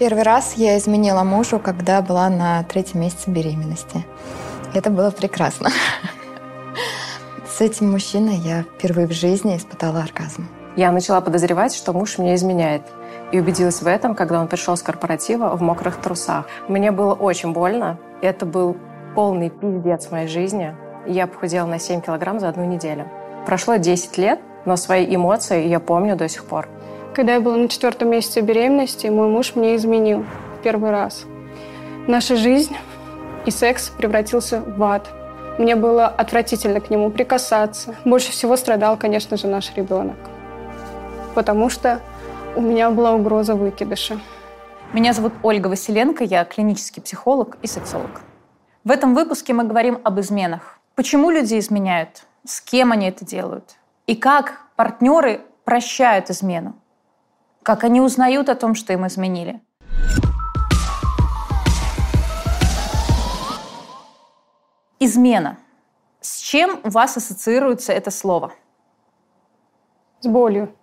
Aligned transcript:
Первый 0.00 0.22
раз 0.22 0.54
я 0.56 0.78
изменила 0.78 1.24
мужу, 1.24 1.58
когда 1.58 2.00
была 2.00 2.30
на 2.30 2.62
третьем 2.62 3.02
месяце 3.02 3.28
беременности. 3.28 4.06
Это 4.72 4.88
было 4.88 5.10
прекрасно. 5.10 5.68
С 7.46 7.60
этим 7.60 7.90
мужчиной 7.90 8.36
я 8.36 8.62
впервые 8.62 9.06
в 9.06 9.12
жизни 9.12 9.58
испытала 9.58 10.00
оргазм. 10.00 10.48
Я 10.74 10.90
начала 10.90 11.20
подозревать, 11.20 11.74
что 11.74 11.92
муж 11.92 12.16
меня 12.16 12.34
изменяет. 12.34 12.80
И 13.30 13.38
убедилась 13.38 13.82
в 13.82 13.86
этом, 13.86 14.14
когда 14.14 14.40
он 14.40 14.48
пришел 14.48 14.74
с 14.74 14.82
корпоратива 14.82 15.54
в 15.54 15.60
мокрых 15.60 16.00
трусах. 16.00 16.46
Мне 16.66 16.92
было 16.92 17.12
очень 17.12 17.52
больно. 17.52 17.98
Это 18.22 18.46
был 18.46 18.78
полный 19.14 19.50
пиздец 19.50 20.06
в 20.06 20.12
моей 20.12 20.28
жизни. 20.28 20.74
Я 21.06 21.26
похудела 21.26 21.66
на 21.66 21.78
7 21.78 22.00
килограмм 22.00 22.40
за 22.40 22.48
одну 22.48 22.64
неделю. 22.64 23.06
Прошло 23.44 23.76
10 23.76 24.16
лет, 24.16 24.40
но 24.64 24.76
свои 24.76 25.14
эмоции 25.14 25.68
я 25.68 25.78
помню 25.78 26.16
до 26.16 26.26
сих 26.26 26.46
пор. 26.46 26.70
Когда 27.14 27.34
я 27.34 27.40
была 27.40 27.56
на 27.56 27.68
четвертом 27.68 28.10
месяце 28.10 28.40
беременности, 28.40 29.08
мой 29.08 29.28
муж 29.28 29.56
мне 29.56 29.74
изменил 29.74 30.24
в 30.58 30.62
первый 30.62 30.92
раз. 30.92 31.24
Наша 32.06 32.36
жизнь 32.36 32.76
и 33.46 33.50
секс 33.50 33.88
превратился 33.88 34.60
в 34.60 34.80
ад. 34.82 35.10
Мне 35.58 35.74
было 35.74 36.06
отвратительно 36.06 36.80
к 36.80 36.88
нему 36.88 37.10
прикасаться. 37.10 37.96
Больше 38.04 38.30
всего 38.30 38.56
страдал, 38.56 38.96
конечно 38.96 39.36
же, 39.36 39.48
наш 39.48 39.74
ребенок. 39.74 40.16
Потому 41.34 41.68
что 41.68 42.00
у 42.54 42.60
меня 42.60 42.90
была 42.90 43.12
угроза 43.12 43.56
выкидыша. 43.56 44.20
Меня 44.92 45.12
зовут 45.12 45.32
Ольга 45.42 45.66
Василенко, 45.66 46.22
я 46.22 46.44
клинический 46.44 47.02
психолог 47.02 47.58
и 47.62 47.66
сексолог. 47.66 48.22
В 48.84 48.90
этом 48.90 49.14
выпуске 49.14 49.52
мы 49.52 49.64
говорим 49.64 50.00
об 50.04 50.20
изменах. 50.20 50.78
Почему 50.94 51.30
люди 51.30 51.58
изменяют? 51.58 52.22
С 52.46 52.60
кем 52.60 52.92
они 52.92 53.08
это 53.08 53.24
делают? 53.24 53.76
И 54.06 54.14
как 54.14 54.62
партнеры 54.76 55.40
прощают 55.64 56.30
измену? 56.30 56.79
Как 57.62 57.84
они 57.84 58.00
узнают 58.00 58.48
о 58.48 58.54
том, 58.54 58.74
что 58.74 58.92
им 58.94 59.06
изменили? 59.06 59.60
Измена. 64.98 65.58
С 66.20 66.38
чем 66.38 66.80
у 66.84 66.90
вас 66.90 67.16
ассоциируется 67.16 67.92
это 67.92 68.10
слово? 68.10 68.52
С 70.20 70.26
болью. 70.26 70.74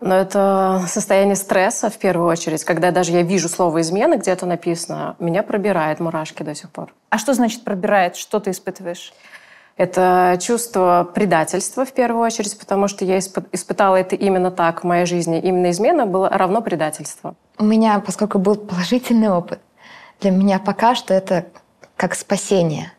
Но 0.00 0.16
это 0.16 0.84
состояние 0.88 1.36
стресса 1.36 1.88
в 1.88 1.96
первую 1.98 2.28
очередь. 2.28 2.64
Когда 2.64 2.90
даже 2.90 3.12
я 3.12 3.22
вижу 3.22 3.48
слово 3.48 3.80
«измена», 3.82 4.16
где-то 4.16 4.46
написано, 4.46 5.14
меня 5.20 5.44
пробирает 5.44 6.00
мурашки 6.00 6.42
до 6.42 6.56
сих 6.56 6.70
пор. 6.70 6.92
А 7.10 7.18
что 7.18 7.34
значит 7.34 7.62
пробирает? 7.62 8.16
Что 8.16 8.40
ты 8.40 8.50
испытываешь? 8.50 9.12
Это 9.76 10.38
чувство 10.40 11.10
предательства 11.14 11.84
в 11.84 11.92
первую 11.92 12.22
очередь, 12.22 12.58
потому 12.58 12.88
что 12.88 13.04
я 13.04 13.18
испытала 13.18 13.96
это 13.96 14.16
именно 14.16 14.50
так 14.50 14.82
в 14.82 14.86
моей 14.86 15.06
жизни. 15.06 15.40
Именно 15.40 15.70
измена 15.70 16.06
было 16.06 16.28
равно 16.28 16.60
предательство. 16.60 17.34
У 17.58 17.64
меня, 17.64 17.98
поскольку 18.00 18.38
был 18.38 18.56
положительный 18.56 19.30
опыт, 19.30 19.60
для 20.20 20.30
меня 20.30 20.58
пока 20.58 20.94
что 20.94 21.14
это 21.14 21.46
как 21.96 22.14
спасение. 22.14 22.92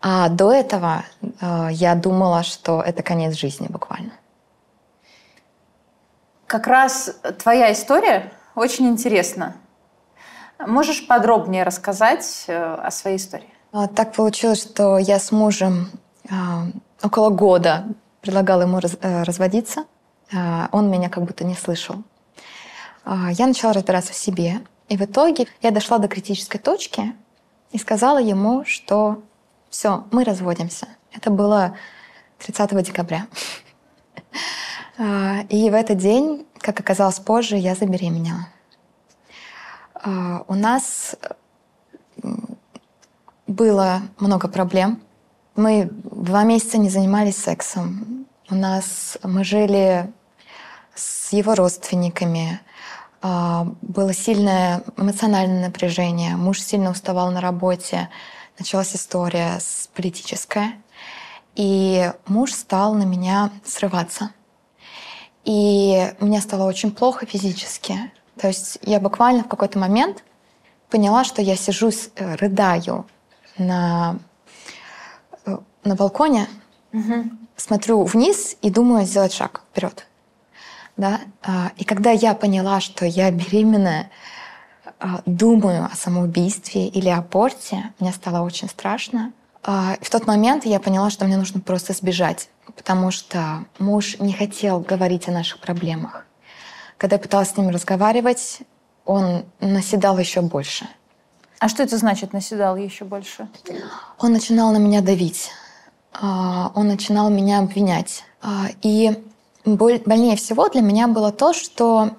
А 0.00 0.28
до 0.28 0.52
этого 0.52 1.04
э, 1.40 1.68
я 1.72 1.94
думала, 1.94 2.42
что 2.42 2.82
это 2.82 3.02
конец 3.02 3.34
жизни 3.34 3.66
буквально. 3.68 4.12
Как 6.46 6.66
раз 6.66 7.18
твоя 7.38 7.72
история 7.72 8.32
очень 8.54 8.86
интересна. 8.86 9.56
Можешь 10.58 11.06
подробнее 11.06 11.64
рассказать 11.64 12.44
э, 12.46 12.54
о 12.54 12.90
своей 12.90 13.16
истории? 13.16 13.55
А, 13.76 13.88
так 13.88 14.14
получилось, 14.14 14.62
что 14.62 14.96
я 14.96 15.18
с 15.18 15.32
мужем 15.32 15.90
а, 16.30 16.64
около 17.02 17.28
года 17.28 17.84
предлагала 18.22 18.62
ему 18.62 18.78
э, 18.78 19.22
разводиться. 19.22 19.84
А, 20.34 20.70
он 20.72 20.90
меня 20.90 21.10
как 21.10 21.24
будто 21.24 21.44
не 21.44 21.54
слышал. 21.54 21.96
Я 23.04 23.46
начала 23.46 23.74
разбираться 23.74 24.14
в 24.14 24.16
себе. 24.16 24.62
И 24.88 24.96
в 24.96 25.02
итоге 25.02 25.46
я 25.60 25.72
дошла 25.72 25.98
до 25.98 26.08
критической 26.08 26.58
точки 26.58 27.14
и 27.70 27.78
сказала 27.78 28.18
ему, 28.18 28.64
что 28.64 29.22
все, 29.68 30.06
мы 30.10 30.24
разводимся. 30.24 30.88
Это 31.12 31.30
было 31.30 31.76
30 32.38 32.82
декабря. 32.82 33.26
И 35.50 35.70
в 35.70 35.74
этот 35.74 35.98
день, 35.98 36.46
как 36.58 36.80
оказалось 36.80 37.20
позже, 37.20 37.56
я 37.56 37.74
забеременела. 37.74 38.48
У 40.48 40.54
нас 40.54 41.14
было 43.46 44.02
много 44.18 44.48
проблем. 44.48 45.00
Мы 45.54 45.88
два 45.90 46.44
месяца 46.44 46.78
не 46.78 46.88
занимались 46.88 47.36
сексом. 47.36 48.26
У 48.50 48.54
нас 48.54 49.18
мы 49.22 49.44
жили 49.44 50.12
с 50.94 51.32
его 51.32 51.54
родственниками. 51.54 52.60
А, 53.22 53.66
было 53.82 54.12
сильное 54.12 54.82
эмоциональное 54.96 55.66
напряжение. 55.66 56.36
Муж 56.36 56.60
сильно 56.60 56.90
уставал 56.90 57.30
на 57.30 57.40
работе. 57.40 58.08
Началась 58.58 58.94
история 58.94 59.58
с 59.60 59.88
политическая. 59.94 60.74
И 61.54 62.12
муж 62.26 62.52
стал 62.52 62.94
на 62.94 63.04
меня 63.04 63.50
срываться. 63.64 64.30
И 65.44 66.12
мне 66.20 66.40
стало 66.40 66.64
очень 66.64 66.90
плохо 66.90 67.24
физически. 67.24 68.12
То 68.38 68.48
есть 68.48 68.78
я 68.82 69.00
буквально 69.00 69.44
в 69.44 69.48
какой-то 69.48 69.78
момент 69.78 70.22
поняла, 70.90 71.24
что 71.24 71.40
я 71.40 71.56
сижу, 71.56 71.90
э, 72.16 72.34
рыдаю 72.34 73.06
на, 73.58 74.18
на 75.84 75.94
балконе, 75.94 76.48
угу. 76.92 77.24
смотрю 77.56 78.04
вниз 78.04 78.56
и 78.62 78.70
думаю 78.70 79.06
сделать 79.06 79.32
шаг 79.32 79.62
вперед. 79.70 80.06
Да? 80.96 81.20
А, 81.42 81.72
и 81.76 81.84
когда 81.84 82.10
я 82.10 82.34
поняла, 82.34 82.80
что 82.80 83.04
я 83.04 83.30
беременная, 83.30 84.10
а, 84.98 85.20
думаю 85.26 85.84
о 85.84 85.94
самоубийстве 85.94 86.88
или 86.88 87.08
о 87.08 87.20
порте, 87.22 87.92
мне 87.98 88.12
стало 88.12 88.44
очень 88.44 88.68
страшно. 88.68 89.32
А, 89.62 89.96
в 90.00 90.08
тот 90.10 90.26
момент 90.26 90.64
я 90.64 90.80
поняла, 90.80 91.10
что 91.10 91.26
мне 91.26 91.36
нужно 91.36 91.60
просто 91.60 91.92
сбежать, 91.92 92.48
потому 92.74 93.10
что 93.10 93.64
муж 93.78 94.18
не 94.18 94.32
хотел 94.32 94.80
говорить 94.80 95.28
о 95.28 95.32
наших 95.32 95.58
проблемах. 95.60 96.26
Когда 96.96 97.16
я 97.16 97.20
пыталась 97.20 97.50
с 97.50 97.56
ним 97.56 97.68
разговаривать, 97.68 98.60
он 99.04 99.44
наседал 99.60 100.18
еще 100.18 100.40
больше. 100.40 100.86
А 101.58 101.68
что 101.68 101.82
это 101.82 101.96
значит, 101.96 102.32
наседал 102.32 102.76
еще 102.76 103.04
больше? 103.04 103.48
Он 104.18 104.32
начинал 104.32 104.72
на 104.72 104.78
меня 104.78 105.00
давить. 105.00 105.50
А, 106.12 106.70
он 106.74 106.88
начинал 106.88 107.30
меня 107.30 107.60
обвинять. 107.60 108.24
А, 108.42 108.66
и 108.82 109.22
больнее 109.64 110.36
всего 110.36 110.68
для 110.68 110.80
меня 110.82 111.08
было 111.08 111.32
то, 111.32 111.52
что 111.52 112.10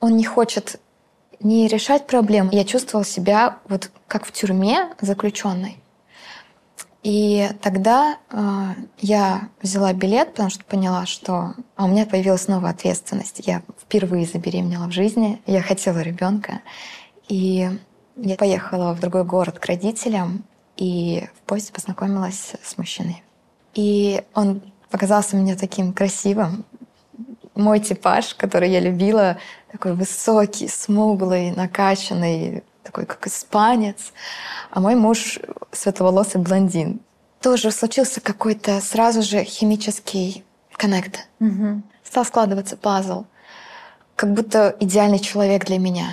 он 0.00 0.16
не 0.16 0.24
хочет 0.24 0.80
не 1.40 1.68
решать 1.68 2.06
проблем. 2.06 2.48
Я 2.50 2.64
чувствовала 2.64 3.04
себя 3.04 3.58
вот 3.68 3.90
как 4.06 4.24
в 4.24 4.32
тюрьме 4.32 4.88
заключенной. 5.00 5.82
И 7.02 7.48
тогда 7.62 8.18
э, 8.30 8.70
я 8.98 9.48
взяла 9.62 9.92
билет, 9.92 10.32
потому 10.32 10.50
что 10.50 10.64
поняла, 10.64 11.06
что 11.06 11.54
а 11.76 11.84
у 11.84 11.88
меня 11.88 12.04
появилась 12.04 12.48
новая 12.48 12.72
ответственность. 12.72 13.46
Я 13.46 13.62
впервые 13.80 14.26
забеременела 14.26 14.86
в 14.86 14.92
жизни, 14.92 15.40
я 15.46 15.62
хотела 15.62 16.00
ребенка. 16.00 16.62
И 17.28 17.70
я 18.16 18.36
поехала 18.36 18.94
в 18.94 19.00
другой 19.00 19.24
город 19.24 19.58
к 19.58 19.66
родителям 19.66 20.44
и 20.76 21.28
в 21.36 21.40
поезде 21.46 21.72
познакомилась 21.72 22.54
с 22.62 22.78
мужчиной. 22.78 23.22
И 23.74 24.22
он 24.34 24.62
показался 24.90 25.36
мне 25.36 25.54
таким 25.54 25.92
красивым. 25.92 26.64
Мой 27.54 27.80
типаж, 27.80 28.34
который 28.34 28.70
я 28.70 28.80
любила, 28.80 29.38
такой 29.70 29.94
высокий, 29.94 30.68
смуглый, 30.68 31.50
накачанный, 31.50 32.64
такой 32.82 33.06
как 33.06 33.26
испанец. 33.26 34.12
А 34.70 34.80
мой 34.80 34.94
муж 34.94 35.38
светловолосый 35.72 36.40
блондин. 36.40 37.00
Тоже 37.40 37.70
случился 37.70 38.20
какой-то 38.20 38.80
сразу 38.80 39.22
же 39.22 39.44
химический 39.44 40.44
коннект. 40.72 41.28
Угу. 41.40 41.82
Стал 42.02 42.24
складываться 42.24 42.76
пазл. 42.76 43.24
Как 44.14 44.32
будто 44.32 44.74
идеальный 44.80 45.18
человек 45.18 45.66
для 45.66 45.78
меня 45.78 46.08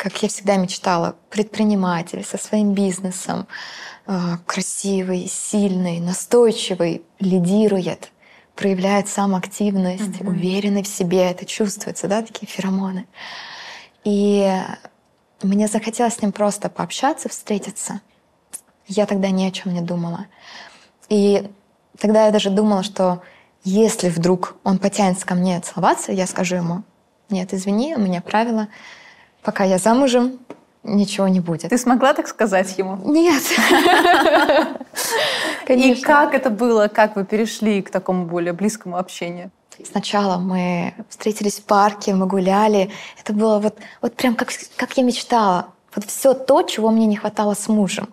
как 0.00 0.22
я 0.22 0.30
всегда 0.30 0.56
мечтала, 0.56 1.14
предприниматель 1.28 2.24
со 2.24 2.38
своим 2.38 2.72
бизнесом, 2.72 3.46
а, 4.06 4.38
красивый, 4.46 5.28
сильный, 5.28 6.00
настойчивый, 6.00 7.02
лидирует, 7.18 8.10
проявляет 8.56 9.08
самоактивность, 9.08 10.22
угу. 10.22 10.30
уверенный 10.30 10.84
в 10.84 10.88
себе, 10.88 11.30
это 11.30 11.44
чувствуется, 11.44 12.08
да, 12.08 12.22
такие 12.22 12.46
феромоны. 12.46 13.06
И 14.02 14.50
мне 15.42 15.68
захотелось 15.68 16.14
с 16.14 16.22
ним 16.22 16.32
просто 16.32 16.70
пообщаться, 16.70 17.28
встретиться. 17.28 18.00
Я 18.86 19.04
тогда 19.04 19.28
ни 19.28 19.44
о 19.44 19.50
чем 19.50 19.74
не 19.74 19.82
думала. 19.82 20.28
И 21.10 21.46
тогда 21.98 22.24
я 22.24 22.30
даже 22.30 22.48
думала, 22.48 22.82
что 22.82 23.22
если 23.64 24.08
вдруг 24.08 24.56
он 24.64 24.78
потянется 24.78 25.26
ко 25.26 25.34
мне 25.34 25.60
целоваться, 25.60 26.10
я 26.10 26.26
скажу 26.26 26.56
ему, 26.56 26.84
нет, 27.28 27.52
извини, 27.52 27.94
у 27.96 28.00
меня 28.00 28.22
правило— 28.22 28.68
пока 29.42 29.64
я 29.64 29.78
замужем, 29.78 30.38
ничего 30.82 31.28
не 31.28 31.40
будет. 31.40 31.70
Ты 31.70 31.78
смогла 31.78 32.14
так 32.14 32.28
сказать 32.28 32.78
ему? 32.78 32.96
Нет. 33.04 33.42
И 35.68 35.94
как 36.00 36.34
это 36.34 36.50
было? 36.50 36.88
Как 36.88 37.16
вы 37.16 37.24
перешли 37.24 37.82
к 37.82 37.90
такому 37.90 38.24
более 38.26 38.52
близкому 38.52 38.96
общению? 38.96 39.50
Сначала 39.84 40.38
мы 40.38 40.94
встретились 41.08 41.58
в 41.58 41.64
парке, 41.64 42.14
мы 42.14 42.26
гуляли. 42.26 42.90
Это 43.18 43.32
было 43.32 43.58
вот, 43.58 43.78
вот 44.02 44.14
прям 44.14 44.34
как, 44.34 44.50
как 44.76 44.96
я 44.96 45.02
мечтала. 45.02 45.68
Вот 45.94 46.04
все 46.04 46.34
то, 46.34 46.62
чего 46.62 46.90
мне 46.90 47.06
не 47.06 47.16
хватало 47.16 47.54
с 47.54 47.68
мужем. 47.68 48.08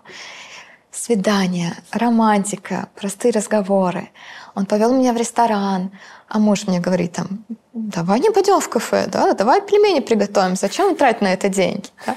Свидание, 0.91 1.75
романтика, 1.91 2.89
простые 2.95 3.31
разговоры. 3.31 4.09
Он 4.57 4.65
повел 4.65 4.91
меня 4.91 5.13
в 5.13 5.17
ресторан, 5.17 5.91
а 6.27 6.39
муж 6.39 6.65
мне 6.65 6.79
говорит 6.79 7.11
там, 7.11 7.45
давай 7.73 8.19
не 8.19 8.31
пойдем 8.31 8.59
в 8.59 8.67
кафе, 8.69 9.05
да, 9.05 9.33
давай 9.33 9.61
пельмени 9.61 9.99
приготовим, 9.99 10.55
зачем 10.55 10.95
тратить 10.95 11.21
на 11.21 11.31
это 11.31 11.47
деньги? 11.47 11.89
Да? 12.07 12.15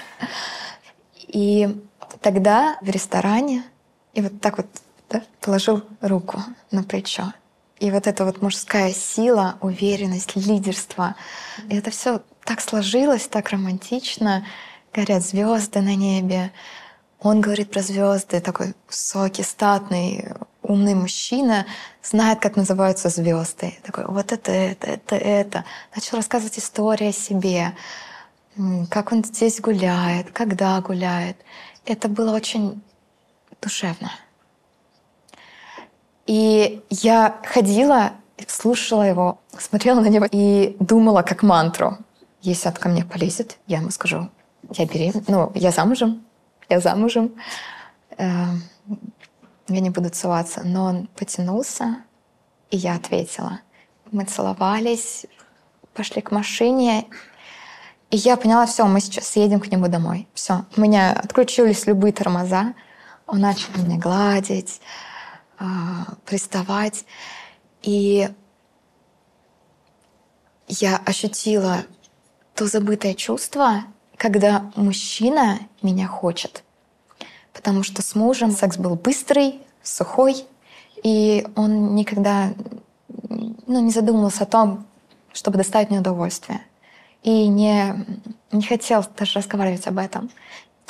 И 1.19 1.69
тогда 2.23 2.79
в 2.81 2.89
ресторане 2.89 3.63
и 4.15 4.23
вот 4.23 4.41
так 4.41 4.57
вот 4.57 4.67
да, 5.11 5.21
положил 5.43 5.83
руку 6.01 6.43
на 6.71 6.83
плечо. 6.83 7.35
И 7.79 7.91
вот 7.91 8.07
эта 8.07 8.25
вот 8.25 8.41
мужская 8.41 8.95
сила, 8.95 9.57
уверенность, 9.61 10.35
лидерство. 10.35 11.17
И 11.69 11.77
это 11.77 11.91
все 11.91 12.23
так 12.45 12.63
сложилось, 12.63 13.29
так 13.29 13.51
романтично. 13.51 14.47
Горят 14.95 15.23
звезды 15.23 15.83
на 15.83 15.95
небе. 15.95 16.53
Он 17.21 17.43
говорит 17.43 17.71
про 17.71 17.83
звезды, 17.83 18.41
такой 18.41 18.75
высокий, 18.89 19.43
статный, 19.43 20.33
умный 20.71 20.95
мужчина, 20.95 21.67
знает, 22.03 22.41
как 22.41 22.57
называются 22.57 23.09
звезды. 23.09 23.75
Такой, 23.83 24.07
вот 24.07 24.33
это, 24.33 24.51
это, 24.53 24.87
это, 24.87 25.17
это. 25.17 25.65
Начал 25.95 26.17
рассказывать 26.17 26.59
истории 26.59 27.09
о 27.09 27.13
себе, 27.13 27.75
как 28.91 29.13
он 29.13 29.25
здесь 29.25 29.61
гуляет, 29.61 30.31
когда 30.33 30.81
гуляет. 30.81 31.37
Это 31.85 32.09
было 32.09 32.35
очень 32.35 32.83
душевно. 33.61 34.11
И 36.27 36.83
я 36.91 37.41
ходила, 37.45 38.13
слушала 38.47 39.03
его, 39.03 39.41
смотрела 39.59 40.01
на 40.01 40.07
него 40.07 40.27
и 40.31 40.77
думала 40.79 41.23
как 41.23 41.43
мантру. 41.43 41.99
Если 42.43 42.69
он 42.69 42.75
ко 42.75 42.89
мне 42.89 43.05
полезет, 43.05 43.59
я 43.67 43.79
ему 43.79 43.91
скажу, 43.91 44.31
я 44.71 44.87
беременна, 44.87 45.25
ну, 45.27 45.53
я 45.55 45.73
замужем, 45.73 46.25
я 46.69 46.81
замужем, 46.81 47.35
э, 48.17 48.45
я 49.75 49.81
не 49.81 49.91
буду 49.91 50.11
целоваться. 50.11 50.63
Но 50.65 50.85
он 50.85 51.07
потянулся, 51.09 51.99
и 52.71 52.77
я 52.77 52.95
ответила. 52.95 53.61
Мы 54.11 54.25
целовались, 54.25 55.27
пошли 55.95 56.23
к 56.23 56.31
машине, 56.31 57.07
и 58.11 58.17
я 58.17 58.37
поняла, 58.37 58.67
все, 58.67 58.87
мы 58.87 59.01
сейчас 59.01 59.37
едем 59.37 59.61
к 59.61 59.69
нему 59.69 59.87
домой. 59.87 60.29
Все, 60.35 60.65
у 60.77 60.81
меня 60.81 61.13
отключились 61.13 61.87
любые 61.87 62.13
тормоза. 62.13 62.75
Он 63.27 63.39
начал 63.39 63.69
меня 63.77 63.99
гладить, 63.99 64.81
а, 65.59 66.07
приставать. 66.25 67.05
И 67.83 68.29
я 70.67 70.97
ощутила 71.07 71.85
то 72.55 72.67
забытое 72.67 73.15
чувство, 73.15 73.85
когда 74.17 74.73
мужчина 74.75 75.61
меня 75.81 76.09
хочет. 76.09 76.65
Потому 77.61 77.83
что 77.83 78.01
с 78.01 78.15
мужем 78.15 78.53
секс 78.53 78.79
был 78.79 78.95
быстрый, 78.95 79.61
сухой, 79.83 80.47
и 81.03 81.47
он 81.57 81.95
никогда 81.95 82.55
ну, 83.29 83.81
не 83.81 83.91
задумывался 83.91 84.45
о 84.45 84.47
том, 84.47 84.87
чтобы 85.35 85.59
доставить 85.59 85.91
мне 85.91 86.01
удовольствие. 86.01 86.63
И 87.23 87.49
не, 87.49 87.95
не 88.51 88.63
хотел 88.63 89.05
даже 89.19 89.39
разговаривать 89.39 89.87
об 89.87 89.99
этом. 89.99 90.31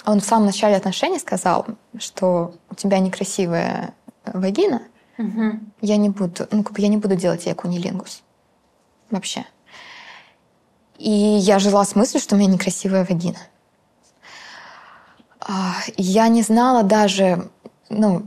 Он 0.06 0.20
в 0.20 0.24
самом 0.24 0.46
начале 0.46 0.76
отношений 0.76 1.18
сказал, 1.18 1.66
что 1.98 2.54
у 2.70 2.74
тебя 2.76 3.00
некрасивая 3.00 3.92
вагина, 4.24 4.82
угу. 5.18 5.58
я 5.80 5.96
не 5.96 6.08
буду, 6.08 6.46
ну, 6.52 6.62
как 6.62 6.74
бы 6.74 6.80
я 6.80 6.88
не 6.88 6.98
буду 6.98 7.16
делать 7.16 7.46
ей 7.46 7.54
кунилингус. 7.54 8.22
Вообще. 9.10 9.44
И 10.98 11.10
я 11.10 11.58
жила 11.58 11.84
с 11.84 11.96
мыслью, 11.96 12.20
что 12.20 12.36
у 12.36 12.38
меня 12.38 12.52
некрасивая 12.52 13.04
вагина. 13.04 13.38
А, 15.52 15.74
я 15.96 16.28
не 16.28 16.42
знала 16.42 16.84
даже, 16.84 17.50
ну, 17.88 18.22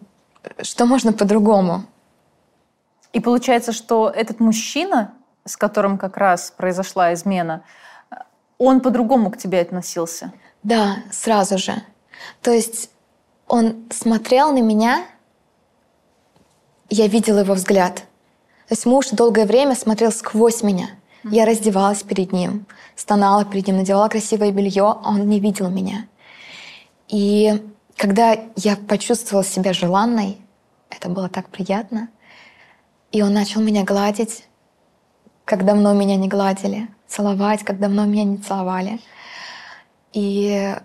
что 0.61 0.85
можно 0.85 1.13
по-другому. 1.13 1.85
И 3.13 3.21
получается, 3.21 3.71
что 3.71 4.09
этот 4.09 4.41
мужчина, 4.41 5.13
с 5.45 5.55
которым 5.55 5.97
как 5.97 6.17
раз 6.17 6.51
произошла 6.51 7.13
измена, 7.13 7.63
он 8.57 8.81
по-другому 8.81 9.31
к 9.31 9.37
тебе 9.37 9.61
относился? 9.61 10.33
Да, 10.63 10.97
сразу 11.11 11.57
же. 11.57 11.81
То 12.41 12.51
есть 12.51 12.89
он 13.47 13.85
смотрел 13.89 14.51
на 14.51 14.61
меня, 14.61 15.05
я 16.89 17.07
видела 17.07 17.39
его 17.39 17.53
взгляд. 17.53 18.03
То 18.67 18.73
есть 18.73 18.85
муж 18.85 19.09
долгое 19.11 19.45
время 19.45 19.75
смотрел 19.75 20.11
сквозь 20.11 20.61
меня. 20.61 20.89
Я 21.23 21.45
раздевалась 21.45 22.03
перед 22.03 22.33
ним, 22.33 22.65
стонала 22.97 23.45
перед 23.45 23.67
ним, 23.67 23.77
надевала 23.77 24.09
красивое 24.09 24.51
белье, 24.51 24.83
а 24.83 25.09
он 25.11 25.29
не 25.29 25.39
видел 25.39 25.69
меня. 25.69 26.07
И 27.07 27.61
когда 27.97 28.37
я 28.55 28.75
почувствовала 28.75 29.43
себя 29.43 29.73
желанной, 29.73 30.37
это 30.89 31.09
было 31.09 31.29
так 31.29 31.49
приятно. 31.49 32.09
И 33.11 33.21
он 33.21 33.33
начал 33.33 33.61
меня 33.61 33.83
гладить, 33.83 34.47
как 35.45 35.65
давно 35.65 35.93
меня 35.93 36.15
не 36.15 36.27
гладили, 36.27 36.87
целовать, 37.07 37.63
как 37.63 37.79
давно 37.79 38.05
меня 38.05 38.23
не 38.23 38.37
целовали. 38.37 38.99
И 40.13 40.75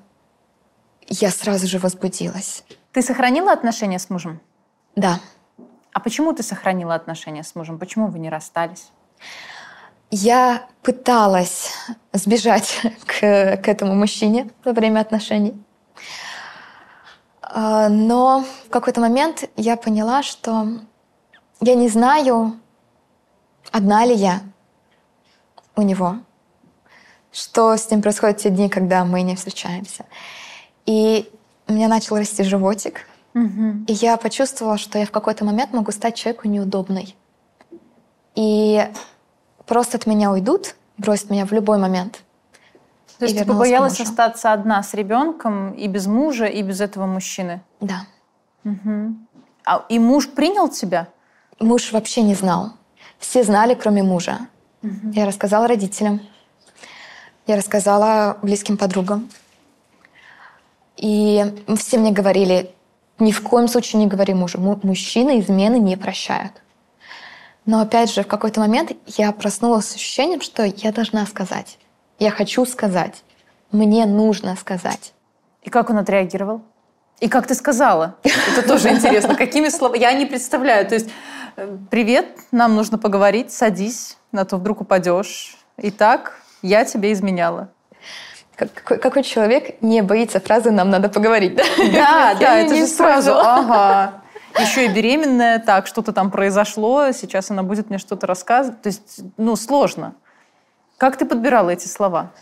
я 1.08 1.30
сразу 1.30 1.66
же 1.66 1.78
возбудилась. 1.78 2.64
Ты 2.92 3.02
сохранила 3.02 3.52
отношения 3.52 3.98
с 3.98 4.10
мужем? 4.10 4.40
Да. 4.94 5.20
А 5.92 6.00
почему 6.00 6.32
ты 6.32 6.42
сохранила 6.42 6.94
отношения 6.94 7.42
с 7.42 7.54
мужем? 7.54 7.78
Почему 7.78 8.08
вы 8.08 8.18
не 8.18 8.28
расстались? 8.28 8.90
Я 10.10 10.66
пыталась 10.82 11.72
сбежать 12.12 12.80
к, 13.06 13.20
к 13.56 13.68
этому 13.68 13.94
мужчине 13.94 14.50
во 14.64 14.72
время 14.72 15.00
отношений. 15.00 15.54
А, 17.50 17.88
но 17.88 18.44
в 18.66 18.70
какой-то 18.70 19.00
момент 19.00 19.48
я 19.56 19.76
поняла, 19.76 20.22
что 20.22 20.68
я 21.60 21.74
не 21.74 21.88
знаю, 21.88 22.58
одна 23.72 24.04
ли 24.04 24.14
я 24.14 24.42
у 25.74 25.82
него, 25.82 26.16
что 27.32 27.76
с 27.76 27.90
ним 27.90 28.02
происходит 28.02 28.40
в 28.40 28.42
те 28.42 28.50
дни, 28.50 28.68
когда 28.68 29.04
мы 29.04 29.22
не 29.22 29.34
встречаемся. 29.34 30.04
И 30.84 31.30
у 31.66 31.72
меня 31.72 31.88
начал 31.88 32.16
расти 32.16 32.42
животик, 32.42 33.06
угу. 33.34 33.84
и 33.86 33.92
я 33.92 34.16
почувствовала, 34.16 34.76
что 34.76 34.98
я 34.98 35.06
в 35.06 35.10
какой-то 35.10 35.44
момент 35.44 35.72
могу 35.72 35.90
стать 35.92 36.16
человеку 36.16 36.48
неудобной. 36.48 37.16
И 38.34 38.86
просто 39.66 39.96
от 39.96 40.06
меня 40.06 40.30
уйдут, 40.30 40.76
бросят 40.98 41.30
меня 41.30 41.46
в 41.46 41.52
любой 41.52 41.78
момент. 41.78 42.22
То 43.18 43.24
есть 43.24 43.38
ты 43.38 43.44
побоялась 43.44 44.00
остаться 44.00 44.52
одна 44.52 44.82
с 44.82 44.94
ребенком 44.94 45.72
и 45.72 45.88
без 45.88 46.06
мужа, 46.06 46.46
и 46.46 46.62
без 46.62 46.80
этого 46.80 47.06
мужчины? 47.06 47.60
Да. 47.80 48.06
Угу. 48.64 49.16
А, 49.64 49.84
и 49.88 49.98
муж 49.98 50.28
принял 50.28 50.68
тебя? 50.68 51.08
Муж 51.58 51.92
вообще 51.92 52.22
не 52.22 52.34
знал. 52.34 52.72
Все 53.18 53.42
знали, 53.42 53.74
кроме 53.74 54.02
мужа. 54.02 54.38
Угу. 54.82 55.12
Я 55.12 55.26
рассказала 55.26 55.66
родителям. 55.66 56.20
Я 57.46 57.56
рассказала 57.56 58.38
близким 58.42 58.76
подругам. 58.76 59.28
И 60.96 61.44
все 61.76 61.98
мне 61.98 62.12
говорили, 62.12 62.70
ни 63.18 63.32
в 63.32 63.42
коем 63.42 63.66
случае 63.66 64.00
не 64.00 64.06
говори 64.06 64.34
мужу. 64.34 64.60
Мужчины 64.60 65.40
измены 65.40 65.78
не 65.78 65.96
прощают. 65.96 66.52
Но 67.66 67.80
опять 67.80 68.12
же, 68.12 68.22
в 68.22 68.28
какой-то 68.28 68.60
момент 68.60 68.92
я 69.06 69.32
проснулась 69.32 69.86
с 69.86 69.94
ощущением, 69.96 70.40
что 70.40 70.64
я 70.64 70.92
должна 70.92 71.26
сказать. 71.26 71.78
Я 72.18 72.30
хочу 72.30 72.64
сказать. 72.66 73.22
Мне 73.70 74.06
нужно 74.06 74.56
сказать. 74.56 75.12
И 75.62 75.70
как 75.70 75.90
он 75.90 75.98
отреагировал? 75.98 76.62
И 77.20 77.28
как 77.28 77.46
ты 77.46 77.54
сказала? 77.54 78.16
Это 78.22 78.66
тоже 78.66 78.88
интересно. 78.90 79.34
Какими 79.34 79.68
словами? 79.68 80.00
Я 80.00 80.12
не 80.12 80.26
представляю. 80.26 80.86
То 80.86 80.94
есть, 80.94 81.10
э, 81.56 81.76
привет, 81.90 82.26
нам 82.52 82.74
нужно 82.74 82.98
поговорить, 82.98 83.52
садись, 83.52 84.16
на 84.32 84.44
то 84.44 84.56
вдруг 84.56 84.80
упадешь. 84.80 85.56
Итак, 85.76 86.40
я 86.62 86.84
тебе 86.84 87.12
изменяла. 87.12 87.68
Какой, 88.56 88.98
какой 88.98 89.22
человек 89.22 89.80
не 89.82 90.02
боится 90.02 90.40
фразы 90.40 90.72
«нам 90.72 90.90
надо 90.90 91.08
поговорить», 91.08 91.54
да? 91.54 91.62
Да, 91.92 92.34
да, 92.40 92.58
это 92.58 92.74
же 92.74 92.86
сразу, 92.88 93.32
ага 93.36 94.22
еще 94.58 94.86
и 94.86 94.88
беременная, 94.88 95.58
так, 95.58 95.86
что-то 95.86 96.12
там 96.12 96.30
произошло, 96.30 97.12
сейчас 97.12 97.50
она 97.50 97.62
будет 97.62 97.90
мне 97.90 97.98
что-то 97.98 98.26
рассказывать. 98.26 98.82
То 98.82 98.88
есть, 98.88 99.20
ну, 99.36 99.54
сложно. 99.56 100.14
Как 100.98 101.16
ты 101.16 101.24
подбирала 101.24 101.70
эти 101.70 101.86
слова? 101.86 102.32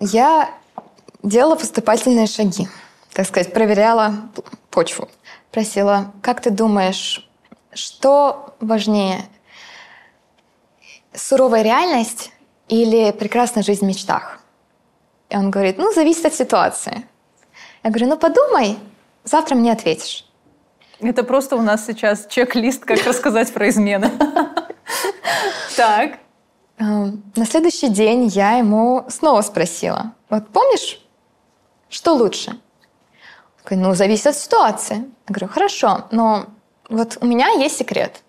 Я 0.00 0.50
делала 1.22 1.54
поступательные 1.54 2.26
шаги, 2.26 2.68
так 3.12 3.26
сказать, 3.26 3.52
проверяла 3.52 4.14
почву. 4.70 5.08
Просила, 5.52 6.12
как 6.20 6.40
ты 6.40 6.50
думаешь, 6.50 7.28
что 7.72 8.56
важнее, 8.58 9.26
суровая 11.14 11.62
реальность 11.62 12.32
или 12.68 13.12
прекрасная 13.12 13.62
жизнь 13.62 13.84
в 13.84 13.88
мечтах? 13.88 14.40
И 15.28 15.36
он 15.36 15.52
говорит, 15.52 15.78
ну, 15.78 15.92
зависит 15.92 16.26
от 16.26 16.34
ситуации. 16.34 17.06
Я 17.84 17.90
говорю, 17.90 18.08
ну, 18.08 18.18
подумай, 18.18 18.76
завтра 19.22 19.54
мне 19.54 19.70
ответишь. 19.70 20.28
Это 20.98 21.22
просто 21.22 21.54
у 21.54 21.62
нас 21.62 21.86
сейчас 21.86 22.26
чек-лист, 22.26 22.84
как 22.84 23.04
рассказать 23.06 23.52
про 23.52 23.68
измены. 23.68 24.10
Так. 25.76 26.18
Эм, 26.80 27.22
на 27.36 27.44
следующий 27.44 27.90
день 27.90 28.26
я 28.28 28.52
ему 28.52 29.04
снова 29.08 29.42
спросила. 29.42 30.14
Вот 30.30 30.48
помнишь, 30.48 30.98
что 31.90 32.14
лучше? 32.14 32.52
Он 32.52 33.62
такой, 33.62 33.76
ну, 33.76 33.94
зависит 33.94 34.28
от 34.28 34.36
ситуации. 34.36 34.96
Я 34.96 35.04
говорю, 35.28 35.48
хорошо, 35.48 36.06
но 36.10 36.46
вот 36.88 37.18
у 37.20 37.26
меня 37.26 37.50
есть 37.50 37.76
секрет. 37.76 38.22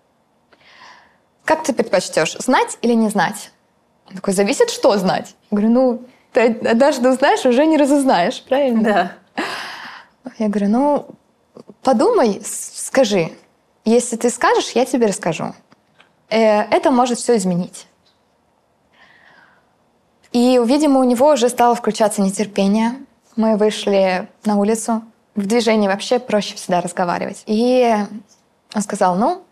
Как 1.46 1.63
ты 1.63 1.74
предпочтешь, 1.74 2.36
знать 2.39 2.77
или 2.81 2.93
не 2.93 3.10
знать? 3.10 3.51
Он 4.10 4.17
такой, 4.17 4.34
зависит, 4.34 4.70
что 4.70 4.98
знать. 4.98 5.36
Я 5.50 5.58
говорю, 5.58 5.70
ну, 5.70 6.05
ты 6.34 6.48
однажды 6.70 7.10
узнаешь, 7.10 7.46
уже 7.46 7.65
не 7.65 7.77
разузнаешь, 7.77 8.43
правильно? 8.43 8.84
Да. 8.84 9.43
Я 10.38 10.50
говорю, 10.50 10.67
ну, 10.70 11.08
подумай, 11.84 12.41
скажи. 12.43 13.31
Если 13.86 14.17
ты 14.17 14.29
скажешь, 14.29 14.72
я 14.72 14.86
тебе 14.86 15.08
расскажу. 15.08 15.55
Э, 16.29 16.63
это 16.63 16.91
может 16.91 17.17
все 17.17 17.38
изменить. 17.38 17.88
И, 20.31 20.59
видимо, 20.63 21.00
у 21.00 21.03
него 21.03 21.31
уже 21.31 21.50
стало 21.50 21.75
включаться 21.75 22.21
нетерпение. 22.21 22.93
Мы 23.35 23.57
вышли 23.57 24.29
на 24.45 24.57
улицу. 24.57 25.03
В 25.35 25.45
движении 25.45 25.88
вообще 25.88 26.19
проще 26.19 26.55
всегда 26.55 26.81
разговаривать. 26.81 27.43
И 27.45 27.95
он 28.73 28.81
сказал, 28.81 29.15
ну, 29.15 29.43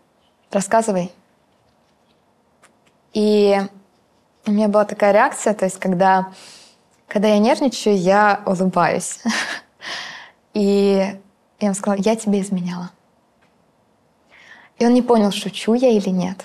рассказывай. 0.50 1.10
И 3.12 3.58
у 4.46 4.50
меня 4.50 4.68
была 4.68 4.84
такая 4.84 5.12
реакция, 5.12 5.54
то 5.54 5.64
есть 5.64 5.78
когда, 5.78 6.32
когда 7.08 7.28
я 7.28 7.38
нервничаю, 7.38 7.96
я 7.96 8.42
улыбаюсь. 8.46 9.20
И 10.54 11.18
я 11.60 11.66
ему 11.66 11.74
сказала, 11.74 12.00
я 12.02 12.16
тебе 12.16 12.40
изменяла. 12.40 12.90
И 14.78 14.86
он 14.86 14.94
не 14.94 15.02
понял, 15.02 15.30
шучу 15.30 15.74
я 15.74 15.90
или 15.90 16.08
нет. 16.08 16.44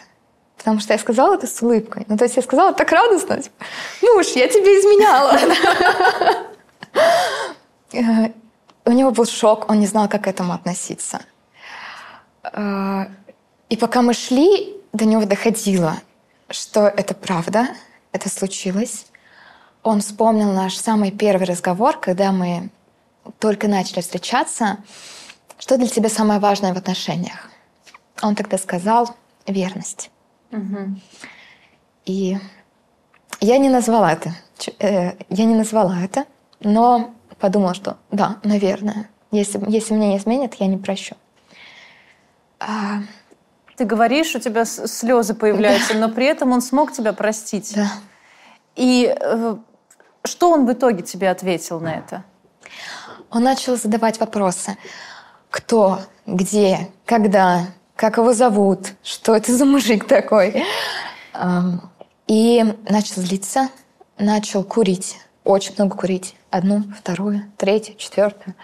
Потому 0.57 0.79
что 0.79 0.93
я 0.93 0.99
сказала 0.99 1.35
это 1.35 1.47
с 1.47 1.61
улыбкой. 1.61 2.05
Ну, 2.07 2.17
то 2.17 2.23
есть 2.23 2.35
я 2.35 2.41
сказала 2.41 2.73
так 2.73 2.91
радостно, 2.91 3.41
типа, 3.41 3.65
муж, 4.01 4.27
я 4.35 4.47
тебе 4.47 4.79
изменяла. 4.79 5.39
Э, 7.93 8.31
у 8.85 8.91
него 8.91 9.11
был 9.11 9.25
шок, 9.25 9.69
он 9.69 9.79
не 9.79 9.87
знал, 9.87 10.09
как 10.09 10.23
к 10.23 10.27
этому 10.27 10.53
относиться. 10.53 11.19
Э, 12.43 13.05
и 13.69 13.77
пока 13.77 14.01
мы 14.01 14.13
шли, 14.13 14.75
до 14.91 15.05
него 15.05 15.25
доходило, 15.25 15.95
что 16.49 16.87
это 16.87 17.13
правда, 17.13 17.67
это 18.11 18.29
случилось. 18.29 19.05
Он 19.83 20.01
вспомнил 20.01 20.51
наш 20.51 20.75
самый 20.77 21.11
первый 21.11 21.45
разговор, 21.45 21.99
когда 21.99 22.31
мы 22.31 22.69
только 23.39 23.67
начали 23.67 24.01
встречаться. 24.01 24.77
Что 25.59 25.77
для 25.77 25.87
тебя 25.87 26.09
самое 26.09 26.39
важное 26.39 26.73
в 26.73 26.77
отношениях? 26.77 27.49
Он 28.21 28.35
тогда 28.35 28.57
сказал 28.57 29.15
верность. 29.47 30.09
Угу. 30.51 30.99
И 32.05 32.37
я 33.41 33.57
не 33.57 33.69
назвала 33.69 34.13
это. 34.13 34.33
Э, 34.79 35.13
я 35.29 35.45
не 35.45 35.55
назвала 35.55 35.99
это, 36.01 36.25
но 36.59 37.13
подумала, 37.39 37.73
что 37.73 37.97
да, 38.11 38.37
наверное. 38.43 39.09
Если, 39.31 39.61
если 39.67 39.93
меня 39.93 40.09
не 40.09 40.17
изменят, 40.17 40.53
я 40.55 40.67
не 40.67 40.77
прощу. 40.77 41.15
А... 42.59 42.99
Ты 43.75 43.83
говоришь, 43.83 44.33
у 44.35 44.39
тебя 44.39 44.63
слезы 44.63 45.33
появляются, 45.33 45.93
да. 45.93 46.07
но 46.07 46.13
при 46.13 46.25
этом 46.27 46.53
он 46.53 46.61
смог 46.61 46.93
тебя 46.93 47.11
простить. 47.11 47.73
Да. 47.75 47.89
И 48.77 49.13
э, 49.19 49.57
что 50.23 50.51
он 50.51 50.65
в 50.65 50.71
итоге 50.71 51.03
тебе 51.03 51.29
ответил 51.29 51.81
на 51.81 51.95
это? 51.95 52.23
Он 53.29 53.43
начал 53.43 53.75
задавать 53.75 54.19
вопросы. 54.19 54.77
Кто, 55.49 55.99
где, 56.25 56.89
когда, 57.05 57.67
как 57.95 58.17
его 58.17 58.33
зовут, 58.33 58.93
что 59.03 59.35
это 59.35 59.55
за 59.55 59.65
мужик 59.65 60.05
такой. 60.05 60.65
И 62.27 62.63
начал 62.89 63.21
злиться, 63.21 63.69
начал 64.17 64.63
курить, 64.63 65.17
очень 65.43 65.73
много 65.77 65.95
курить. 65.95 66.35
Одну, 66.49 66.83
вторую, 66.97 67.51
третью, 67.57 67.95
четвертую. 67.95 68.55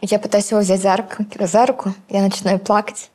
Я 0.00 0.18
пытаюсь 0.18 0.50
его 0.50 0.60
взять 0.60 0.82
за 0.82 0.96
руку, 0.96 1.24
за 1.38 1.66
руку, 1.66 1.94
я 2.08 2.22
начинаю 2.22 2.58
плакать. 2.58 3.10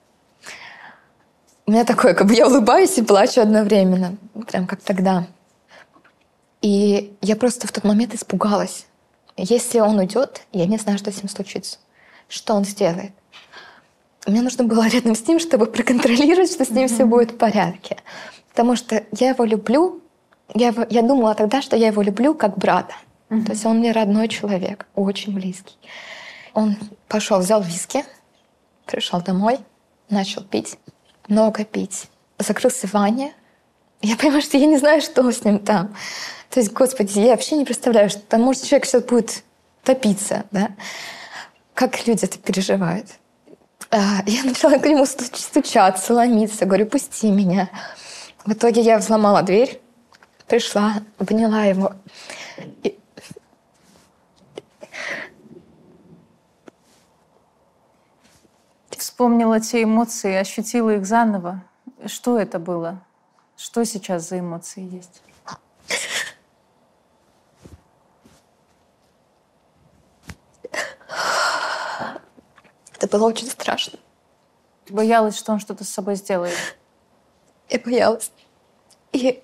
У 1.65 1.71
меня 1.71 1.83
такое, 1.83 2.13
как 2.13 2.27
бы 2.27 2.33
я 2.33 2.47
улыбаюсь 2.47 2.97
и 2.97 3.01
плачу 3.01 3.41
одновременно, 3.41 4.17
прям 4.47 4.67
как 4.67 4.81
тогда. 4.81 5.25
И 6.61 7.15
я 7.21 7.35
просто 7.35 7.67
в 7.67 7.71
тот 7.71 7.83
момент 7.83 8.13
испугалась. 8.13 8.85
Если 9.35 9.79
он 9.79 9.97
уйдет, 9.97 10.43
я 10.51 10.67
не 10.67 10.77
знаю, 10.77 10.97
что 10.99 11.11
с 11.11 11.17
ним 11.17 11.27
случится 11.27 11.79
что 12.27 12.53
он 12.53 12.65
сделает. 12.65 13.11
Мне 14.25 14.41
нужно 14.41 14.63
было 14.63 14.87
рядом 14.87 15.15
с 15.15 15.27
ним, 15.27 15.39
чтобы 15.39 15.67
проконтролировать, 15.67 16.51
что 16.51 16.65
с 16.65 16.69
ним 16.69 16.85
mm-hmm. 16.85 16.93
все 16.93 17.05
будет 17.05 17.31
в 17.31 17.37
порядке. 17.37 17.97
Потому 18.49 18.75
что 18.75 19.03
я 19.11 19.29
его 19.29 19.43
люблю. 19.43 20.01
Я, 20.53 20.67
его, 20.67 20.85
я 20.89 21.01
думала 21.01 21.35
тогда, 21.35 21.61
что 21.61 21.75
я 21.75 21.87
его 21.87 22.01
люблю 22.01 22.33
как 22.33 22.57
брата. 22.57 22.95
Mm-hmm. 23.29 23.45
То 23.45 23.51
есть 23.51 23.65
он 23.65 23.79
мне 23.79 23.91
родной 23.91 24.27
человек, 24.27 24.87
очень 24.95 25.33
близкий. 25.33 25.75
Он 26.53 26.75
пошел, 27.07 27.39
взял 27.39 27.61
виски, 27.61 28.03
пришел 28.85 29.21
домой, 29.21 29.59
начал 30.09 30.43
пить, 30.43 30.77
много 31.27 31.63
пить. 31.65 32.07
Закрылся 32.39 32.87
в 32.87 32.93
ванне. 32.93 33.33
Я 34.01 34.15
понимаю, 34.15 34.41
что 34.41 34.57
я 34.57 34.65
не 34.65 34.77
знаю, 34.77 35.01
что 35.01 35.29
с 35.29 35.43
ним 35.43 35.59
там. 35.59 35.95
То 36.49 36.59
есть, 36.59 36.71
господи, 36.73 37.19
я 37.19 37.31
вообще 37.31 37.57
не 37.57 37.65
представляю, 37.65 38.09
что 38.09 38.19
там 38.21 38.41
может 38.41 38.63
человек 38.63 38.85
сейчас 38.85 39.03
будет 39.03 39.43
топиться, 39.83 40.45
да. 40.51 40.71
Как 41.75 42.07
люди 42.07 42.23
это 42.23 42.39
переживают? 42.39 43.07
А, 43.91 44.23
я 44.25 44.43
начала 44.43 44.77
к 44.79 44.85
нему 44.85 45.05
стучаться, 45.05 46.13
ломиться. 46.13 46.65
Говорю, 46.65 46.85
пусти 46.85 47.29
меня. 47.29 47.69
В 48.45 48.53
итоге 48.53 48.81
я 48.81 48.97
взломала 48.97 49.43
дверь, 49.43 49.81
пришла, 50.47 50.93
обняла 51.17 51.65
его. 51.65 51.93
И... 52.83 52.97
Вспомнила 58.91 59.59
те 59.59 59.83
эмоции, 59.83 60.33
ощутила 60.33 60.91
их 60.95 61.05
заново. 61.05 61.61
Что 62.05 62.39
это 62.39 62.57
было? 62.57 63.03
Что 63.57 63.83
сейчас 63.83 64.29
за 64.29 64.39
эмоции 64.39 64.81
есть? 64.81 65.21
Это 72.95 73.07
было 73.07 73.27
очень 73.27 73.47
страшно. 73.47 73.99
Ты 74.85 74.93
боялась, 74.93 75.37
что 75.37 75.51
он 75.51 75.59
что-то 75.59 75.83
с 75.83 75.89
собой 75.89 76.15
сделает? 76.15 76.55
Я 77.69 77.79
боялась. 77.79 78.31
И 79.11 79.43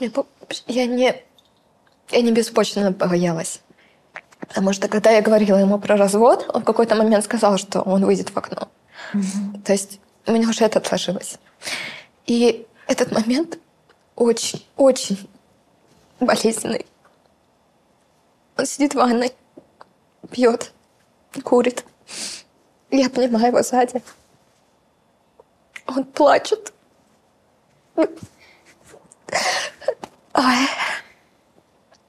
меня... 0.00 0.10
я 0.66 0.86
не... 0.86 1.22
Я 2.10 2.22
не 2.22 2.32
беспочвенно 2.32 2.90
боялась. 2.90 3.60
Потому 4.40 4.72
что 4.72 4.88
когда 4.88 5.10
я 5.10 5.22
говорила 5.22 5.58
ему 5.58 5.78
про 5.78 5.96
развод, 5.96 6.50
он 6.52 6.62
в 6.62 6.64
какой-то 6.64 6.96
момент 6.96 7.24
сказал, 7.24 7.56
что 7.56 7.82
он 7.82 8.04
выйдет 8.04 8.30
в 8.30 8.36
окно. 8.36 8.68
Mm-hmm. 9.14 9.62
То 9.62 9.72
есть 9.72 10.00
у 10.26 10.32
меня 10.32 10.48
уже 10.48 10.64
это 10.64 10.80
отложилось. 10.80 11.38
И 12.26 12.66
этот 12.88 13.12
момент 13.12 13.58
очень, 14.16 14.66
очень 14.76 15.30
болезненный. 16.18 16.86
Он 18.56 18.66
сидит 18.66 18.92
в 18.92 18.96
ванной, 18.96 19.32
пьет 20.30 20.72
курит. 21.44 21.84
Я 22.90 23.08
понимаю 23.08 23.46
его 23.46 23.62
сзади. 23.62 24.02
Он 25.86 26.04
плачет. 26.04 26.72
Ой. 27.96 28.08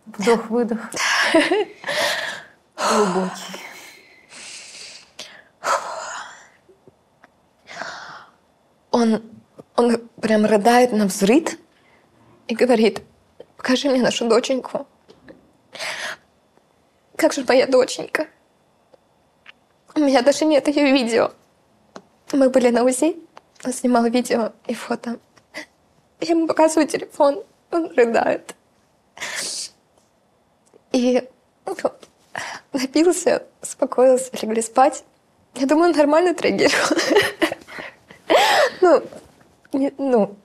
Вдох-выдох. 0.06 0.80
Глубокий. 2.76 3.62
Он, 8.92 9.24
он 9.76 10.10
прям 10.22 10.46
рыдает 10.46 10.92
на 10.92 11.06
взрыд 11.06 11.58
и 12.48 12.56
говорит, 12.56 13.02
покажи 13.56 13.90
мне 13.90 14.02
нашу 14.02 14.28
доченьку. 14.28 14.86
Как 17.16 17.34
же 17.34 17.46
моя 17.48 17.68
доченька? 17.68 18.28
У 19.96 20.00
меня 20.00 20.22
даже 20.22 20.46
нет 20.46 20.68
ее 20.68 20.92
видео. 20.92 21.32
Мы 22.32 22.50
были 22.50 22.70
на 22.70 22.84
УЗИ, 22.84 23.18
он 23.66 23.74
снимал 23.74 24.06
видео 24.06 24.54
и 24.66 24.74
фото. 24.74 25.20
Я 26.22 26.30
ему 26.30 26.48
показываю 26.48 26.88
телефон, 26.88 27.44
он 27.72 27.92
рыдает. 27.94 28.56
И 30.94 31.28
ну, 31.66 31.76
напился, 32.72 33.44
успокоился, 33.62 34.30
легли 34.42 34.62
спать. 34.62 35.04
Я 35.56 35.68
думаю, 35.68 35.92
он 35.92 35.98
нормально 35.98 36.32
отреагировал. 36.32 36.98
Ну, 38.82 39.04
ну, 39.98 40.36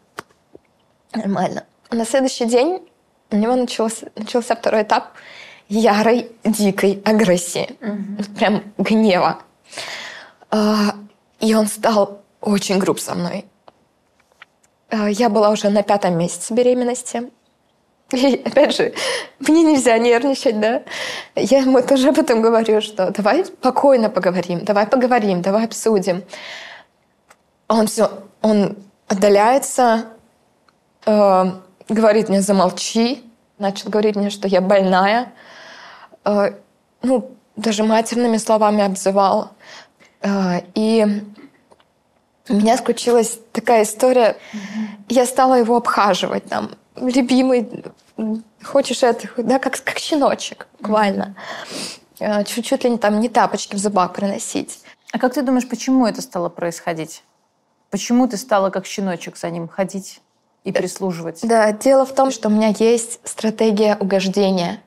нормально. 1.12 1.67
На 1.91 2.05
следующий 2.05 2.47
день 2.47 2.87
у 3.31 3.37
него 3.37 3.55
начался, 3.55 4.09
начался 4.17 4.57
второй 4.57 4.83
этап– 4.83 5.12
ярой, 5.68 6.30
дикой 6.44 7.02
агрессии, 7.04 7.76
угу. 7.80 8.37
прям 8.37 8.62
гнева. 8.78 9.38
А, 10.50 10.94
и 11.40 11.54
он 11.54 11.66
стал 11.66 12.23
очень 12.40 12.78
груб 12.78 13.00
со 13.00 13.14
мной. 13.14 13.44
Э, 14.90 15.08
я 15.11 15.28
была 15.28 15.50
уже 15.50 15.68
на 15.70 15.82
пятом 15.82 16.16
месяце 16.16 16.54
беременности. 16.54 17.30
И 18.12 18.42
опять 18.44 18.76
же, 18.76 18.94
мне 19.40 19.62
нельзя 19.64 19.99
нервничать, 19.99 20.61
да. 20.61 20.82
Я 21.35 21.58
ему 21.58 21.82
тоже 21.82 22.11
об 22.11 22.18
этом 22.18 22.40
говорю, 22.40 22.80
что 22.80 23.11
давай 23.11 23.44
спокойно 23.44 24.08
поговорим, 24.08 24.64
давай 24.64 24.87
поговорим, 24.87 25.42
давай 25.42 25.64
обсудим. 25.64 26.23
Он 27.68 27.88
все, 27.88 28.11
он 28.42 28.76
отдаляется, 29.08 30.06
э, 31.04 31.44
говорит 31.88 32.28
мне 32.28 32.42
замолчи, 32.42 33.25
начал 33.58 33.90
говорить 33.90 34.14
мне, 34.14 34.30
что 34.30 34.46
я 34.46 34.61
больная. 34.61 35.32
Э, 36.26 36.52
ну, 37.02 37.30
даже 37.54 37.85
матерными 37.85 38.37
словами 38.37 38.83
обзывал. 38.85 39.50
Э, 40.21 40.61
и 40.75 41.23
у 42.49 42.54
меня 42.54 42.76
случилась 42.76 43.38
такая 43.52 43.85
история. 43.85 44.37
Я 45.09 45.25
стала 45.25 45.54
его 45.54 45.76
обхаживать 45.76 46.45
там. 46.47 46.71
Любимый, 46.97 47.85
хочешь 48.62 49.02
это, 49.02 49.28
да, 49.38 49.59
как, 49.59 49.83
как 49.83 49.99
щеночек, 49.99 50.66
буквально. 50.80 51.37
Э, 52.18 52.45
чуть-чуть 52.45 52.85
ли 52.85 52.90
не 52.90 52.99
там 52.99 53.21
не 53.21 53.28
тапочки 53.28 53.76
в 53.76 53.78
зубах 53.78 54.12
приносить. 54.12 54.80
А 55.12 55.18
как 55.18 55.35
ты 55.35 55.42
думаешь, 55.42 55.68
почему 55.68 56.06
это 56.06 56.23
стало 56.23 56.49
происходить? 56.49 57.23
Почему 57.90 58.26
ты 58.26 58.37
стала 58.37 58.71
как 58.71 58.85
щеночек 58.87 59.37
за 59.37 59.50
ним 59.50 59.68
ходить 59.68 60.21
и 60.64 60.73
прислуживать? 60.73 61.40
Да, 61.42 61.71
дело 61.73 62.04
в 62.04 62.12
том, 62.12 62.33
что 62.33 62.49
у 62.49 62.50
меня 62.50 62.75
есть 62.76 63.21
стратегия 63.25 63.97
угождения. 64.00 64.83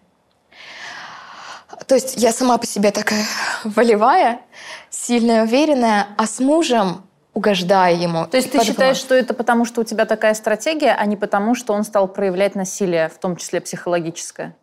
То 1.88 1.96
есть 1.96 2.16
я 2.18 2.32
сама 2.32 2.58
по 2.58 2.66
себе 2.66 2.92
такая 2.92 3.24
волевая, 3.64 4.42
сильная, 4.90 5.44
уверенная, 5.44 6.08
а 6.18 6.26
с 6.26 6.40
мужем 6.40 7.04
угождая 7.34 7.96
ему. 7.96 8.26
То 8.26 8.38
есть 8.38 8.52
ты 8.52 8.64
считаешь, 8.64 8.98
что 8.98 9.16
это 9.16 9.34
потому, 9.34 9.66
что 9.66 9.82
у 9.82 9.84
тебя 9.84 10.06
такая 10.06 10.34
стратегия, 10.34 10.94
а 10.94 11.06
не 11.06 11.16
потому, 11.16 11.56
что 11.56 11.74
он 11.74 11.84
стал 11.84 12.08
проявлять 12.08 12.56
насилие, 12.56 13.08
в 13.08 13.18
том 13.18 13.36
числе 13.36 13.62
психологическое? 13.62 14.56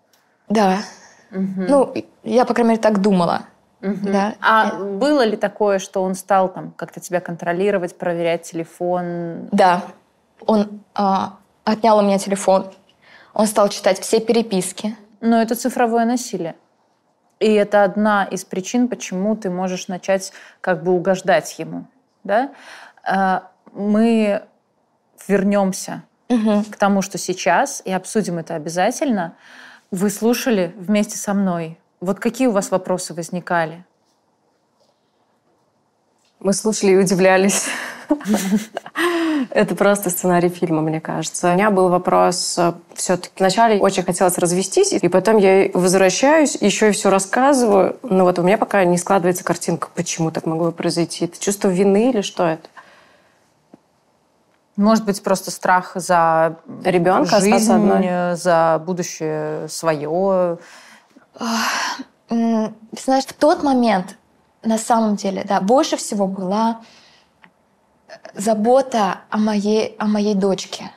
Да. 0.48 0.78
Угу. 1.30 1.64
Ну, 1.68 1.94
я, 2.22 2.44
по 2.44 2.54
крайней 2.54 2.70
мере, 2.70 2.82
так 2.82 3.00
думала. 3.00 3.42
Угу. 3.82 3.96
Да. 4.02 4.34
А 4.40 4.66
я... 4.66 4.84
было 4.84 5.24
ли 5.24 5.36
такое, 5.36 5.78
что 5.78 6.02
он 6.02 6.14
стал 6.14 6.52
там 6.52 6.72
как-то 6.72 7.00
тебя 7.00 7.20
контролировать, 7.20 7.96
проверять 7.96 8.42
телефон? 8.42 9.48
Да. 9.52 9.82
Он 10.46 10.80
а, 10.94 11.38
отнял 11.64 11.98
у 11.98 12.02
меня 12.02 12.18
телефон. 12.18 12.70
Он 13.32 13.46
стал 13.46 13.68
читать 13.68 14.00
все 14.00 14.20
переписки. 14.20 14.96
Но 15.20 15.40
это 15.40 15.54
цифровое 15.54 16.04
насилие. 16.04 16.56
И 17.38 17.52
это 17.52 17.84
одна 17.84 18.24
из 18.24 18.44
причин, 18.44 18.88
почему 18.88 19.36
ты 19.36 19.50
можешь 19.50 19.88
начать 19.88 20.32
как 20.60 20.82
бы 20.82 20.92
угождать 20.92 21.58
ему. 21.58 21.86
Да? 22.24 22.50
А, 23.04 23.50
мы 23.72 24.42
вернемся 25.28 26.02
угу. 26.28 26.64
к 26.70 26.76
тому, 26.76 27.02
что 27.02 27.18
сейчас, 27.18 27.82
и 27.84 27.92
обсудим 27.92 28.38
это 28.38 28.54
обязательно. 28.54 29.36
Вы 29.90 30.10
слушали 30.10 30.74
вместе 30.76 31.18
со 31.18 31.34
мной. 31.34 31.78
Вот 32.00 32.20
какие 32.20 32.46
у 32.46 32.52
вас 32.52 32.70
вопросы 32.70 33.14
возникали? 33.14 33.84
Мы 36.40 36.52
слушали 36.52 36.92
и 36.92 36.96
удивлялись. 36.96 37.66
Это 39.50 39.74
просто 39.74 40.10
сценарий 40.10 40.48
фильма, 40.48 40.82
мне 40.82 41.00
кажется. 41.00 41.50
У 41.50 41.54
меня 41.54 41.70
был 41.70 41.88
вопрос 41.88 42.56
э, 42.58 42.72
все-таки. 42.94 43.32
Вначале 43.38 43.78
очень 43.78 44.02
хотелось 44.02 44.38
развестись, 44.38 44.92
и 44.92 45.08
потом 45.08 45.36
я 45.38 45.70
возвращаюсь, 45.74 46.56
еще 46.60 46.88
и 46.88 46.92
все 46.92 47.10
рассказываю. 47.10 47.96
Но 48.02 48.24
вот 48.24 48.38
у 48.38 48.42
меня 48.42 48.58
пока 48.58 48.84
не 48.84 48.98
складывается 48.98 49.44
картинка, 49.44 49.88
почему 49.94 50.30
так 50.30 50.46
могло 50.46 50.72
произойти. 50.72 51.24
Это 51.24 51.40
чувство 51.40 51.68
вины 51.68 52.10
или 52.10 52.20
что 52.20 52.44
это? 52.44 52.68
Может 54.76 55.06
быть, 55.06 55.22
просто 55.22 55.50
страх 55.50 55.92
за 55.94 56.56
ребенка, 56.84 57.40
жизнь, 57.40 58.36
за 58.36 58.82
будущее 58.84 59.68
свое. 59.68 60.58
Знаешь, 62.28 63.24
в 63.26 63.32
тот 63.32 63.62
момент, 63.62 64.16
на 64.62 64.76
самом 64.76 65.16
деле, 65.16 65.44
да, 65.48 65.60
больше 65.60 65.96
всего 65.96 66.26
была 66.26 66.80
забота 68.34 69.20
о 69.30 69.38
моей, 69.38 69.96
о 69.98 70.06
моей 70.06 70.34
дочке. 70.34 70.90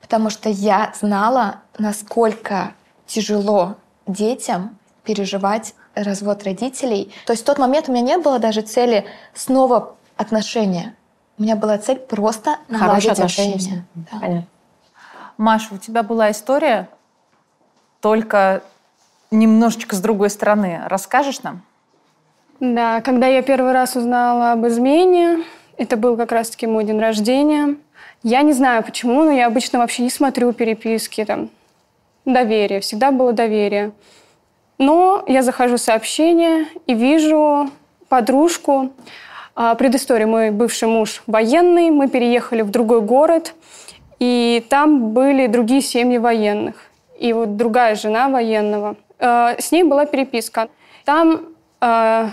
Потому 0.00 0.30
что 0.30 0.48
я 0.48 0.92
знала, 0.98 1.62
насколько 1.78 2.72
тяжело 3.06 3.76
детям 4.06 4.76
переживать 5.04 5.74
развод 5.94 6.44
родителей. 6.44 7.12
То 7.26 7.32
есть 7.32 7.42
в 7.42 7.46
тот 7.46 7.58
момент 7.58 7.88
у 7.88 7.92
меня 7.92 8.02
не 8.02 8.18
было 8.18 8.38
даже 8.38 8.60
цели 8.60 9.06
снова 9.34 9.96
отношения. 10.16 10.94
У 11.38 11.42
меня 11.42 11.56
была 11.56 11.78
цель 11.78 11.98
просто 11.98 12.56
наладить 12.68 13.10
отношения. 13.10 13.54
отношения. 13.54 13.86
Да. 13.94 14.18
Понятно. 14.20 14.46
Маша, 15.38 15.74
у 15.74 15.78
тебя 15.78 16.02
была 16.02 16.30
история, 16.30 16.88
только 18.00 18.62
немножечко 19.30 19.94
с 19.96 20.00
другой 20.00 20.30
стороны. 20.30 20.82
Расскажешь 20.86 21.42
нам? 21.42 21.62
Да, 22.58 23.02
когда 23.02 23.26
я 23.26 23.42
первый 23.42 23.72
раз 23.72 23.96
узнала 23.96 24.52
об 24.52 24.66
измене, 24.66 25.44
это 25.78 25.96
был 25.96 26.16
как 26.16 26.32
раз-таки 26.32 26.66
мой 26.66 26.84
день 26.84 26.98
рождения. 26.98 27.76
Я 28.22 28.42
не 28.42 28.52
знаю 28.52 28.82
почему, 28.82 29.24
но 29.24 29.30
я 29.30 29.46
обычно 29.46 29.78
вообще 29.78 30.02
не 30.02 30.10
смотрю 30.10 30.52
переписки. 30.52 31.24
Там, 31.24 31.50
доверие, 32.24 32.80
всегда 32.80 33.10
было 33.10 33.32
доверие. 33.32 33.92
Но 34.78 35.24
я 35.26 35.42
захожу 35.42 35.76
в 35.76 35.80
сообщение 35.80 36.66
и 36.86 36.94
вижу 36.94 37.70
подружку. 38.08 38.92
А, 39.54 39.74
предыстория. 39.74 40.26
Мой 40.26 40.50
бывший 40.50 40.88
муж 40.88 41.22
военный. 41.26 41.90
Мы 41.90 42.08
переехали 42.08 42.62
в 42.62 42.70
другой 42.70 43.00
город. 43.00 43.54
И 44.18 44.64
там 44.68 45.10
были 45.10 45.46
другие 45.46 45.80
семьи 45.80 46.18
военных. 46.18 46.76
И 47.18 47.32
вот 47.32 47.56
другая 47.56 47.94
жена 47.94 48.28
военного. 48.28 48.96
А, 49.18 49.56
с 49.58 49.72
ней 49.72 49.84
была 49.84 50.04
переписка. 50.04 50.68
Там 51.04 51.54
а, 51.80 52.30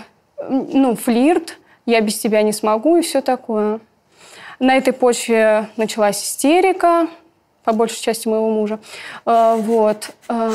ну, 0.48 0.96
флирт, 0.96 1.58
я 1.86 2.00
без 2.00 2.18
тебя 2.18 2.42
не 2.42 2.52
смогу 2.52 2.96
и 2.96 3.02
все 3.02 3.20
такое. 3.20 3.80
На 4.58 4.76
этой 4.76 4.92
почве 4.92 5.68
началась 5.76 6.22
истерика, 6.22 7.08
по 7.64 7.72
большей 7.72 8.00
части 8.00 8.28
моего 8.28 8.48
мужа. 8.50 8.78
А, 9.24 9.56
вот. 9.56 10.10
А, 10.28 10.50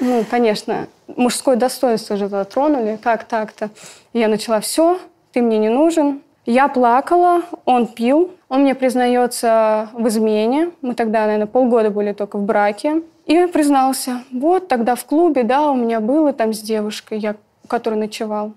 ну, 0.00 0.24
конечно, 0.30 0.88
мужское 1.08 1.56
достоинство 1.56 2.16
же 2.16 2.28
затронули. 2.28 2.98
Как 3.02 3.24
так-то? 3.24 3.70
Я 4.12 4.28
начала 4.28 4.60
все, 4.60 4.98
ты 5.32 5.42
мне 5.42 5.58
не 5.58 5.68
нужен. 5.68 6.22
Я 6.46 6.68
плакала, 6.68 7.42
он 7.64 7.86
пил, 7.86 8.32
он 8.50 8.62
мне 8.62 8.74
признается 8.74 9.88
в 9.94 10.06
измене. 10.08 10.72
Мы 10.82 10.94
тогда, 10.94 11.24
наверное, 11.24 11.46
полгода 11.46 11.90
были 11.90 12.12
только 12.12 12.36
в 12.36 12.42
браке. 12.42 13.02
И 13.24 13.46
признался, 13.46 14.22
вот 14.30 14.68
тогда 14.68 14.94
в 14.94 15.06
клубе, 15.06 15.44
да, 15.44 15.70
у 15.70 15.74
меня 15.74 16.00
было 16.00 16.34
там 16.34 16.52
с 16.52 16.60
девушкой, 16.60 17.18
я, 17.18 17.36
которая 17.66 17.98
ночевал. 17.98 18.52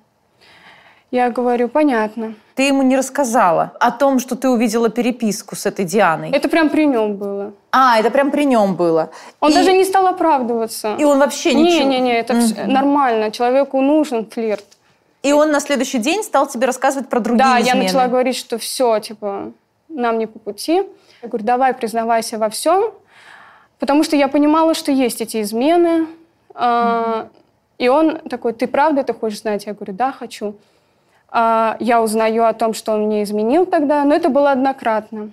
Я 1.10 1.30
говорю, 1.30 1.70
понятно. 1.70 2.36
Ты 2.56 2.63
ему 2.63 2.82
не 2.82 2.98
рассказала 2.98 3.72
о 3.80 3.91
том, 3.91 4.20
что 4.20 4.36
ты 4.36 4.50
увидела 4.50 4.89
переписку 4.89 5.56
с 5.56 5.65
этой 5.65 5.86
Дианой? 5.86 6.32
Это 6.32 6.50
прям 6.50 6.70
при 6.70 6.86
нем 6.86 7.15
было. 7.15 7.54
А, 7.72 7.98
это 7.98 8.12
прям 8.12 8.30
при 8.30 8.43
нем 8.43 8.76
было. 8.76 9.12
Он 9.39 9.52
и... 9.52 9.54
даже 9.54 9.72
не 9.72 9.86
стал 9.86 10.08
оправдываться. 10.08 10.96
И 10.98 11.06
он 11.06 11.20
вообще 11.20 11.54
ничего... 11.54 11.88
Не-не-не, 11.88 12.20
это 12.20 12.34
mm-hmm. 12.34 12.67
нормально. 12.67 13.32
Человеку 13.32 13.80
нужен 13.80 14.26
флирт. 14.26 14.65
И 15.24 15.32
он 15.32 15.52
на 15.52 15.62
следующий 15.62 16.00
день 16.00 16.24
стал 16.24 16.48
тебе 16.48 16.65
рассказывать 16.65 17.08
про 17.08 17.22
другие 17.22 17.46
Да, 17.46 17.62
измены. 17.62 17.78
я 17.78 17.84
начала 17.84 18.08
говорить, 18.08 18.36
что 18.36 18.58
все, 18.58 19.00
типа, 19.00 19.54
нам 19.88 20.17
не 20.17 20.26
по 20.26 20.39
пути. 20.39 20.84
Я 21.22 21.30
говорю, 21.30 21.46
давай 21.46 21.74
признавайся 21.74 22.38
во 22.38 22.50
всем. 22.50 22.91
Потому 23.80 24.04
что 24.04 24.17
я 24.17 24.28
понимала, 24.28 24.74
что 24.74 24.91
есть 24.91 25.22
эти 25.22 25.41
измены. 25.41 26.08
Mm-hmm. 26.54 27.28
И 27.78 27.88
он 27.88 28.17
такой, 28.30 28.52
ты 28.54 28.67
правда 28.67 29.02
это 29.02 29.13
хочешь 29.13 29.41
знать? 29.41 29.67
Я 29.67 29.74
говорю, 29.74 29.93
да, 29.93 30.12
хочу. 30.12 30.56
А, 31.30 31.78
я 31.80 32.02
узнаю 32.02 32.46
о 32.46 32.54
том, 32.54 32.74
что 32.74 32.94
он 32.94 33.06
мне 33.06 33.24
изменил 33.24 33.66
тогда, 33.66 34.04
но 34.04 34.16
это 34.16 34.30
было 34.30 34.52
однократно. 34.52 35.32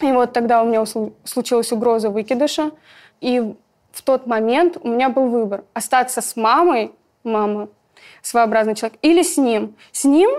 И 0.00 0.10
вот 0.12 0.32
тогда 0.32 0.62
у 0.62 0.66
меня 0.66 0.84
случилась 1.24 1.72
угроза 1.72 2.10
выкидыша, 2.10 2.70
и 3.20 3.54
в 3.92 4.02
тот 4.02 4.26
момент 4.26 4.78
у 4.82 4.88
меня 4.88 5.08
был 5.08 5.28
выбор– 5.28 5.64
остаться 5.74 6.22
с 6.22 6.36
мамой, 6.36 6.92
мама, 7.22 7.68
своеобразный 8.22 8.74
человек, 8.74 8.98
или 9.02 9.22
с 9.22 9.36
ним. 9.36 9.74
С 9.92 10.04
ним 10.04 10.30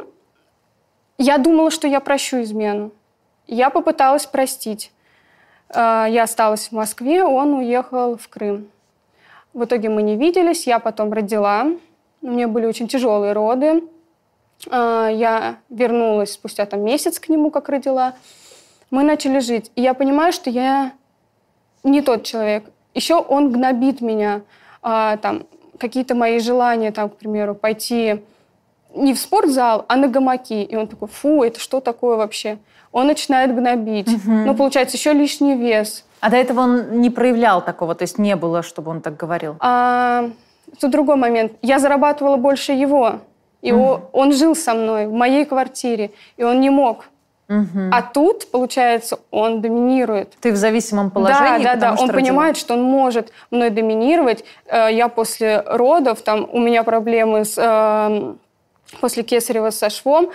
я 1.18 1.38
думала, 1.38 1.70
что 1.70 1.88
я 1.88 2.00
прощу 2.00 2.42
измену. 2.42 2.92
Я 3.48 3.70
попыталась 3.70 4.26
простить. 4.26 4.92
А, 5.70 6.08
я 6.08 6.24
осталась 6.24 6.70
в 6.70 6.72
Москве, 6.72 7.24
он 7.24 7.54
уехал 7.54 8.18
в 8.18 8.28
Крым. 8.30 8.70
В 9.54 9.66
итоге 9.66 9.90
мы 9.90 10.02
не 10.02 10.16
виделись, 10.16 10.66
я 10.66 10.80
потом 10.80 11.14
родила. 11.14 11.68
У 12.22 12.28
меня 12.28 12.48
были 12.48 12.66
очень 12.66 12.88
тяжелые 12.88 13.34
роды. 13.34 13.84
А, 14.70 15.10
я 15.10 15.58
вернулась 15.70 16.34
спустя 16.34 16.66
там 16.66 16.84
месяц 16.84 17.20
к 17.20 17.30
нему, 17.30 17.52
как 17.52 17.70
родила. 17.70 18.14
Мы 18.90 19.04
начали 19.04 19.40
жить. 19.40 19.72
И 19.76 19.82
я 19.82 19.94
понимаю, 19.94 20.34
что 20.34 20.50
я 20.50 20.94
не 21.84 22.02
тот 22.02 22.24
человек. 22.24 22.66
Еще 22.94 23.16
он 23.16 23.52
гнобит 23.52 24.02
меня. 24.02 24.42
А, 24.82 25.18
там, 25.18 25.44
какие-то 25.78 26.16
мои 26.16 26.40
желания, 26.40 26.92
там, 26.92 27.10
к 27.10 27.16
примеру, 27.16 27.56
пойти 27.56 28.22
не 28.94 29.14
в 29.14 29.20
спортзал, 29.20 29.86
а 29.88 29.96
на 29.96 30.08
гамаки. 30.08 30.64
И 30.64 30.76
он 30.76 30.88
такой, 30.88 31.08
фу, 31.08 31.44
это 31.44 31.60
что 31.60 31.80
такое 31.80 32.18
вообще? 32.18 32.58
Он 32.92 33.08
начинает 33.08 33.56
гнобить. 33.56 34.10
Угу. 34.10 34.32
Ну, 34.32 34.56
получается, 34.56 34.98
еще 34.98 35.14
лишний 35.14 35.56
вес. 35.56 36.06
А 36.20 36.30
до 36.30 36.38
этого 36.38 36.62
он 36.62 37.02
не 37.02 37.10
проявлял 37.10 37.64
такого, 37.64 37.96
то 37.96 38.04
есть 38.04 38.20
не 38.20 38.36
было, 38.36 38.62
чтобы 38.62 38.92
он 38.92 39.02
так 39.02 39.18
говорил? 39.18 39.56
А, 39.60 40.30
тут 40.80 40.92
другой 40.92 41.16
момент. 41.16 41.54
Я 41.62 41.80
зарабатывала 41.80 42.38
больше 42.38 42.74
его. 42.74 43.22
И 43.62 43.72
угу. 43.72 44.02
он 44.12 44.34
жил 44.34 44.56
со 44.56 44.74
мной 44.74 45.08
в 45.08 45.14
моей 45.14 45.46
квартире, 45.46 46.12
и 46.38 46.44
он 46.44 46.60
не 46.60 46.70
мог. 46.70 47.10
Угу. 47.48 47.90
А 47.92 48.02
тут, 48.02 48.50
получается, 48.50 49.20
он 49.30 49.62
доминирует. 49.62 50.34
Ты 50.40 50.54
в 50.54 50.56
зависимом 50.56 51.12
положении? 51.12 51.64
Да, 51.64 51.76
да, 51.76 51.76
да. 51.76 51.92
Он 51.92 52.10
родила. 52.10 52.14
понимает, 52.14 52.58
что 52.58 52.76
он 52.76 52.84
может 52.84 53.32
мной 53.52 53.70
доминировать. 53.70 54.46
Э, 54.68 54.88
я 54.90 55.10
после 55.10 55.62
родов, 55.62 56.22
там 56.22 56.48
у 56.52 56.60
меня 56.60 56.84
проблемы 56.84 57.44
с, 57.44 57.56
э, 57.58 58.34
после 59.02 59.24
кесарева 59.24 59.70
со 59.70 59.90
швом, 59.90 60.32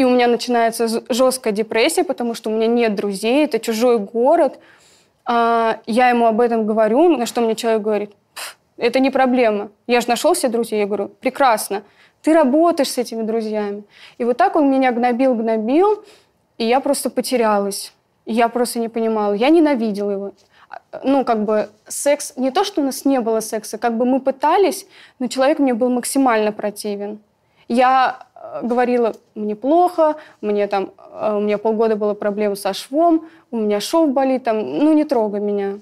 и 0.00 0.04
у 0.04 0.10
меня 0.10 0.28
начинается 0.28 0.86
жесткая 1.08 1.52
депрессия, 1.52 2.04
потому 2.04 2.34
что 2.34 2.50
у 2.50 2.52
меня 2.54 2.66
нет 2.66 2.94
друзей, 2.94 3.44
это 3.44 3.58
чужой 3.58 3.98
город. 3.98 4.58
А, 5.26 5.78
я 5.86 6.08
ему 6.08 6.26
об 6.26 6.40
этом 6.40 6.66
говорю, 6.66 7.16
на 7.16 7.26
что 7.26 7.40
мне 7.40 7.54
человек 7.54 7.82
говорит, 7.82 8.12
это 8.80 8.98
не 8.98 9.10
проблема. 9.10 9.68
Я 9.86 10.00
же 10.00 10.08
нашел 10.08 10.34
себе 10.34 10.52
друзей. 10.52 10.80
Я 10.80 10.86
говорю, 10.86 11.08
прекрасно. 11.08 11.82
Ты 12.22 12.32
работаешь 12.32 12.90
с 12.90 12.98
этими 12.98 13.22
друзьями. 13.22 13.84
И 14.18 14.24
вот 14.24 14.36
так 14.38 14.56
он 14.56 14.70
меня 14.70 14.90
гнобил, 14.92 15.34
гнобил, 15.34 16.02
и 16.56 16.64
я 16.64 16.80
просто 16.80 17.10
потерялась. 17.10 17.92
Я 18.24 18.48
просто 18.48 18.78
не 18.78 18.88
понимала. 18.88 19.34
Я 19.34 19.50
ненавидела 19.50 20.10
его. 20.10 20.32
Ну, 21.04 21.24
как 21.24 21.44
бы 21.44 21.68
секс... 21.88 22.32
Не 22.36 22.50
то, 22.50 22.64
что 22.64 22.80
у 22.80 22.84
нас 22.84 23.04
не 23.04 23.20
было 23.20 23.40
секса, 23.40 23.76
как 23.76 23.98
бы 23.98 24.06
мы 24.06 24.20
пытались, 24.20 24.86
но 25.18 25.26
человек 25.26 25.58
мне 25.58 25.74
был 25.74 25.90
максимально 25.90 26.52
противен. 26.52 27.18
Я 27.68 28.26
э, 28.34 28.60
говорила, 28.62 29.14
мне 29.34 29.56
плохо, 29.56 30.16
мне 30.40 30.66
там, 30.68 30.90
э, 31.12 31.36
у 31.36 31.40
меня 31.40 31.58
полгода 31.58 31.96
было 31.96 32.14
проблем 32.14 32.56
со 32.56 32.72
швом, 32.72 33.28
у 33.50 33.58
меня 33.58 33.80
шов 33.80 34.10
болит, 34.10 34.44
там, 34.44 34.78
ну 34.78 34.92
не 34.92 35.04
трогай 35.04 35.40
меня 35.40 35.80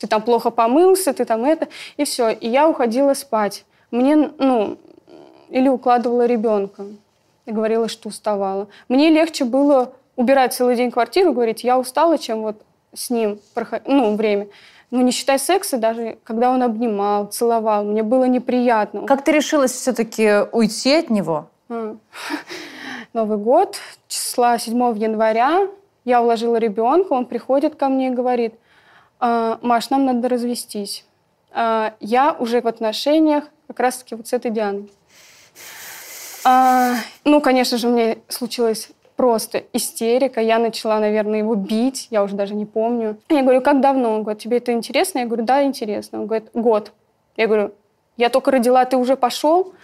ты 0.00 0.06
там 0.06 0.22
плохо 0.22 0.50
помылся, 0.50 1.12
ты 1.12 1.26
там 1.26 1.44
это, 1.44 1.68
и 1.98 2.04
все. 2.04 2.30
И 2.30 2.48
я 2.48 2.68
уходила 2.68 3.12
спать. 3.12 3.66
Мне, 3.90 4.16
ну, 4.16 4.78
или 5.50 5.68
укладывала 5.68 6.24
ребенка. 6.24 6.86
И 7.44 7.52
говорила, 7.52 7.86
что 7.88 8.08
уставала. 8.08 8.68
Мне 8.88 9.10
легче 9.10 9.44
было 9.44 9.92
убирать 10.16 10.54
целый 10.54 10.76
день 10.76 10.90
квартиру, 10.90 11.32
говорить, 11.32 11.64
я 11.64 11.78
устала, 11.78 12.16
чем 12.16 12.40
вот 12.40 12.62
с 12.94 13.10
ним 13.10 13.38
ну, 13.86 14.16
время. 14.16 14.48
Ну, 14.90 15.02
не 15.02 15.12
считай 15.12 15.38
секса, 15.38 15.76
даже 15.76 16.16
когда 16.24 16.50
он 16.50 16.62
обнимал, 16.62 17.26
целовал, 17.26 17.84
мне 17.84 18.02
было 18.02 18.24
неприятно. 18.24 19.06
Как 19.06 19.22
ты 19.22 19.32
решилась 19.32 19.72
все-таки 19.72 20.46
уйти 20.50 20.94
от 20.94 21.10
него? 21.10 21.48
Новый 23.12 23.38
год, 23.38 23.76
числа 24.08 24.58
7 24.58 24.98
января, 24.98 25.68
я 26.04 26.22
уложила 26.22 26.56
ребенка, 26.56 27.12
он 27.12 27.26
приходит 27.26 27.74
ко 27.74 27.88
мне 27.88 28.08
и 28.08 28.10
говорит– 28.10 28.54
Маш, 29.20 29.90
нам 29.90 30.06
надо 30.06 30.28
развестись. 30.28 31.04
А, 31.52 31.94
я 32.00 32.32
уже 32.32 32.60
в 32.60 32.66
отношениях 32.66 33.44
как 33.66 33.80
раз-таки 33.80 34.14
вот 34.14 34.28
с 34.28 34.32
этой 34.32 34.50
Дианой. 34.50 34.90
А, 36.44 36.94
ну, 37.24 37.40
конечно 37.40 37.76
же, 37.76 37.88
у 37.88 37.92
меня 37.92 38.16
случилась 38.28 38.90
просто 39.16 39.62
истерика. 39.74 40.40
Я 40.40 40.58
начала, 40.58 40.98
наверное, 40.98 41.40
его 41.40 41.54
бить, 41.54 42.08
я 42.10 42.22
уже 42.22 42.34
даже 42.34 42.54
не 42.54 42.64
помню. 42.64 43.18
Я 43.28 43.42
говорю, 43.42 43.60
как 43.60 43.80
давно? 43.80 44.14
Он 44.14 44.22
говорит, 44.22 44.42
тебе 44.42 44.56
это 44.56 44.72
интересно? 44.72 45.18
Я 45.18 45.26
говорю, 45.26 45.44
да, 45.44 45.62
интересно. 45.62 46.20
Он 46.20 46.26
говорит, 46.26 46.48
год. 46.54 46.92
Я 47.36 47.46
говорю, 47.46 47.74
я 48.16 48.30
только 48.30 48.50
родила, 48.50 48.84
ты 48.86 48.96
уже 48.96 49.16
пошел? 49.16 49.74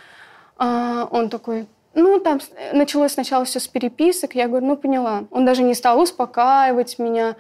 А, 0.56 1.06
он 1.10 1.28
такой, 1.28 1.66
ну, 1.92 2.18
там 2.20 2.40
началось 2.72 3.12
сначала 3.12 3.44
все 3.44 3.60
с 3.60 3.68
переписок. 3.68 4.34
Я 4.34 4.48
говорю, 4.48 4.66
ну, 4.66 4.76
поняла. 4.76 5.24
Он 5.30 5.44
даже 5.44 5.62
не 5.62 5.74
стал 5.74 6.00
успокаивать 6.00 6.98
меня. 6.98 7.36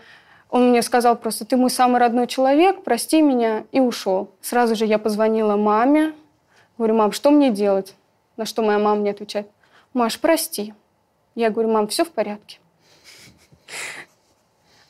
Он 0.50 0.70
мне 0.70 0.82
сказал 0.82 1.16
просто, 1.16 1.44
ты 1.44 1.56
мой 1.56 1.70
самый 1.70 2.00
родной 2.00 2.26
человек, 2.26 2.82
прости 2.84 3.20
меня, 3.20 3.64
и 3.72 3.80
ушел. 3.80 4.30
Сразу 4.40 4.76
же 4.76 4.86
я 4.86 4.98
позвонила 4.98 5.56
маме, 5.56 6.14
говорю, 6.78 6.94
мам, 6.94 7.12
что 7.12 7.30
мне 7.30 7.50
делать? 7.50 7.94
На 8.36 8.44
что 8.44 8.62
моя 8.62 8.78
мама 8.78 9.00
мне 9.00 9.10
отвечает, 9.10 9.48
Маш, 9.92 10.20
прости. 10.20 10.74
Я 11.34 11.50
говорю, 11.50 11.70
мам, 11.70 11.88
все 11.88 12.04
в 12.04 12.10
порядке. 12.10 12.58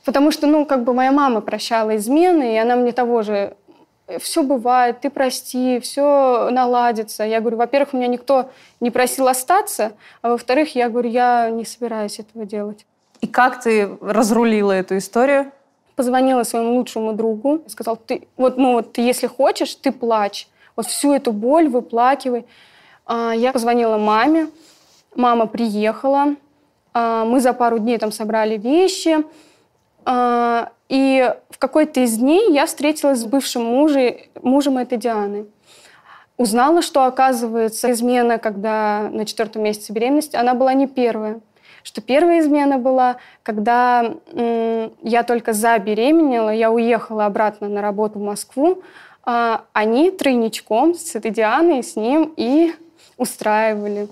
Потому 0.05 0.31
что, 0.31 0.47
ну, 0.47 0.66
как 0.66 0.85
бы 0.85 0.92
моя 0.92 1.12
мама 1.12 1.40
прощала 1.40 1.97
измены, 1.97 2.55
и 2.55 2.59
она 2.59 2.77
мне 2.77 2.92
того 2.92 3.23
же 3.23 3.57
все 4.21 4.42
бывает, 4.42 5.01
ты 5.01 5.11
прости, 5.11 5.81
все 5.81 6.49
наладится. 6.51 7.25
Я 7.25 7.40
говорю, 7.40 7.57
во-первых, 7.57 7.92
меня 7.92 8.07
никто 8.07 8.51
не 8.81 8.90
просил 8.90 9.29
остаться, 9.29 9.92
а 10.23 10.31
во-вторых, 10.31 10.75
я 10.75 10.88
говорю, 10.88 11.11
я 11.11 11.51
не 11.51 11.64
собираюсь 11.64 12.19
этого 12.19 12.45
делать. 12.45 12.87
И 13.20 13.26
как 13.26 13.61
ты 13.62 13.96
разрулила 14.00 14.72
эту 14.72 14.98
историю? 14.98 15.52
Позвонила 15.94 16.42
своему 16.42 16.74
лучшему 16.74 17.12
другу, 17.12 17.62
сказал, 17.68 17.96
ты 17.96 18.29
вот, 18.37 18.59
ну 18.59 18.74
вот, 18.74 18.92
ты, 18.92 19.00
если 19.00 19.26
хочешь, 19.26 19.74
ты 19.74 19.92
плачь. 19.92 20.48
Вот 20.74 20.87
всю 20.87 21.14
эту 21.14 21.33
боль 21.33 21.68
выплакивай. 21.68 22.44
А, 23.07 23.33
я 23.33 23.52
позвонила 23.52 23.96
маме, 23.96 24.48
мама 25.14 25.46
приехала, 25.46 26.37
а, 26.92 27.24
мы 27.24 27.40
за 27.40 27.55
пару 27.55 27.79
дней 27.79 27.98
там 27.98 28.12
собрали 28.12 28.59
вещи, 28.59 29.24
а, 30.05 30.70
и 30.90 31.35
в 31.48 31.59
какой-то 31.59 32.00
из 32.00 32.18
дней 32.18 32.52
я 32.52 32.66
встретилась 32.66 33.20
с 33.20 33.24
бывшим 33.24 33.64
мужем, 33.64 34.16
мужем 34.42 34.76
этой 34.76 34.98
Дианы. 34.98 35.46
Узнала, 36.37 36.83
что, 36.83 37.07
оказывается, 37.07 37.90
измена, 37.92 38.38
когда 38.38 39.09
на 39.11 39.24
четвертом 39.24 39.62
месяце 39.62 39.94
беременности, 39.94 40.37
она 40.37 40.52
была 40.52 40.74
не 40.74 40.87
первая 40.87 41.40
что 41.87 42.01
первая 42.01 42.40
измена 42.40 42.79
была, 42.79 43.18
когда 43.44 44.16
я 44.35 45.22
только 45.22 45.53
забеременела, 45.53 46.51
я 46.51 46.72
уехала 46.72 47.27
обратно 47.27 47.68
на 47.68 47.81
работу 47.81 48.18
в 48.18 48.22
Москву, 48.22 48.83
а 49.25 49.62
они 49.72 50.11
тройничком 50.11 50.96
с 50.96 51.14
этой 51.14 51.31
Дианой, 51.31 51.85
с 51.85 51.94
ним 51.94 52.35
и 52.37 52.75
устраивали 53.16 54.09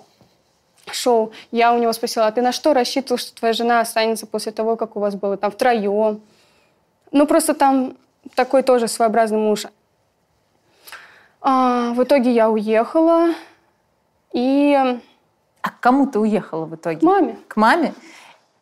шоу. 0.92 1.32
Я 1.50 1.72
у 1.74 1.78
него 1.78 1.92
спросила, 1.92 2.28
а 2.28 2.30
ты 2.30 2.42
на 2.42 2.52
что 2.52 2.74
рассчитывал, 2.74 3.18
что 3.18 3.34
твоя 3.34 3.52
жена 3.52 3.80
останется 3.80 4.28
после 4.28 4.52
того, 4.52 4.76
как 4.76 4.94
у 4.94 5.00
вас 5.00 5.16
было 5.16 5.36
там 5.36 5.50
втроем? 5.50 6.20
Ну, 7.10 7.26
просто 7.26 7.54
там 7.54 7.96
такой 8.36 8.62
тоже 8.62 8.86
своеобразный 8.86 9.38
муж. 9.38 9.66
А, 11.40 11.92
в 11.94 12.04
итоге 12.04 12.30
я 12.30 12.48
уехала, 12.48 13.34
и 14.32 15.00
а 15.64 15.70
к 15.70 15.80
кому 15.80 16.06
ты 16.06 16.18
уехала 16.18 16.66
в 16.66 16.74
итоге? 16.74 17.00
К 17.00 17.02
маме. 17.02 17.38
К 17.48 17.56
маме? 17.56 17.94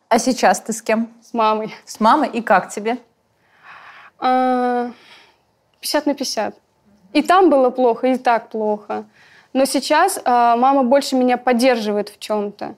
А 0.07 0.19
сейчас 0.19 0.61
ты 0.61 0.71
с 0.71 0.81
кем? 0.81 1.09
С 1.21 1.33
мамой. 1.33 1.75
С 1.83 1.99
мамой? 1.99 2.29
И 2.29 2.41
как 2.41 2.69
тебе? 2.69 2.97
50 4.19 4.21
а, 4.21 4.91
на 6.05 6.13
50. 6.13 6.55
И 7.11 7.21
там 7.21 7.49
было 7.49 7.71
плохо, 7.71 8.07
и 8.07 8.17
так 8.17 8.47
плохо. 8.47 9.03
Но 9.51 9.65
сейчас 9.65 10.17
а, 10.23 10.55
мама 10.55 10.83
больше 10.83 11.17
меня 11.17 11.35
поддерживает 11.35 12.07
в 12.07 12.19
чем-то. 12.19 12.75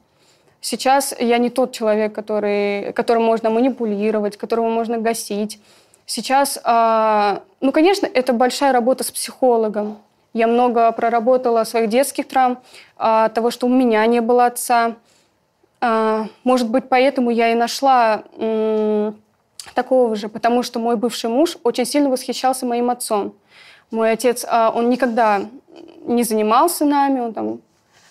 Сейчас 0.60 1.14
я 1.20 1.38
не 1.38 1.52
тот 1.52 1.72
человек, 1.72 2.16
который, 2.16 2.94
которым 2.94 3.26
можно 3.26 3.52
манипулировать, 3.52 4.38
которого 4.38 4.70
можно 4.70 4.98
гасить. 4.98 5.62
Сейчас, 6.08 6.60
а, 6.64 7.44
ну, 7.62 7.72
конечно, 7.72 8.08
это 8.08 8.34
большая 8.34 8.74
работа 8.74 9.04
с 9.04 9.12
психологом. 9.12 10.00
Я 10.36 10.48
много 10.48 10.92
проработала 10.92 11.64
своих 11.64 11.90
детских 11.90 12.28
травм, 12.28 12.60
а, 12.98 13.30
того, 13.30 13.52
что 13.52 13.68
у 13.68 13.70
меня 13.70 14.06
не 14.06 14.20
было 14.20 14.48
отца. 14.48 14.96
А, 15.80 16.28
может 16.44 16.70
быть, 16.70 16.90
поэтому 16.90 17.30
я 17.30 17.54
и 17.54 17.56
нашла 17.56 18.24
такого 19.74 20.16
же, 20.18 20.28
потому 20.28 20.62
что 20.62 20.80
мой 20.80 20.98
бывший 20.98 21.30
муж 21.30 21.58
очень 21.64 21.86
сильно 21.86 22.10
восхищался 22.10 22.66
моим 22.66 22.90
отцом. 22.90 23.34
Мой 23.92 24.12
отец, 24.12 24.46
а, 24.46 24.74
он 24.76 24.90
никогда 24.90 25.40
не 26.02 26.24
занимался 26.24 26.84
нами, 26.84 27.22
он 27.22 27.34
там 27.34 27.60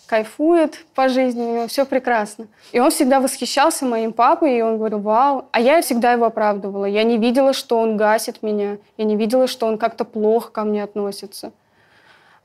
кайфует 0.06 0.87
по 0.94 1.10
жизни, 1.10 1.42
у 1.42 1.54
него 1.54 1.66
все 1.66 1.84
прекрасно. 1.84 2.46
И 2.72 2.80
он 2.80 2.90
всегда 2.90 3.20
восхищался 3.20 3.84
моим 3.84 4.14
папой, 4.14 4.56
и 4.56 4.62
он 4.62 4.78
говорил, 4.78 5.00
вау. 5.00 5.44
А 5.52 5.60
я 5.60 5.82
всегда 5.82 6.12
его 6.12 6.24
оправдывала. 6.24 6.87
Я 6.87 7.02
не 7.02 7.18
видела, 7.18 7.52
что 7.52 7.78
он 7.78 7.98
гасит 7.98 8.42
меня. 8.42 8.78
Я 8.96 9.04
не 9.04 9.14
видела, 9.14 9.46
что 9.46 9.66
он 9.66 9.76
как-то 9.76 10.06
плохо 10.06 10.50
ко 10.50 10.64
мне 10.64 10.82
относится. 10.82 11.52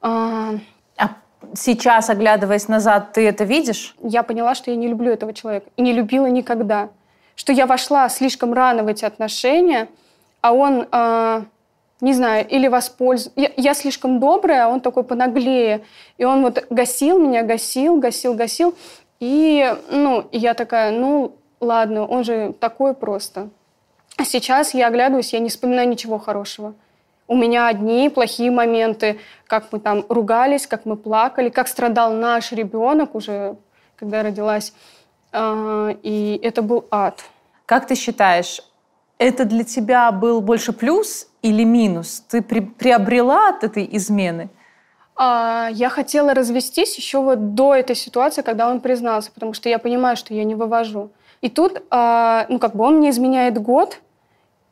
А, 0.01 0.55
а 0.97 1.09
сейчас, 1.53 2.09
оглядываясь 2.09 2.67
назад, 2.67 3.13
ты 3.13 3.27
это 3.27 3.43
видишь? 3.43 3.95
Я 4.01 4.23
поняла, 4.23 4.55
что 4.55 4.71
я 4.71 4.77
не 4.77 4.87
люблю 4.87 5.11
этого 5.11 5.33
человека. 5.33 5.67
И 5.77 5.81
не 5.81 5.93
любила 5.93 6.27
никогда. 6.27 6.89
Что 7.35 7.53
я 7.53 7.65
вошла 7.65 8.09
слишком 8.09 8.53
рано 8.53 8.83
в 8.83 8.87
эти 8.87 9.05
отношения, 9.05 9.87
а 10.41 10.53
он, 10.53 10.87
э, 10.91 11.41
не 12.01 12.13
знаю, 12.13 12.47
или 12.47 12.67
воспользовался... 12.67 13.31
Я, 13.35 13.51
я 13.55 13.73
слишком 13.73 14.19
добрая, 14.19 14.65
а 14.65 14.69
он 14.69 14.81
такой 14.81 15.03
понаглее. 15.03 15.85
И 16.17 16.25
он 16.25 16.41
вот 16.41 16.65
гасил 16.69 17.19
меня, 17.19 17.43
гасил, 17.43 17.97
гасил, 17.97 18.33
гасил. 18.33 18.75
И, 19.19 19.75
ну, 19.89 20.27
я 20.31 20.53
такая, 20.53 20.91
ну, 20.91 21.35
ладно, 21.59 22.05
он 22.05 22.23
же 22.23 22.53
такой 22.59 22.93
просто. 22.93 23.49
А 24.17 24.25
сейчас 24.25 24.73
я 24.73 24.87
оглядываюсь, 24.87 25.33
я 25.33 25.39
не 25.39 25.49
вспоминаю 25.49 25.87
ничего 25.87 26.19
хорошего. 26.19 26.73
У 27.29 27.35
меня 27.35 27.67
одни 27.67 28.09
плохие 28.09 28.49
моменты, 28.49 29.19
как 29.45 29.71
мы 29.71 29.79
там 29.79 30.03
ругались, 30.09 30.65
как 30.65 30.87
мы 30.87 30.97
плакали, 30.97 31.49
как 31.49 31.67
страдал 31.67 32.11
наш 32.11 32.51
ребенок 32.51 33.13
уже, 33.13 33.55
когда 33.97 34.23
родилась. 34.23 34.73
А, 35.31 35.95
и 36.01 36.39
это 36.41 36.63
был 36.63 36.85
ад. 36.89 37.23
Как 37.67 37.85
ты 37.85 37.93
считаешь, 37.93 38.63
это 39.19 39.45
для 39.45 39.63
тебя 39.63 40.11
был 40.11 40.41
больше 40.41 40.73
плюс 40.73 41.27
или 41.43 41.63
минус? 41.63 42.23
Ты 42.27 42.41
при, 42.41 42.61
приобрела 42.61 43.49
от 43.49 43.63
этой 43.63 43.87
измены? 43.91 44.49
А, 45.15 45.69
я 45.71 45.89
хотела 45.89 46.33
развестись 46.33 46.97
еще 46.97 47.21
вот 47.21 47.53
до 47.53 47.75
этой 47.75 47.95
ситуации, 47.95 48.41
когда 48.41 48.67
он 48.67 48.81
признался, 48.81 49.31
потому 49.31 49.53
что 49.53 49.69
я 49.69 49.77
понимаю, 49.77 50.17
что 50.17 50.33
я 50.33 50.43
не 50.43 50.55
вывожу. 50.55 51.11
И 51.41 51.49
тут, 51.49 51.83
а, 51.91 52.47
ну 52.49 52.57
как 52.57 52.75
бы 52.75 52.85
он 52.85 52.95
мне 52.97 53.11
изменяет 53.11 53.61
год, 53.61 53.99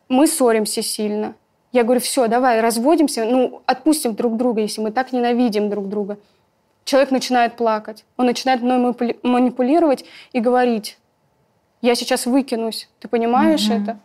мы 0.10 0.26
ссоримся 0.26 0.82
сильно. 0.82 1.36
Я 1.78 1.84
говорю, 1.84 2.02
все, 2.02 2.28
давай, 2.28 2.60
разводимся, 2.60 3.24
ну, 3.24 3.62
отпустим 3.68 4.16
друг 4.16 4.36
друга, 4.36 4.62
если 4.62 4.82
мы 4.82 4.90
так 4.90 5.14
ненавидим 5.14 5.70
друг 5.70 5.90
друга. 5.90 6.18
Человек 6.86 7.12
начинает 7.12 7.56
плакать, 7.56 8.04
он 8.18 8.26
начинает 8.26 8.64
мной 8.64 8.96
манипулировать 9.22 10.04
и 10.34 10.40
говорить, 10.40 10.98
я 11.84 11.94
сейчас 11.94 12.26
выкинусь, 12.26 12.90
ты 13.00 13.08
понимаешь 13.08 13.70
mm-hmm. 13.70 13.84
это? 13.84 14.00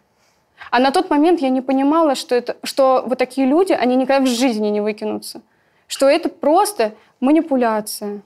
А 0.71 0.81
на 0.81 0.91
тот 0.91 1.09
момент 1.09 1.41
я 1.41 1.49
не 1.49 1.63
понимала, 1.63 2.15
что, 2.15 2.35
это, 2.35 2.59
что 2.63 3.05
вот 3.07 3.19
такие 3.19 3.47
люди, 3.47 3.73
они 3.73 3.97
никогда 3.97 4.23
в 4.23 4.29
жизни 4.29 4.69
не 4.69 4.83
выкинутся. 4.83 5.41
Что 5.87 6.11
это 6.11 6.29
просто 6.29 6.93
манипуляция. 7.21 8.21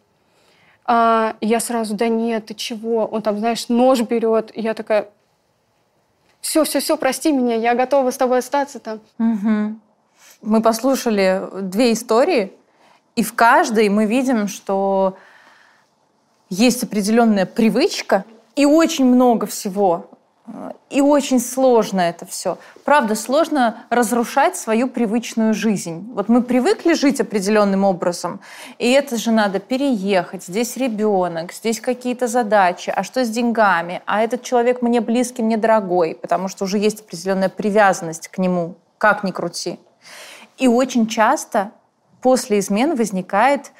А 0.85 1.37
я 1.41 1.61
сразу, 1.61 1.95
да 1.95 2.09
нет, 2.09 2.47
ты 2.47 2.55
чего? 2.55 3.07
Он 3.07 3.23
там, 3.23 3.39
знаешь, 3.39 3.69
нож 3.69 4.01
берет. 4.01 4.51
И 4.57 4.61
я 4.61 4.75
такая, 4.75 5.09
все, 6.47 6.63
все, 6.63 6.79
все, 6.79 6.97
прости 6.97 7.33
меня, 7.33 7.57
я 7.57 7.75
готова 7.75 8.13
с 8.13 8.17
тобой 8.17 8.39
остаться 8.39 8.79
там. 8.79 9.01
Угу. 9.19 9.81
Мы 10.43 10.63
послушали 10.63 11.43
две 11.63 11.93
истории, 11.93 12.53
и 13.17 13.25
в 13.25 13.35
каждой 13.35 13.89
мы 13.89 14.07
видим, 14.07 14.47
что 14.47 15.17
есть 16.49 16.85
определенная 16.85 17.47
привычка 17.47 18.25
и 18.55 18.65
очень 18.65 19.07
много 19.07 19.47
всего 19.47 20.09
и 20.91 21.01
очень 21.01 21.41
сложно 21.41 22.01
это 22.01 22.25
все. 22.27 22.59
Правда, 22.85 23.15
сложно 23.15 23.85
разрушать 23.91 24.57
свою 24.57 24.89
привычную 24.89 25.55
жизнь. 25.55 26.09
Вот 26.15 26.29
мы 26.29 26.43
привыкли 26.43 26.95
жить 26.95 27.21
определенным 27.21 27.85
образом, 27.85 28.41
и 28.79 28.91
это 28.93 29.17
же 29.17 29.33
надо 29.33 29.59
переехать. 29.59 30.45
Здесь 30.45 30.77
ребенок, 30.77 31.53
здесь 31.53 31.81
какие-то 31.81 32.29
задачи. 32.29 32.93
А 32.95 33.03
что 33.03 33.25
с 33.25 33.29
деньгами? 33.29 34.03
А 34.07 34.23
этот 34.23 34.43
человек 34.43 34.83
мне 34.83 35.01
близкий, 35.01 35.43
мне 35.43 35.57
дорогой, 35.57 36.15
потому 36.15 36.49
что 36.49 36.65
уже 36.65 36.79
есть 36.79 37.01
определенная 37.01 37.49
привязанность 37.49 38.29
к 38.29 38.39
нему, 38.39 38.77
как 38.99 39.25
ни 39.25 39.33
крути. 39.33 39.81
И 40.59 40.69
очень 40.69 41.09
часто 41.09 41.73
после 42.23 42.61
измен 42.61 42.95
возникает 42.95 43.73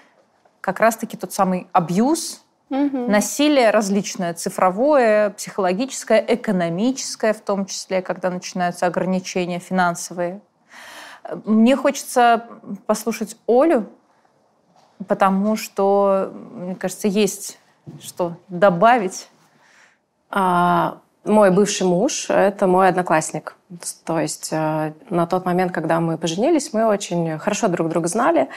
как 0.61 0.81
раз-таки 0.81 1.17
тот 1.17 1.33
самый 1.33 1.69
абьюз, 1.73 2.43
Угу. 2.69 3.09
Насилие 3.09 3.71
различное, 3.71 4.35
цифровое, 4.35 5.31
психологическое, 5.31 6.25
экономическое 6.27 7.33
в 7.33 7.41
том 7.41 7.67
числе, 7.67 8.03
когда 8.03 8.29
начинаются 8.29 8.87
ограничения 8.87 9.61
финансовые. 9.61 10.41
Мне 11.45 11.77
хочется 11.77 12.47
послушать 12.87 13.37
Олю, 13.47 13.89
потому 15.07 15.57
что, 15.57 16.33
мне 16.53 16.75
кажется, 16.75 17.09
есть 17.09 17.59
что 18.01 18.37
добавить. 18.49 19.29
А, 20.31 20.99
мой 21.27 21.51
бывший 21.51 21.87
муж– 21.87 22.27
это 22.29 22.67
мой 22.67 22.89
одноклассник. 22.89 23.57
То 24.05 24.21
есть 24.21 24.49
э, 24.53 24.93
на 25.11 25.27
тот 25.27 25.45
момент, 25.45 25.73
когда 25.73 26.01
мы 26.01 26.19
поженились, 26.19 26.73
мы 26.73 26.87
очень 26.87 27.39
хорошо 27.39 27.69
друг 27.69 27.89
друга 27.89 28.09
знали. 28.09 28.49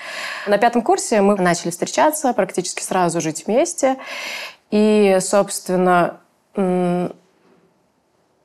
На 0.47 0.57
пятом 0.57 0.81
курсе 0.81 1.21
мы 1.21 1.35
начали 1.35 1.71
встречаться, 1.71 2.33
практически 2.33 2.81
сразу 2.81 3.21
жить 3.21 3.45
вместе. 3.47 3.97
И, 4.71 5.17
собственно, 5.21 6.17
20, 6.55 7.15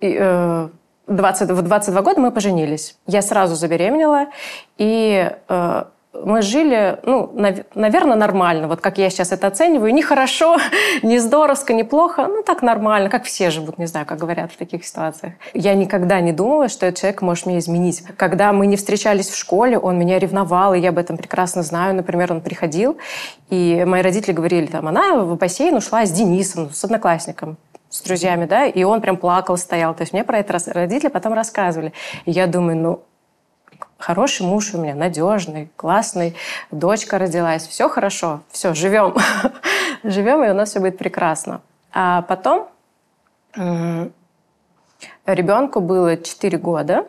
э, 0.01 0.69
в 1.09 1.63
22 1.63 2.03
года 2.03 2.21
мы 2.21 2.31
поженились. 2.31 2.97
Я 3.07 3.23
сразу 3.23 3.55
забеременела, 3.55 4.27
и 4.79 5.31
э, 5.49 5.85
мы 6.25 6.43
жили, 6.43 6.99
ну, 7.03 7.31
нав- 7.35 7.65
наверное, 7.75 8.17
нормально. 8.17 8.69
Вот 8.69 8.81
как 8.81 8.99
я 8.99 9.11
сейчас 9.11 9.33
это 9.33 9.47
оцениваю. 9.47 9.93
Не 9.93 10.03
хорошо, 10.03 10.59
не 11.03 11.19
здоровско, 11.19 11.73
не 11.73 11.85
плохо. 11.85 12.27
Ну, 12.27 12.43
так 12.43 12.63
нормально, 12.63 13.11
как 13.11 13.25
все 13.25 13.51
живут, 13.51 13.79
не 13.79 13.87
знаю, 13.87 14.07
как 14.07 14.19
говорят 14.19 14.53
в 14.53 14.57
таких 14.57 14.85
ситуациях. 14.85 15.35
Я 15.55 15.75
никогда 15.75 16.21
не 16.21 16.33
думала, 16.33 16.69
что 16.69 16.87
этот 16.87 17.01
человек 17.01 17.23
может 17.23 17.47
меня 17.47 17.59
изменить. 17.59 18.03
Когда 18.17 18.53
мы 18.53 18.67
не 18.67 18.77
встречались 18.77 19.29
в 19.29 19.37
школе, 19.37 19.79
он 19.79 19.99
меня 19.99 20.19
ревновал, 20.19 20.75
и 20.75 20.81
я 20.81 20.91
об 20.91 20.99
этом 20.99 21.17
прекрасно 21.17 21.63
знаю. 21.63 21.95
Например, 21.95 22.33
он 22.33 22.41
приходил, 22.41 22.97
и 23.51 23.85
мои 23.87 24.03
родители 24.03 24.33
говорили, 24.33 24.67
там, 24.67 24.87
она 24.89 25.17
в 25.17 25.37
бассейн 25.37 25.77
ушла 25.77 26.07
с 26.07 26.11
Денисом, 26.11 26.71
с 26.73 26.85
одноклассником 26.85 27.57
с 27.95 28.03
друзьями, 28.03 28.47
да, 28.47 28.67
и 28.67 28.83
он 28.83 29.01
прям 29.01 29.17
плакал, 29.17 29.57
стоял. 29.57 29.95
То 29.95 30.03
есть 30.03 30.13
мне 30.13 30.25
про 30.25 30.39
это 30.39 30.59
родители 30.73 31.09
потом 31.09 31.33
рассказывали. 31.33 31.93
И 32.25 32.33
я 32.33 32.49
думаю, 32.49 32.77
ну, 32.77 33.03
хороший 33.99 34.47
муж 34.47 34.75
у 34.75 34.79
меня, 34.79 34.95
надежный, 34.95 35.71
классный, 35.77 36.37
дочка 36.71 37.19
родилась, 37.19 37.67
все 37.67 37.89
хорошо, 37.89 38.41
все, 38.51 38.75
живем. 38.75 39.15
живем, 40.05 40.45
и 40.45 40.51
у 40.51 40.55
нас 40.55 40.71
все 40.71 40.81
будет 40.81 40.99
прекрасно. 40.99 41.61
А 41.93 42.23
потом 42.23 42.69
ребенку 45.27 45.81
было 45.81 46.17
4 46.17 46.59
года, 46.59 47.07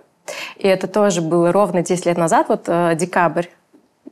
и 0.57 0.67
это 0.67 0.87
тоже 0.87 1.21
было 1.21 1.51
ровно 1.51 1.81
10 1.81 2.05
лет 2.05 2.17
назад, 2.17 2.49
вот 2.49 2.63
э, 2.67 2.95
декабрь, 2.95 3.47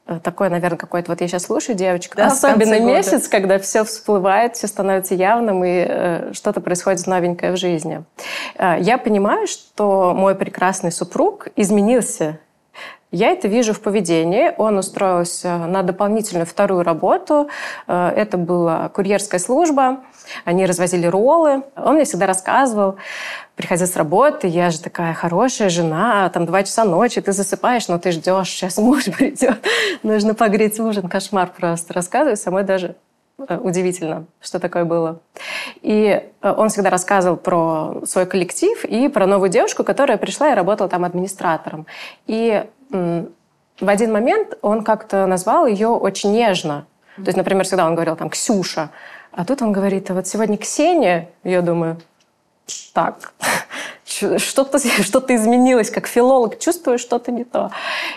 э, 0.08 0.20
такой, 0.22 0.50
наверное, 0.50 0.78
какой-то, 0.78 1.12
вот 1.12 1.22
я 1.22 1.28
сейчас 1.28 1.44
слушаю 1.44 1.76
девочек, 1.76 2.16
да, 2.16 2.28
особенно 2.28 2.80
месяц, 2.80 3.28
когда 3.28 3.60
все 3.60 3.84
всплывает, 3.84 4.56
все 4.56 4.68
становится 4.68 5.16
явным, 5.16 5.64
и 5.64 5.86
э, 5.88 6.34
что-то 6.34 6.62
происходит 6.62 7.06
новенькое 7.08 7.52
в 7.52 7.58
жизни. 7.58 8.04
Э, 8.56 8.76
я 8.80 8.98
понимаю, 8.98 9.48
что 9.48 10.14
мой 10.16 10.36
прекрасный 10.36 10.92
супруг 10.92 11.48
изменился 11.56 12.40
я 13.14 13.30
это 13.30 13.48
вижу 13.48 13.74
в 13.74 13.80
поведении. 13.80 14.54
Он 14.58 14.80
устроился 14.80 15.58
на 15.68 15.84
дополнительную 15.84 16.48
вторую 16.48 16.84
работу. 16.84 17.48
Э, 17.88 18.10
это 18.10 18.38
была 18.38 18.90
курьерская 18.90 19.40
служба. 19.40 20.00
Они 20.46 20.66
развозили 20.66 21.06
роллы. 21.06 21.62
Он 21.76 21.94
мне 21.94 22.06
всегда 22.06 22.26
рассказывал, 22.26 22.96
приходил 23.56 23.86
с 23.86 23.96
работы, 23.96 24.48
я 24.48 24.72
же 24.72 24.82
такая 24.82 25.14
хорошая 25.14 25.70
жена, 25.70 26.28
там 26.30 26.48
два 26.48 26.64
часа 26.64 26.86
ночи, 26.86 27.22
ты 27.22 27.34
засыпаешь, 27.34 27.88
но 27.88 28.00
ты 28.00 28.12
ждешь, 28.12 28.50
сейчас 28.50 28.78
муж 28.78 29.06
придет, 29.18 29.64
нужно 30.02 30.34
погреть 30.34 30.80
ужин, 30.80 31.08
кошмар 31.08 31.52
просто. 31.56 31.94
Рассказываю, 31.94 32.36
самой 32.36 32.64
даже 32.64 32.96
э, 33.38 33.58
удивительно, 33.58 34.26
что 34.42 34.60
такое 34.60 34.86
было. 34.86 35.20
И 35.84 36.20
э, 36.42 36.54
он 36.58 36.70
всегда 36.70 36.90
рассказывал 36.90 37.38
про 37.38 38.02
свой 38.06 38.26
коллектив 38.26 38.84
и 38.86 39.08
про 39.08 39.28
новую 39.28 39.50
девушку, 39.50 39.84
которая 39.84 40.18
пришла 40.18 40.52
и 40.52 40.56
работала 40.56 40.90
там 40.90 41.06
администратором. 41.06 41.86
И 42.26 42.66
в 42.94 43.90
один 43.90 44.14
момент 44.14 44.58
он 44.62 44.84
как-то 44.84 45.26
назвал 45.26 45.66
ее 45.66 45.90
очень 45.90 46.32
нежно. 46.32 46.86
То 47.16 47.26
есть, 47.26 47.38
например, 47.38 47.66
всегда 47.66 47.86
он 47.86 47.96
говорил 47.96 48.16
там 48.16 48.30
«Ксюша», 48.30 48.90
а 49.32 49.46
тут 49.46 49.62
он 49.62 49.72
говорит, 49.72 50.10
а 50.12 50.14
вот 50.14 50.28
сегодня 50.28 50.58
Ксения, 50.58 51.30
я 51.44 51.62
думаю, 51.62 52.00
так, 52.94 53.34
что-то 54.06 54.80
что 55.04 55.20
изменилось, 55.30 55.90
как 55.90 56.08
филолог, 56.08 56.60
чувствую 56.60 57.00
что-то 57.00 57.32
не 57.32 57.44
то. 57.44 57.72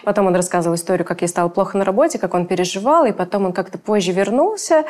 Потом 0.04 0.26
он 0.26 0.36
рассказывал 0.36 0.76
историю, 0.76 1.06
как 1.06 1.22
ей 1.22 1.28
стало 1.28 1.48
плохо 1.48 1.78
на 1.78 1.84
работе, 1.84 2.18
как 2.18 2.34
он 2.34 2.46
переживал, 2.46 3.06
и 3.06 3.12
потом 3.12 3.46
он 3.46 3.52
как-то 3.52 3.78
позже 3.78 4.12
вернулся, 4.12 4.84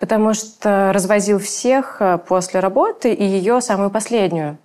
потому 0.00 0.32
что 0.34 0.92
развозил 0.94 1.38
всех 1.38 2.00
э, 2.00 2.18
после 2.18 2.60
работы 2.60 3.12
и 3.12 3.24
ее 3.24 3.60
самую 3.60 3.90
последнюю. 3.90 4.56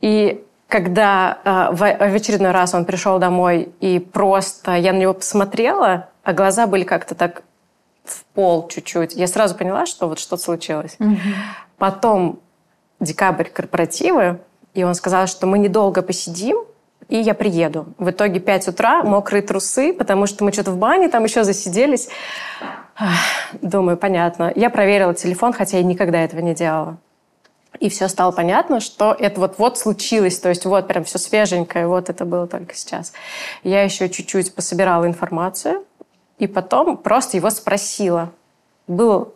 И 0.00 0.44
когда 0.74 1.38
э, 1.44 1.72
в, 1.72 1.78
в 1.78 2.14
очередной 2.16 2.50
раз 2.50 2.74
он 2.74 2.84
пришел 2.84 3.20
домой, 3.20 3.68
и 3.78 4.00
просто 4.00 4.74
я 4.74 4.92
на 4.92 4.96
него 4.96 5.14
посмотрела, 5.14 6.08
а 6.24 6.32
глаза 6.32 6.66
были 6.66 6.82
как-то 6.82 7.14
так 7.14 7.44
в 8.02 8.24
пол 8.34 8.66
чуть-чуть. 8.66 9.14
Я 9.14 9.28
сразу 9.28 9.54
поняла, 9.54 9.86
что 9.86 10.08
вот 10.08 10.18
что-то 10.18 10.42
случилось. 10.42 10.96
Угу. 10.98 11.16
Потом 11.78 12.40
декабрь 12.98 13.44
корпоративы, 13.44 14.40
и 14.74 14.82
он 14.82 14.96
сказал, 14.96 15.28
что 15.28 15.46
мы 15.46 15.60
недолго 15.60 16.02
посидим, 16.02 16.56
и 17.08 17.18
я 17.18 17.34
приеду. 17.34 17.86
В 17.98 18.10
итоге 18.10 18.40
5 18.40 18.66
утра, 18.66 19.04
мокрые 19.04 19.42
трусы, 19.42 19.92
потому 19.92 20.26
что 20.26 20.42
мы 20.42 20.50
что-то 20.50 20.72
в 20.72 20.78
бане 20.78 21.08
там 21.08 21.22
еще 21.22 21.44
засиделись. 21.44 22.08
Думаю, 23.62 23.96
понятно. 23.96 24.52
Я 24.56 24.70
проверила 24.70 25.14
телефон, 25.14 25.52
хотя 25.52 25.76
я 25.76 25.84
никогда 25.84 26.18
этого 26.18 26.40
не 26.40 26.52
делала. 26.52 26.98
И 27.80 27.88
все 27.88 28.08
стало 28.08 28.30
понятно, 28.32 28.80
что 28.80 29.14
это 29.18 29.40
вот-вот 29.40 29.78
случилось. 29.78 30.38
То 30.38 30.48
есть 30.48 30.64
вот 30.64 30.86
прям 30.86 31.04
все 31.04 31.18
свеженькое, 31.18 31.86
вот 31.86 32.08
это 32.08 32.24
было 32.24 32.46
только 32.46 32.74
сейчас. 32.74 33.12
Я 33.62 33.82
еще 33.82 34.08
чуть-чуть 34.08 34.54
пособирала 34.54 35.06
информацию, 35.06 35.84
и 36.38 36.46
потом 36.46 36.96
просто 36.96 37.36
его 37.36 37.50
спросила. 37.50 38.30
Был 38.86 39.34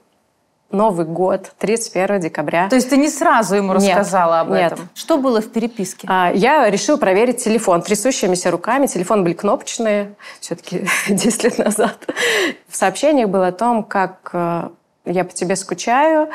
Новый 0.71 1.07
год, 1.07 1.53
31 1.59 2.21
декабря. 2.21 2.69
То 2.69 2.77
есть 2.77 2.91
ты 2.91 2.99
не 2.99 3.09
сразу 3.09 3.57
ему 3.57 3.73
Нет, 3.73 3.97
рассказала 3.97 4.41
об 4.41 4.51
нет. 4.51 4.73
этом? 4.73 4.89
Что 4.95 5.17
было 5.17 5.41
в 5.41 5.51
переписке? 5.51 6.07
А, 6.11 6.31
Я 6.35 6.69
решила 6.69 6.99
проверить 6.99 7.43
телефон 7.43 7.81
трясущимися 7.81 8.51
руками. 8.51 8.87
Телефоны 8.87 9.23
были 9.23 9.33
кнопочные, 9.33 10.15
все-таки 10.41 10.87
10 11.09 11.45
лет 11.45 11.59
назад. 11.59 11.97
В 12.69 12.77
сообщениях 12.77 13.31
было 13.31 13.47
о 13.47 13.53
том, 13.53 13.83
как 13.83 14.29
э, 14.35 14.69
я 15.09 15.25
по 15.25 15.33
тебе 15.33 15.57
скучаю. 15.57 16.29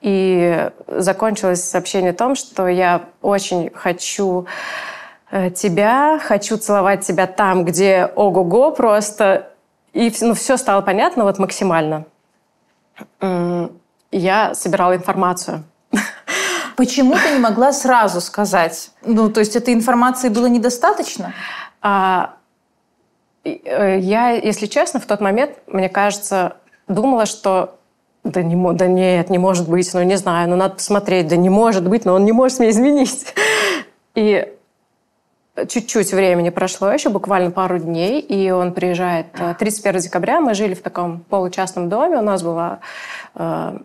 И 0.00 0.70
закончилось 0.86 1.64
сообщение 1.64 2.10
о 2.10 2.14
том, 2.14 2.34
что 2.34 2.68
я 2.68 3.04
очень 3.22 3.70
хочу 3.74 4.46
э, 5.30 5.50
тебя, 5.50 6.18
хочу 6.22 6.56
целовать 6.56 7.06
тебя 7.06 7.26
там, 7.26 7.64
где 7.64 8.10
ого-го 8.14 8.70
просто. 8.72 9.50
И 9.92 10.12
ну, 10.20 10.34
все 10.34 10.56
стало 10.56 10.82
понятно 10.82 11.24
вот 11.24 11.38
максимально. 11.38 12.04
Я 14.12 14.54
собирала 14.54 14.96
информацию. 14.96 15.64
Почему 16.76 17.14
ты 17.14 17.32
не 17.32 17.38
могла 17.38 17.72
сразу 17.72 18.20
сказать? 18.20 18.90
Ну, 19.02 19.30
то 19.30 19.40
есть 19.40 19.56
этой 19.56 19.74
информации 19.74 20.28
было 20.28 20.46
недостаточно? 20.46 21.32
А, 21.82 22.34
э, 23.44 23.98
я, 23.98 24.30
если 24.30 24.66
честно, 24.66 25.00
в 25.00 25.06
тот 25.06 25.20
момент, 25.20 25.52
мне 25.66 25.88
кажется, 25.88 26.56
думала, 26.88 27.26
что 27.26 27.79
да, 28.24 28.42
не, 28.42 28.72
да 28.74 28.86
нет, 28.86 29.30
не 29.30 29.38
может 29.38 29.68
быть, 29.68 29.92
ну 29.94 30.02
не 30.02 30.16
знаю, 30.16 30.48
ну 30.48 30.56
надо 30.56 30.74
посмотреть, 30.74 31.28
да 31.28 31.36
не 31.36 31.48
может 31.48 31.88
быть, 31.88 32.04
но 32.04 32.14
он 32.14 32.24
не 32.24 32.32
может 32.32 32.58
меня 32.60 32.70
изменить. 32.70 33.26
И 34.14 34.46
чуть-чуть 35.68 36.12
времени 36.12 36.50
прошло, 36.50 36.90
еще 36.90 37.10
буквально 37.10 37.50
пару 37.50 37.78
дней, 37.78 38.20
и 38.20 38.50
он 38.50 38.72
приезжает 38.72 39.26
э, 39.38 39.54
31 39.58 40.00
декабря. 40.00 40.40
Мы 40.40 40.54
жили 40.54 40.74
в 40.74 40.82
таком 40.82 41.20
получастном 41.28 41.88
доме, 41.88 42.18
у 42.18 42.22
нас 42.22 42.42
была 42.42 42.80
э, 43.34 43.78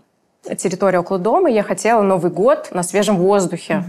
территория 0.58 1.00
около 1.00 1.20
дома, 1.20 1.50
я 1.50 1.64
хотела 1.64 2.02
Новый 2.02 2.32
год 2.32 2.70
на 2.72 2.84
свежем 2.84 3.18
воздухе. 3.18 3.84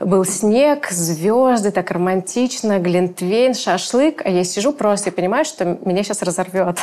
Был 0.00 0.24
снег, 0.24 0.88
звезды, 0.90 1.70
так 1.70 1.90
романтично, 1.90 2.80
глинтвейн, 2.80 3.54
шашлык. 3.54 4.22
А 4.24 4.30
я 4.30 4.42
сижу 4.42 4.72
просто 4.72 5.10
и 5.10 5.12
понимаю, 5.12 5.44
что 5.44 5.64
меня 5.64 6.02
сейчас 6.02 6.22
разорвет. 6.22 6.78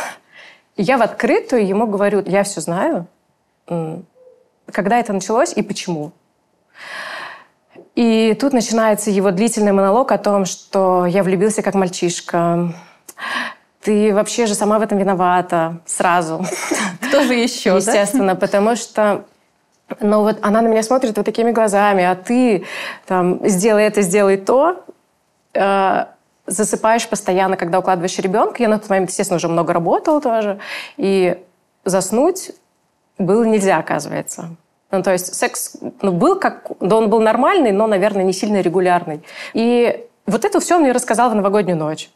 И 0.75 0.83
я 0.83 0.97
в 0.97 1.01
открытую 1.01 1.67
ему 1.67 1.87
говорю, 1.87 2.23
я 2.25 2.43
все 2.43 2.61
знаю, 2.61 3.07
когда 3.65 4.99
это 4.99 5.13
началось 5.13 5.53
и 5.53 5.61
почему. 5.61 6.11
И 7.95 8.37
тут 8.39 8.53
начинается 8.53 9.09
его 9.09 9.31
длительный 9.31 9.73
монолог 9.73 10.11
о 10.11 10.17
том, 10.17 10.45
что 10.45 11.05
я 11.05 11.23
влюбился 11.23 11.61
как 11.61 11.73
мальчишка. 11.73 12.73
Ты 13.81 14.13
вообще 14.13 14.45
же 14.45 14.55
сама 14.55 14.79
в 14.79 14.81
этом 14.81 14.97
виновата 14.97 15.79
сразу. 15.85 16.45
Кто 17.01 17.23
же 17.23 17.33
еще, 17.33 17.71
да? 17.71 17.77
Естественно, 17.77 18.35
потому 18.35 18.75
что 18.75 19.25
ну 19.99 20.21
вот 20.21 20.37
она 20.41 20.61
на 20.61 20.67
меня 20.67 20.83
смотрит 20.83 21.17
вот 21.17 21.25
такими 21.25 21.51
глазами, 21.51 22.03
а 22.03 22.15
ты 22.15 22.65
там 23.07 23.39
сделай 23.47 23.85
это, 23.85 24.01
сделай 24.01 24.37
то, 24.37 24.85
Э, 25.53 26.05
засыпаешь 26.49 27.07
постоянно, 27.07 27.57
когда 27.57 27.79
укладываешь 27.79 28.17
ребенка. 28.19 28.61
Я 28.63 28.69
на 28.69 28.79
тот 28.79 28.89
момент, 28.89 29.09
естественно, 29.09 29.37
уже 29.37 29.47
много 29.47 29.73
работала 29.73 30.19
тоже, 30.21 30.59
и 30.97 31.37
заснуть 31.85 32.51
было 33.17 33.43
нельзя, 33.43 33.77
оказывается. 33.77 34.49
Ну, 34.91 35.03
то 35.03 35.11
есть 35.11 35.35
секс 35.35 35.77
ну, 36.01 36.11
был 36.11 36.39
как... 36.39 36.71
Да, 36.79 36.97
он 36.97 37.09
был 37.09 37.21
нормальный, 37.21 37.71
но, 37.71 37.85
наверное, 37.85 38.23
не 38.23 38.33
сильно 38.33 38.61
регулярный. 38.61 39.23
И 39.53 40.05
вот 40.25 40.45
это 40.45 40.59
все 40.59 40.75
он 40.75 40.81
мне 40.81 40.91
рассказал 40.91 41.29
в 41.29 41.35
новогоднюю 41.35 41.77
ночь. 41.77 42.09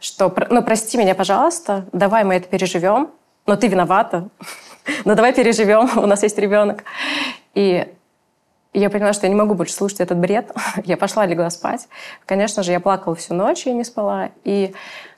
Что, 0.00 0.34
ну, 0.50 0.62
прости 0.62 0.98
меня, 0.98 1.14
пожалуйста, 1.14 1.84
давай 1.92 2.24
мы 2.24 2.34
это 2.36 2.48
переживем, 2.48 3.10
но 3.46 3.56
ты 3.56 3.68
виновата. 3.68 4.28
Но 5.04 5.14
давай 5.14 5.32
переживем, 5.32 5.90
у 6.02 6.06
нас 6.06 6.22
есть 6.22 6.38
ребенок. 6.38 6.84
И 7.54 7.86
я 8.72 8.90
поняла, 8.90 9.12
что 9.12 9.26
я 9.26 9.30
не 9.30 9.38
могу 9.38 9.54
больше 9.54 9.74
слушать 9.74 10.00
этот 10.00 10.18
бред. 10.18 10.52
Я 10.84 10.96
пошла, 10.96 11.26
легла 11.26 11.50
спать. 11.50 11.88
Конечно 12.24 12.62
же, 12.62 12.70
я 12.70 12.78
плакала 12.78 13.16
всю 13.16 13.34
ночь, 13.34 13.66
я 13.66 13.72
не 13.72 13.84
спала. 13.84 14.30
И 14.44 14.72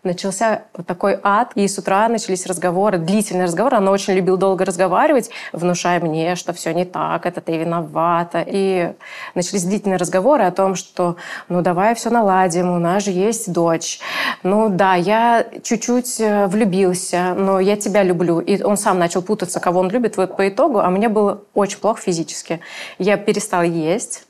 начался 0.05 0.63
такой 0.87 1.19
ад. 1.23 1.53
И 1.55 1.67
с 1.69 1.79
утра 1.79 2.09
начались 2.09 2.47
разговоры, 2.47 2.99
длительные 2.99 3.45
разговоры. 3.45 3.77
Она 3.77 3.91
очень 3.91 4.15
любила 4.15 4.37
долго 4.37 4.65
разговаривать, 4.65 5.31
внушая 5.53 6.01
мне, 6.01 6.37
что 6.37 6.53
все 6.53 6.73
не 6.73 6.85
так, 6.85 7.27
это 7.27 7.41
ты 7.41 7.57
виновата. 7.57 8.45
И 8.47 8.93
начались 9.35 9.65
длительные 9.65 9.97
разговоры 9.97 10.45
о 10.45 10.51
том, 10.51 10.75
что 10.75 11.17
ну 11.49 11.63
давай 11.63 11.95
все 11.95 12.11
наладим, 12.11 12.71
у 12.71 12.79
нас 12.79 13.05
же 13.05 13.11
есть 13.11 13.53
дочь. 13.53 14.01
Ну 14.43 14.69
да, 14.69 14.95
я 14.95 15.47
чуть-чуть 15.63 16.21
э, 16.21 16.47
влюбился, 16.47 17.35
но 17.35 17.61
я 17.61 17.77
тебя 17.77 18.03
люблю. 18.03 18.41
И 18.41 18.63
он 18.63 18.77
сам 18.77 18.99
начал 18.99 19.23
путаться, 19.23 19.61
кого 19.61 19.81
он 19.81 19.91
любит 19.91 20.17
вот 20.17 20.37
по 20.37 20.49
итогу, 20.49 20.81
а 20.81 20.91
мне 20.91 21.09
было 21.09 21.43
очень 21.55 21.79
плохо 21.79 22.03
физически. 22.03 22.61
Я 22.99 23.17
перестала 23.17 23.63
есть, 23.63 24.27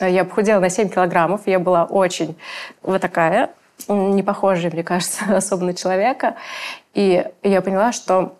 я 0.00 0.24
похудела 0.24 0.60
на 0.60 0.70
7 0.70 0.88
килограммов, 0.88 1.42
я 1.46 1.58
была 1.58 1.84
очень 1.84 2.36
вот 2.82 3.00
такая, 3.00 3.50
не 3.88 4.22
похожая, 4.22 4.70
мне 4.70 4.82
кажется, 4.82 5.24
особо 5.36 5.64
на 5.64 5.74
человека. 5.74 6.36
И 6.94 7.24
я 7.42 7.62
поняла, 7.62 7.92
что 7.92 8.36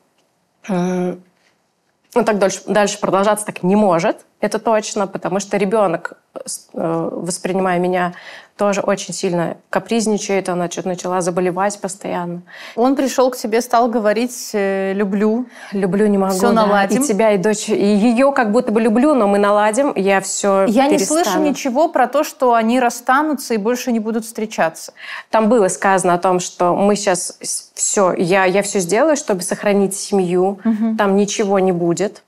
ну, 0.68 2.25
так 2.25 2.38
дальше, 2.38 2.62
дальше 2.66 2.99
продолжаться 2.99 3.44
так 3.46 3.62
не 3.62 3.77
может, 3.77 4.25
это 4.40 4.59
точно, 4.59 5.07
потому 5.07 5.40
что 5.40 5.57
ребенок, 5.57 6.14
с- 6.44 6.68
э, 6.75 7.09
воспринимая 7.12 7.79
меня, 7.79 8.12
тоже 8.57 8.81
очень 8.81 9.12
сильно 9.12 9.57
капризничает, 9.68 10.49
она 10.49 10.70
что-то 10.70 10.88
начала 10.88 11.20
заболевать 11.20 11.79
постоянно. 11.79 12.42
Он 12.75 12.96
пришел 12.96 13.31
к 13.31 13.37
тебе, 13.37 13.61
стал 13.61 13.88
говорить 13.88 14.51
э, 14.55 14.92
«люблю». 14.94 15.46
Люблю, 15.72 16.07
не 16.07 16.16
могу. 16.16 16.33
Всё 16.35 16.49
да. 16.49 16.66
наладим? 16.66 17.03
И 17.03 17.07
тебя, 17.07 17.33
и 17.33 17.38
дочь, 17.38 17.68
и 17.68 17.75
ее 17.75 18.33
как 18.33 18.53
будто 18.53 18.72
бы 18.72 18.81
люблю, 18.81 19.14
но 19.14 19.27
мы 19.27 19.38
наладим, 19.38 19.92
я 19.94 20.20
все 20.20 20.64
Я 20.66 20.87
не 20.88 20.99
слышу 20.99 21.38
ничего 21.40 21.88
про 21.88 22.07
то, 22.07 22.25
что 22.25 22.55
они 22.55 22.81
расстанутся 22.81 23.55
и 23.55 23.59
больше 23.59 23.92
не 23.92 24.01
будут 24.01 24.25
встречаться. 24.25 24.92
Там 25.31 25.49
было 25.49 25.68
сказано 25.68 26.14
о 26.14 26.18
том, 26.18 26.40
что 26.40 26.75
мы 26.75 26.96
сейчас 26.96 27.38
все, 27.75 28.12
я, 28.14 28.44
я 28.44 28.62
все 28.62 28.81
сделаю, 28.81 29.16
чтобы 29.16 29.42
сохранить 29.42 29.94
семью, 29.94 30.59
там 30.96 31.16
ничего 31.16 31.59
не 31.59 31.72
будет. 31.72 32.22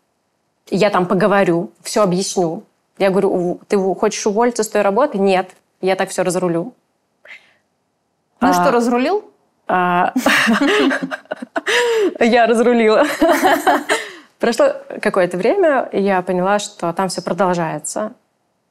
Я 0.71 0.91
там 0.91 1.07
поговорю, 1.07 1.71
все 1.83 2.03
объясню. 2.03 2.63
Я 2.99 3.11
говорю, 3.11 3.33
«У- 3.33 3.61
ты 3.69 3.79
хочешь 3.95 4.27
уволиться 4.27 4.63
с 4.63 4.69
той 4.69 4.83
работы? 4.83 5.19
Нет, 5.19 5.51
я 5.81 5.97
так 5.97 6.11
все 6.11 6.23
разрулю. 6.23 6.75
Ну 8.41 8.49
А, 8.49 8.53
что, 8.53 8.71
разрулил? 8.71 9.25
А, 9.67 10.13
Я 12.21 12.47
разрулила. 12.47 13.05
Прошло 14.39 14.67
какое-то 15.03 15.37
время, 15.37 15.89
я 15.93 16.23
поняла, 16.23 16.59
что 16.59 16.93
там 16.93 17.09
все 17.09 17.23
продолжается. 17.23 18.13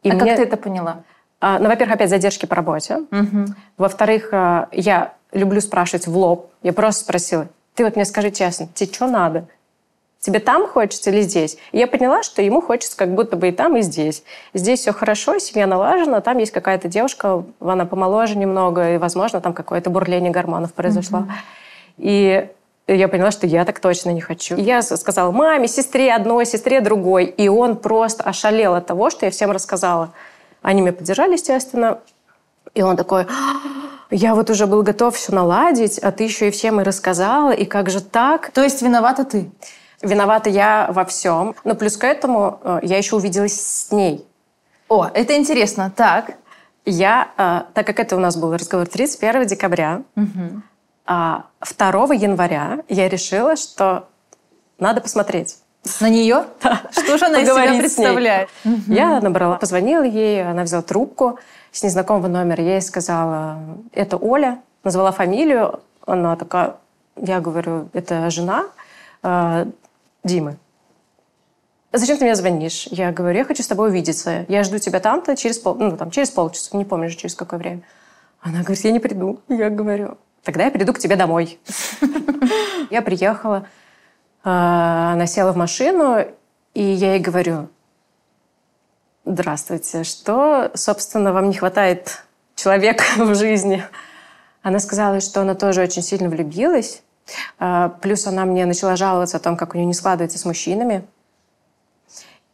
И 0.04 0.10
а 0.10 0.14
мне- 0.14 0.26
как 0.26 0.36
ты 0.38 0.44
это 0.44 0.58
поняла? 0.58 1.04
а, 1.42 1.60
Ну, 1.60 1.68
во-первых, 1.68 1.96
опять 1.96 2.10
задержки 2.10 2.46
по 2.46 2.56
работе. 2.56 3.00
Во-вторых, 3.78 4.30
а, 4.32 4.70
я 4.72 5.14
люблю 5.34 5.60
спрашивать 5.62 6.08
в 6.08 6.18
лоб. 6.18 6.52
Я 6.64 6.72
просто 6.74 7.04
спросила, 7.04 7.48
ты 7.76 7.84
вот 7.84 7.96
мне 7.96 8.06
скажи 8.06 8.32
честно, 8.32 8.68
тебе 8.74 8.92
что 8.94 9.08
надо? 9.08 9.48
Тебе 10.28 10.42
там 10.42 10.68
хочется 10.68 11.10
или 11.10 11.22
здесь? 11.22 11.58
И 11.72 11.78
я 11.78 11.88
поняла, 11.88 12.22
что 12.22 12.42
ему 12.42 12.60
хочется 12.60 12.98
как 12.98 13.16
будто 13.16 13.38
бы 13.38 13.48
и 13.48 13.52
там, 13.54 13.78
и 13.78 13.82
здесь. 13.82 14.24
Здесь 14.54 14.82
все 14.82 14.92
хорошо, 14.92 15.40
семья 15.40 15.66
налажена, 15.68 16.20
там 16.20 16.38
есть 16.40 16.52
какая-то 16.52 16.90
девушка, 16.90 17.46
она 17.62 17.86
помоложе 17.86 18.38
немного, 18.38 18.96
и, 18.96 18.98
возможно, 18.98 19.40
там 19.40 19.54
какое-то 19.54 19.90
бурление 19.90 20.30
гормонов 20.30 20.74
произошло. 20.74 21.28
И 21.98 22.46
я 22.88 23.08
поняла, 23.08 23.32
что 23.32 23.48
я 23.48 23.64
так 23.64 23.80
точно 23.80 24.10
не 24.10 24.20
хочу. 24.20 24.58
И 24.58 24.62
я 24.64 24.82
сказала 24.82 25.32
маме, 25.32 25.70
сестре 25.70 26.14
одной, 26.14 26.46
сестре 26.46 26.82
другой. 26.82 27.24
И 27.24 27.48
он 27.48 27.78
просто 27.78 28.26
ошалел 28.26 28.76
от 28.76 28.86
того, 28.86 29.10
что 29.10 29.28
я 29.28 29.32
всем 29.32 29.52
рассказала. 29.52 30.12
Они 30.62 30.82
меня 30.82 30.92
поддержали, 30.92 31.32
естественно. 31.32 32.00
И 32.74 32.82
он 32.82 32.98
такой, 32.98 33.22
«А, 33.22 33.26
я 34.12 34.36
вот 34.36 34.50
уже 34.50 34.68
был 34.68 34.84
готов 34.84 35.16
все 35.16 35.32
наладить, 35.32 36.00
а 36.00 36.12
ты 36.12 36.26
еще 36.26 36.50
и 36.50 36.52
всем 36.52 36.82
и 36.82 36.84
рассказала, 36.84 37.52
и 37.52 37.64
как 37.64 37.90
же 37.90 38.02
так? 38.02 38.52
То 38.52 38.62
есть 38.62 38.82
виновата 38.82 39.24
ты? 39.24 39.50
Виновата 40.02 40.50
я 40.50 40.88
во 40.92 41.06
всем. 41.06 41.56
Но 41.64 41.76
плюс 41.76 41.98
к 41.98 42.04
этому 42.04 42.60
э, 42.64 42.80
я 42.84 42.98
еще 42.98 43.16
увиделась 43.16 43.60
с 43.60 43.92
ней. 43.92 44.26
О, 44.90 45.08
это 45.14 45.36
интересно. 45.36 45.92
Так. 45.96 46.36
Я, 46.86 47.30
э, 47.38 47.62
так 47.74 47.86
как 47.86 48.00
это 48.00 48.16
у 48.16 48.20
нас 48.20 48.38
был 48.38 48.54
разговор 48.54 48.88
31 48.88 49.46
декабря, 49.46 50.04
а 51.06 51.46
2 51.78 52.14
января 52.14 52.80
я 52.88 53.10
решила, 53.10 53.56
что 53.56 54.08
надо 54.80 55.02
посмотреть. 55.02 55.58
На 56.02 56.10
нее? 56.10 56.46
Что 56.92 57.18
же 57.18 57.26
она 57.26 57.40
из 57.40 57.48
себя 57.48 57.80
представляет? 57.80 58.50
Я 58.88 59.22
набрала, 59.22 59.56
позвонила 59.56 60.04
ей, 60.04 60.44
она 60.44 60.64
взяла 60.64 60.82
трубку 60.84 61.40
с 61.72 61.84
незнакомого 61.84 62.28
номера. 62.28 62.64
Я 62.64 62.74
ей 62.74 62.82
сказала, 62.82 63.60
это 63.94 64.18
Оля, 64.18 64.60
назвала 64.84 65.12
фамилию. 65.12 65.80
Она 66.06 66.36
такая, 66.36 66.76
я 67.16 67.40
говорю, 67.40 67.90
это 67.94 68.30
жена 68.30 68.66
э, 69.24 69.66
Димы. 70.28 70.58
Зачем 71.94 72.18
ты 72.18 72.26
мне 72.26 72.36
звонишь? 72.36 72.88
Я 72.92 73.12
говорю, 73.14 73.40
я 73.40 73.46
хочу 73.46 73.64
с 73.64 73.68
тобой 73.68 73.90
увидеться. 73.90 74.46
Я 74.50 74.64
жду 74.64 74.78
тебя 74.78 75.00
там-то 75.00 75.36
через, 75.38 75.58
пол, 75.58 75.76
ну, 75.76 75.96
там, 75.96 76.12
через 76.12 76.30
полчаса, 76.30 76.78
не 76.78 76.84
помню 76.84 77.08
уже 77.08 77.16
через 77.16 77.34
какое 77.34 77.58
время. 77.58 77.82
Она 78.42 78.60
говорит, 78.60 78.84
я 78.84 78.92
не 78.92 79.00
приду. 79.00 79.40
Я 79.48 79.70
говорю, 79.70 80.18
тогда 80.44 80.66
я 80.66 80.72
приду 80.72 80.94
к 80.94 81.00
тебе 81.00 81.16
домой. 81.16 81.60
Я 82.90 83.02
приехала, 83.02 83.68
а, 84.44 85.12
она 85.14 85.28
села 85.28 85.52
в 85.52 85.58
машину, 85.58 86.26
И 86.74 86.82
я 86.82 87.16
ей 87.16 87.20
говорю, 87.20 87.68
здравствуйте, 89.26 90.06
что, 90.06 90.72
собственно, 90.74 91.34
вам 91.34 91.50
не 91.50 91.56
хватает 91.56 92.24
человека 92.56 93.04
в 93.18 93.36
жизни? 93.36 93.84
Она 94.62 94.80
сказала, 94.80 95.20
что 95.20 95.42
она 95.42 95.56
тоже 95.56 95.82
очень 95.82 96.02
сильно 96.02 96.30
влюбилась. 96.30 97.02
А, 97.60 97.90
плюс 97.90 98.26
она 98.28 98.46
мне 98.46 98.66
начала 98.66 98.96
жаловаться 98.96 99.38
о 99.38 99.40
том, 99.40 99.58
как 99.58 99.74
у 99.74 99.78
нее 99.78 99.86
не 99.86 99.94
складывается 99.94 100.38
с 100.38 100.46
мужчинами. 100.46 101.06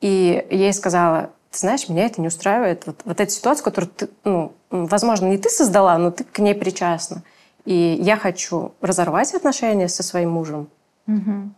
И 0.01 0.45
я 0.49 0.57
ей 0.57 0.73
сказала, 0.73 1.29
ты 1.51 1.59
знаешь, 1.59 1.87
меня 1.87 2.05
это 2.05 2.19
не 2.19 2.27
устраивает. 2.27 2.85
Вот, 2.87 3.01
вот 3.05 3.19
эта 3.21 3.31
ситуация, 3.31 3.63
которую 3.63 3.91
ты, 3.91 4.09
ну, 4.23 4.53
возможно, 4.69 5.27
не 5.27 5.37
ты 5.37 5.49
создала, 5.49 5.97
но 5.97 6.11
ты 6.11 6.23
к 6.23 6.39
ней 6.39 6.55
причастна. 6.55 7.23
И 7.65 7.97
я 8.01 8.17
хочу 8.17 8.73
разорвать 8.81 9.33
отношения 9.33 9.87
со 9.87 10.03
своим 10.03 10.31
мужем. 10.31 10.67
Угу. 11.07 11.51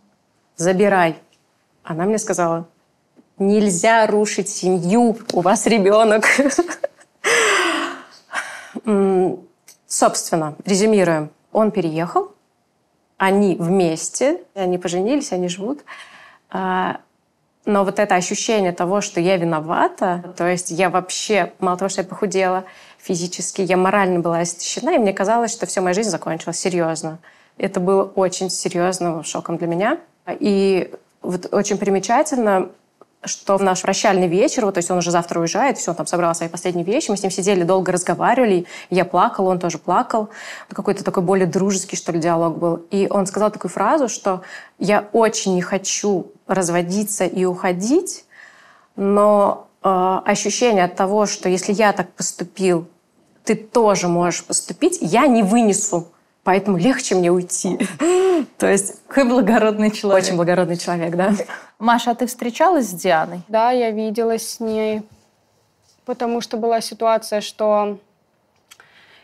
Забирай. 0.56 1.16
Она 1.82 2.04
мне 2.04 2.18
сказала, 2.18 2.68
нельзя 3.38 4.06
рушить 4.06 4.48
семью, 4.48 5.16
у 5.32 5.40
вас 5.40 5.66
ребенок. 5.66 6.24
Собственно, 9.86 10.56
резюмируем. 10.64 11.30
Он 11.52 11.70
переехал, 11.70 12.32
они 13.18 13.56
вместе, 13.56 14.40
они 14.54 14.78
поженились, 14.78 15.32
они 15.32 15.48
живут. 15.48 15.84
А, 16.50 17.00
но 17.64 17.84
вот 17.84 17.98
это 17.98 18.14
ощущение 18.14 18.72
того, 18.72 19.00
что 19.00 19.20
я 19.20 19.36
виновата, 19.36 20.34
то 20.36 20.46
есть 20.46 20.70
я 20.70 20.88
вообще, 20.88 21.52
мало 21.58 21.76
того, 21.76 21.88
что 21.88 22.02
я 22.02 22.06
похудела 22.06 22.64
физически, 22.98 23.60
я 23.62 23.76
морально 23.76 24.20
была 24.20 24.42
истощена, 24.42 24.90
и 24.90 24.98
мне 24.98 25.12
казалось, 25.12 25.52
что 25.52 25.66
все, 25.66 25.80
моя 25.80 25.94
жизнь 25.94 26.10
закончилась, 26.10 26.58
серьезно. 26.58 27.18
Это 27.58 27.80
было 27.80 28.04
очень 28.04 28.50
серьезным 28.50 29.24
шоком 29.24 29.56
для 29.56 29.66
меня. 29.66 29.98
И 30.28 30.92
вот 31.22 31.52
очень 31.52 31.78
примечательно, 31.78 32.70
что 33.24 33.56
в 33.56 33.62
наш 33.62 33.82
прощальный 33.82 34.28
вечер, 34.28 34.64
вот, 34.64 34.74
то 34.74 34.78
есть 34.78 34.90
он 34.90 34.98
уже 34.98 35.10
завтра 35.10 35.40
уезжает, 35.40 35.78
все, 35.78 35.90
он 35.90 35.96
там 35.96 36.06
собрал 36.06 36.34
свои 36.34 36.48
последние 36.48 36.84
вещи, 36.84 37.10
мы 37.10 37.16
с 37.16 37.22
ним 37.22 37.30
сидели, 37.30 37.62
долго 37.64 37.92
разговаривали, 37.92 38.66
я 38.90 39.04
плакала, 39.04 39.50
он 39.50 39.58
тоже 39.58 39.78
плакал. 39.78 40.28
Какой-то 40.68 41.02
такой 41.04 41.22
более 41.22 41.46
дружеский, 41.46 41.96
что 41.96 42.12
ли, 42.12 42.20
диалог 42.20 42.58
был. 42.58 42.76
И 42.90 43.08
он 43.10 43.26
сказал 43.26 43.50
такую 43.50 43.70
фразу, 43.70 44.08
что 44.08 44.42
я 44.78 45.08
очень 45.12 45.54
не 45.54 45.62
хочу 45.62 46.32
разводиться 46.46 47.24
и 47.24 47.44
уходить, 47.44 48.24
но 48.94 49.68
э, 49.82 49.88
ощущение 50.24 50.84
от 50.84 50.94
того, 50.94 51.26
что 51.26 51.48
если 51.48 51.72
я 51.72 51.92
так 51.92 52.12
поступил, 52.12 52.86
ты 53.44 53.54
тоже 53.54 54.08
можешь 54.08 54.44
поступить, 54.44 54.98
я 55.00 55.26
не 55.26 55.42
вынесу 55.42 56.08
поэтому 56.46 56.78
легче 56.78 57.16
мне 57.16 57.30
уйти. 57.30 57.76
То 58.58 58.68
есть... 58.70 58.94
Какой 59.08 59.28
благородный 59.28 59.90
человек. 59.90 60.24
Очень 60.24 60.36
благородный 60.36 60.76
человек, 60.76 61.16
да. 61.16 61.34
Маша, 61.78 62.12
а 62.12 62.14
ты 62.14 62.26
встречалась 62.26 62.86
с 62.86 62.94
Дианой? 62.94 63.40
Да, 63.48 63.70
я 63.70 63.90
виделась 63.90 64.48
с 64.48 64.60
ней, 64.60 65.02
потому 66.04 66.40
что 66.40 66.56
была 66.56 66.80
ситуация, 66.80 67.40
что 67.40 67.98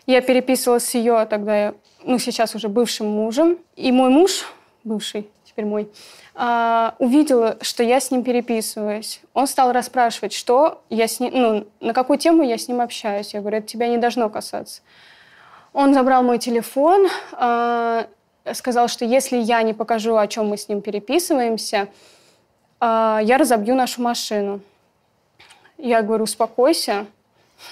я 0.07 0.21
переписывалась 0.21 0.85
с 0.85 0.95
ее 0.95 1.25
тогда, 1.27 1.75
ну, 2.03 2.19
сейчас 2.19 2.55
уже 2.55 2.69
бывшим 2.69 3.09
мужем, 3.09 3.59
и 3.77 3.91
мой 3.91 4.11
муж, 4.11 4.45
бывший, 4.85 5.31
теперь 5.45 5.65
мой, 5.65 5.89
а, 6.35 6.95
увидел, 6.99 7.57
что 7.63 7.83
я 7.83 8.01
с 8.01 8.11
ним 8.11 8.23
переписываюсь. 8.23 9.21
Он 9.33 9.47
стал 9.47 9.73
расспрашивать, 9.73 10.33
что 10.35 10.83
я 10.91 11.09
с 11.09 11.21
ним, 11.21 11.33
ну, 11.35 11.67
на 11.81 11.95
какую 11.95 12.19
тему 12.19 12.43
я 12.43 12.59
с 12.59 12.69
ним 12.69 12.81
общаюсь. 12.81 13.33
Я 13.33 13.41
говорю, 13.41 13.59
это 13.59 13.67
тебя 13.67 13.89
не 13.89 13.99
должно 13.99 14.29
касаться. 14.29 14.83
Он 15.73 15.95
забрал 15.95 16.23
мой 16.23 16.39
телефон, 16.39 17.09
э, 17.33 18.05
сказал, 18.53 18.89
что 18.89 19.05
если 19.05 19.39
я 19.39 19.63
не 19.63 19.73
покажу, 19.73 20.17
о 20.17 20.27
чем 20.27 20.49
мы 20.49 20.59
с 20.59 20.69
ним 20.69 20.83
переписываемся, 20.83 21.89
я 22.87 23.37
разобью 23.39 23.75
нашу 23.75 24.03
машину. 24.03 24.61
Я 25.79 26.03
говорю, 26.03 26.25
успокойся. 26.25 27.07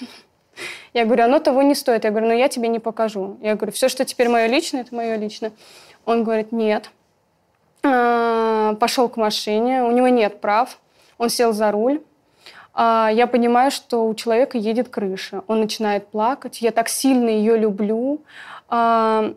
Я 0.92 1.04
говорю, 1.04 1.24
оно 1.24 1.38
того 1.38 1.62
не 1.62 1.74
стоит. 1.74 2.04
Я 2.04 2.10
говорю, 2.10 2.26
но 2.26 2.34
я 2.34 2.48
тебе 2.48 2.68
не 2.68 2.80
покажу. 2.80 3.36
Я 3.40 3.54
говорю, 3.54 3.72
все, 3.72 3.88
что 3.88 4.04
теперь 4.04 4.28
мое 4.28 4.46
личное, 4.46 4.80
это 4.82 4.94
мое 4.94 5.16
личное. 5.16 5.52
Он 6.04 6.24
говорит, 6.24 6.50
нет. 6.50 6.90
Э, 7.82 8.74
пошел 8.78 9.08
к 9.08 9.16
машине, 9.16 9.84
у 9.84 9.92
него 9.92 10.08
нет 10.08 10.40
прав. 10.40 10.78
Он 11.18 11.28
сел 11.30 11.52
за 11.52 11.70
руль. 11.70 12.02
А, 12.74 13.10
я 13.12 13.26
понимаю, 13.26 13.70
что 13.70 14.06
у 14.06 14.14
человека 14.14 14.58
едет 14.58 14.88
крыша. 14.88 15.42
Он 15.46 15.60
начинает 15.60 16.08
плакать. 16.08 16.60
Я 16.60 16.72
так 16.72 16.88
сильно 16.88 17.28
ее 17.28 17.56
люблю. 17.56 18.20
А, 18.68 19.32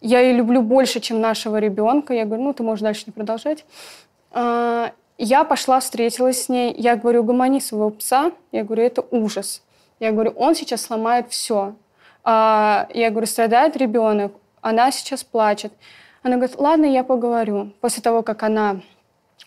я 0.00 0.20
ее 0.20 0.32
люблю 0.32 0.62
больше, 0.62 1.00
чем 1.00 1.20
нашего 1.20 1.58
ребенка. 1.58 2.14
Я 2.14 2.24
говорю, 2.24 2.44
ну, 2.44 2.52
ты 2.52 2.62
можешь 2.62 2.82
дальше 2.82 3.04
не 3.06 3.12
продолжать. 3.12 3.64
А, 5.18 5.22
я 5.22 5.44
пошла, 5.44 5.80
встретилась 5.80 6.44
с 6.44 6.48
ней. 6.48 6.74
Я 6.76 6.96
говорю, 6.96 7.24
гомони 7.24 7.60
своего 7.60 7.90
пса. 7.90 8.32
Я 8.52 8.64
говорю, 8.64 8.84
это 8.84 9.04
ужас. 9.10 9.62
Я 10.00 10.12
говорю, 10.12 10.30
он 10.36 10.54
сейчас 10.54 10.82
сломает 10.82 11.30
все. 11.30 11.74
Я 12.24 13.08
говорю, 13.10 13.26
страдает 13.26 13.76
ребенок. 13.76 14.32
Она 14.60 14.90
сейчас 14.90 15.24
плачет. 15.24 15.72
Она 16.22 16.36
говорит, 16.36 16.58
ладно, 16.58 16.84
я 16.84 17.04
поговорю. 17.04 17.72
После 17.80 18.02
того, 18.02 18.22
как 18.22 18.42
она 18.42 18.80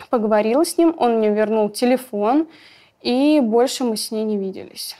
поговорила 0.10 0.66
с 0.66 0.78
ним, 0.78 0.96
он 0.98 1.18
мне 1.18 1.30
вернул 1.30 1.70
телефон. 1.70 2.48
И 3.02 3.40
больше 3.40 3.84
мы 3.84 3.98
с 3.98 4.12
ней 4.12 4.24
не 4.24 4.38
виделись. 4.38 4.96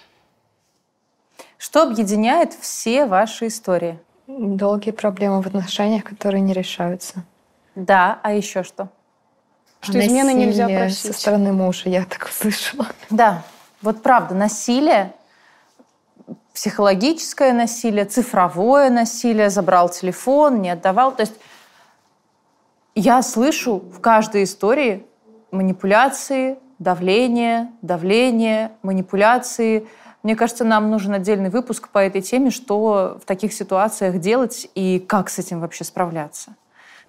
Что 1.58 1.84
объединяет 1.84 2.54
все 2.54 3.06
ваши 3.06 3.48
истории? 3.48 4.00
Долгие 4.28 4.92
проблемы 4.92 5.42
в 5.42 5.48
отношениях, 5.48 6.04
которые 6.04 6.42
не 6.42 6.54
решаются. 6.54 7.24
Да, 7.76 8.20
а 8.24 8.34
еще 8.34 8.64
что? 8.64 8.90
Что 9.82 9.94
насилие 9.94 10.22
измены 10.22 10.34
нельзя 10.34 10.68
просить. 10.68 11.14
со 11.14 11.14
стороны 11.14 11.54
мужа, 11.54 11.90
я 11.90 12.06
так 12.06 12.30
услышала. 12.30 12.88
Да, 13.10 13.44
вот 13.82 14.04
правда, 14.04 14.36
насилие, 14.36 15.14
психологическое 16.54 17.52
насилие, 17.52 18.06
цифровое 18.06 18.90
насилие, 18.90 19.50
забрал 19.50 19.90
телефон, 19.90 20.62
не 20.62 20.70
отдавал. 20.70 21.14
То 21.16 21.22
есть 21.22 21.34
я 22.94 23.22
слышу 23.24 23.78
в 23.78 24.00
каждой 24.00 24.44
истории 24.44 25.06
манипуляции, 25.50 26.60
давление, 26.78 27.72
давление, 27.82 28.72
манипуляции. 28.84 29.88
Мне 30.24 30.36
кажется, 30.36 30.64
нам 30.64 30.92
нужен 30.92 31.14
отдельный 31.14 31.50
выпуск 31.50 31.90
по 31.90 32.00
этой 32.00 32.22
теме, 32.22 32.52
что 32.52 33.18
в 33.22 33.26
таких 33.26 33.54
ситуациях 33.54 34.20
делать 34.20 34.70
и 34.76 35.00
как 35.00 35.30
с 35.30 35.40
этим 35.40 35.60
вообще 35.60 35.84
справляться. 35.84 36.56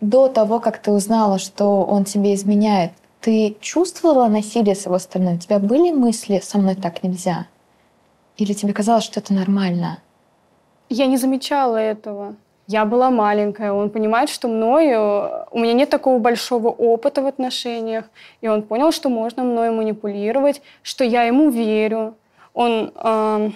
До 0.03 0.26
того, 0.26 0.59
как 0.59 0.78
ты 0.78 0.90
узнала, 0.90 1.38
что 1.38 1.84
он 1.84 2.05
тебе 2.05 2.34
изменяет, 2.34 2.90
ты 3.20 3.57
чувствовала 3.61 4.26
насилие 4.26 4.74
с 4.74 4.86
его 4.86 4.98
стороны? 4.98 5.36
У 5.36 5.38
тебя 5.38 5.61
были 5.61 5.92
мысли 5.92 6.40
«со 6.42 6.59
мной 6.59 6.74
так 6.74 7.05
нельзя»? 7.05 7.46
Или 8.36 8.53
тебе 8.53 8.72
казалось, 8.72 9.05
что 9.05 9.20
это 9.20 9.32
нормально? 9.32 9.98
Я 10.88 11.07
не 11.07 11.18
замечала 11.18 11.76
этого. 11.76 12.34
Я 12.66 12.84
была 12.84 13.11
маленькая, 13.11 13.72
он 13.72 13.90
понимает, 13.90 14.28
что 14.28 14.48
мною... 14.48 15.46
У 15.53 15.61
меня 15.61 15.72
нет 15.72 15.90
такого 15.90 16.18
большого 16.18 16.68
опыта 16.68 17.22
в 17.22 17.26
отношениях, 17.26 18.07
и 18.40 18.48
он 18.48 18.62
понял, 18.62 18.90
что 18.90 19.09
можно 19.09 19.44
мною 19.44 19.72
манипулировать, 19.72 20.62
что 20.82 21.05
я 21.05 21.22
ему 21.22 21.50
верю. 21.50 22.16
Он 22.55 22.92
э, 22.92 23.50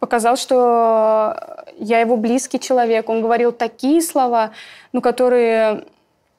показал, 0.00 0.36
что 0.36 1.64
я 1.78 2.00
его 2.00 2.16
близкий 2.16 2.58
человек. 2.58 3.08
Он 3.08 3.22
говорил 3.22 3.52
такие 3.52 4.02
слова, 4.02 4.50
ну, 4.92 5.00
которые, 5.00 5.84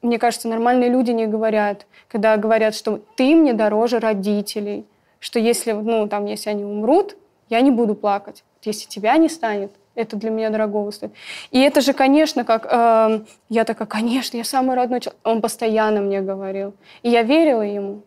мне 0.01 0.20
кажется, 0.20 0.49
нормальные 0.49 0.89
люди 0.89 1.12
не 1.12 1.28
говорят. 1.28 1.86
Когда 2.09 2.36
говорят, 2.36 2.76
что 2.76 2.99
ты 3.16 3.36
мне 3.36 3.53
дороже 3.53 3.99
родителей, 3.99 4.86
что 5.20 5.39
если, 5.39 5.72
ну, 5.72 6.07
там, 6.07 6.26
если 6.26 6.49
они 6.49 6.66
умрут, 6.66 7.16
я 7.49 7.62
не 7.62 7.72
буду 7.72 7.95
плакать. 7.95 8.43
Если 8.64 8.89
тебя 8.89 9.16
не 9.18 9.30
станет, 9.30 9.72
это 9.95 10.16
для 10.16 10.30
меня 10.30 10.49
дорогого 10.49 10.91
стоит. 10.91 11.12
И 11.51 11.59
это 11.59 11.82
же, 11.82 11.93
конечно, 11.93 12.43
как... 12.43 12.66
Э, 12.70 13.22
я 13.49 13.64
такая, 13.64 13.88
конечно, 13.88 14.38
я 14.38 14.43
самый 14.43 14.76
родной 14.76 15.01
человек. 15.01 15.20
Он 15.24 15.41
постоянно 15.41 16.01
мне 16.01 16.22
говорил. 16.22 16.74
И 17.03 17.09
я 17.09 17.24
верила 17.24 17.62
ему. 17.62 18.01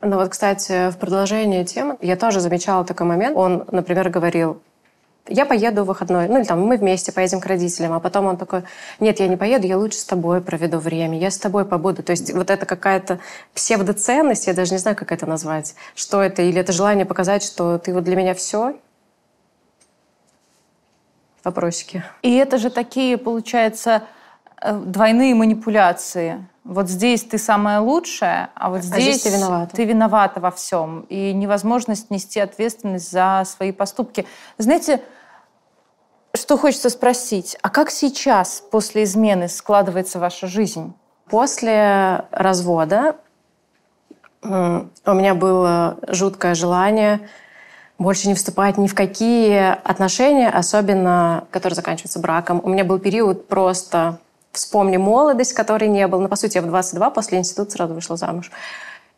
Ну 0.00 0.16
вот, 0.16 0.28
кстати, 0.28 0.90
в 0.90 0.98
продолжение 0.98 1.64
темы 1.64 1.96
я 2.00 2.16
тоже 2.16 2.40
замечала 2.40 2.84
такой 2.84 3.06
момент. 3.06 3.36
Он, 3.36 3.64
например, 3.70 4.08
говорил, 4.08 4.60
я 5.28 5.46
поеду 5.46 5.84
в 5.84 5.86
выходной, 5.86 6.28
ну 6.28 6.38
или 6.38 6.44
там 6.44 6.60
мы 6.60 6.76
вместе 6.76 7.12
поедем 7.12 7.40
к 7.40 7.46
родителям, 7.46 7.92
а 7.92 8.00
потом 8.00 8.26
он 8.26 8.36
такой, 8.36 8.62
нет, 9.00 9.20
я 9.20 9.28
не 9.28 9.36
поеду, 9.36 9.66
я 9.66 9.78
лучше 9.78 9.98
с 9.98 10.04
тобой 10.04 10.40
проведу 10.40 10.78
время, 10.78 11.18
я 11.18 11.30
с 11.30 11.38
тобой 11.38 11.64
побуду. 11.64 12.02
То 12.02 12.12
есть 12.12 12.32
вот 12.32 12.50
это 12.50 12.66
какая-то 12.66 13.18
псевдоценность, 13.54 14.46
я 14.46 14.54
даже 14.54 14.72
не 14.72 14.78
знаю, 14.78 14.96
как 14.96 15.12
это 15.12 15.26
назвать, 15.26 15.74
что 15.94 16.22
это, 16.22 16.42
или 16.42 16.60
это 16.60 16.72
желание 16.72 17.06
показать, 17.06 17.42
что 17.42 17.78
ты 17.78 17.92
вот 17.92 18.04
для 18.04 18.16
меня 18.16 18.34
все, 18.34 18.74
вопросики. 21.46 22.04
И 22.22 22.34
это 22.34 22.58
же 22.58 22.70
такие, 22.70 23.16
получается, 23.16 24.02
э, 24.60 24.72
двойные 24.74 25.34
манипуляции. 25.34 26.46
Вот 26.64 26.88
здесь 26.88 27.22
ты 27.22 27.38
самая 27.38 27.80
лучшая, 27.80 28.50
а 28.56 28.70
вот 28.70 28.82
здесь, 28.82 28.96
а 28.96 29.00
здесь 29.00 29.22
ты 29.22 29.30
виновата. 29.30 29.76
Ты 29.76 29.84
виновата 29.84 30.40
во 30.40 30.50
всем. 30.50 31.06
И 31.08 31.32
невозможность 31.32 32.10
нести 32.10 32.40
ответственность 32.40 33.10
за 33.10 33.44
свои 33.46 33.70
поступки. 33.70 34.26
Знаете, 34.58 35.00
что 36.36 36.56
хочется 36.56 36.90
спросить, 36.90 37.56
а 37.62 37.70
как 37.70 37.90
сейчас 37.90 38.62
после 38.70 39.04
измены 39.04 39.48
складывается 39.48 40.18
ваша 40.18 40.46
жизнь? 40.46 40.94
После 41.28 42.24
развода 42.30 43.16
У 44.42 45.12
меня 45.12 45.34
было 45.34 45.98
жуткое 46.08 46.54
желание 46.54 47.20
больше 47.98 48.28
не 48.28 48.34
вступать 48.34 48.76
ни 48.76 48.86
в 48.88 48.94
какие 48.94 49.72
отношения, 49.82 50.50
особенно 50.50 51.44
которые 51.50 51.74
заканчиваются 51.74 52.20
браком. 52.20 52.60
У 52.62 52.68
меня 52.68 52.84
был 52.84 52.98
период 52.98 53.48
просто 53.48 54.18
вспомни 54.52 54.98
молодость, 54.98 55.54
которой 55.54 55.88
не 55.88 56.06
было. 56.06 56.20
Ну, 56.20 56.28
по 56.28 56.36
сути, 56.36 56.56
я 56.56 56.62
в 56.62 56.66
22 56.66 57.10
после 57.10 57.38
института 57.38 57.70
сразу 57.70 57.94
вышла 57.94 58.16
замуж. 58.16 58.50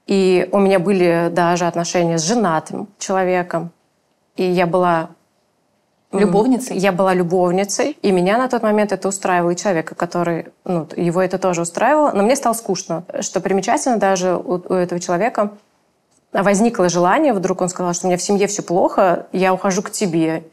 И 0.06 0.48
у 0.52 0.58
меня 0.58 0.78
были 0.78 1.28
даже 1.32 1.66
отношения 1.66 2.18
с 2.18 2.22
женатым 2.22 2.88
человеком. 2.98 3.72
И 4.36 4.44
я 4.44 4.66
была 4.66 5.10
Любовницей? 6.10 6.78
Я 6.78 6.92
была 6.92 7.12
любовницей, 7.12 7.98
и 8.00 8.12
меня 8.12 8.38
на 8.38 8.48
тот 8.48 8.62
момент 8.62 8.92
это 8.92 9.08
устраивало, 9.08 9.50
и 9.50 9.56
человека, 9.56 9.94
который, 9.94 10.46
ну, 10.64 10.88
его 10.96 11.20
это 11.20 11.38
тоже 11.38 11.62
устраивало, 11.62 12.12
но 12.12 12.22
мне 12.22 12.34
стало 12.34 12.54
скучно. 12.54 13.04
Что 13.20 13.40
примечательно, 13.40 13.98
даже 13.98 14.34
у, 14.34 14.54
у 14.54 14.74
этого 14.74 15.00
человека 15.00 15.52
возникло 16.32 16.88
желание, 16.88 17.34
вдруг 17.34 17.60
он 17.60 17.68
сказал, 17.68 17.92
что 17.92 18.06
у 18.06 18.08
меня 18.08 18.16
в 18.16 18.22
семье 18.22 18.46
все 18.46 18.62
плохо, 18.62 19.26
я 19.32 19.52
ухожу 19.52 19.82
к 19.82 19.90
тебе. 19.90 20.44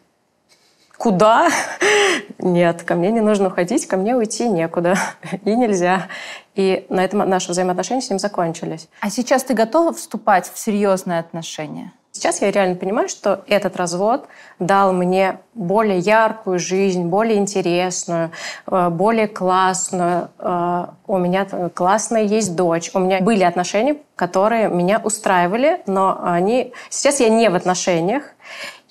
Куда? 0.98 1.50
Нет, 2.40 2.84
ко 2.84 2.96
мне 2.96 3.12
не 3.12 3.22
нужно 3.22 3.48
уходить, 3.48 3.86
ко 3.86 3.98
мне 3.98 4.16
уйти 4.16 4.48
некуда. 4.48 4.98
И 5.46 5.56
нельзя. 5.56 6.08
И 6.56 6.86
на 6.90 7.04
этом 7.04 7.30
наши 7.30 7.52
взаимоотношения 7.52 8.02
с 8.02 8.10
ним 8.10 8.20
закончились. 8.20 8.88
А 9.02 9.10
сейчас 9.10 9.44
ты 9.44 9.54
готова 9.54 9.94
вступать 9.94 10.50
в 10.52 10.58
серьезные 10.58 11.20
отношения? 11.20 11.94
Сейчас 12.16 12.42
я 12.42 12.50
реально 12.50 12.76
понимаю, 12.78 13.10
что 13.10 13.44
этот 13.46 13.76
развод 13.76 14.30
дал 14.58 14.94
мне 14.94 15.40
более 15.54 16.00
яркую 16.00 16.60
жизнь, 16.60 17.04
более 17.04 17.36
интересную, 17.36 18.32
э, 18.68 18.88
более 18.90 19.28
классную. 19.28 20.30
Э, 20.40 20.86
у 21.08 21.18
меня 21.18 21.46
классная 21.74 22.24
есть 22.24 22.56
дочь. 22.56 22.90
У 22.94 23.00
меня 23.00 23.20
были 23.20 23.44
отношения, 23.44 23.98
которые 24.16 24.70
меня 24.70 25.02
устраивали, 25.04 25.82
но 25.88 26.18
они... 26.24 26.72
Сейчас 26.90 27.20
я 27.20 27.28
не 27.28 27.50
в 27.50 27.56
отношениях. 27.56 28.24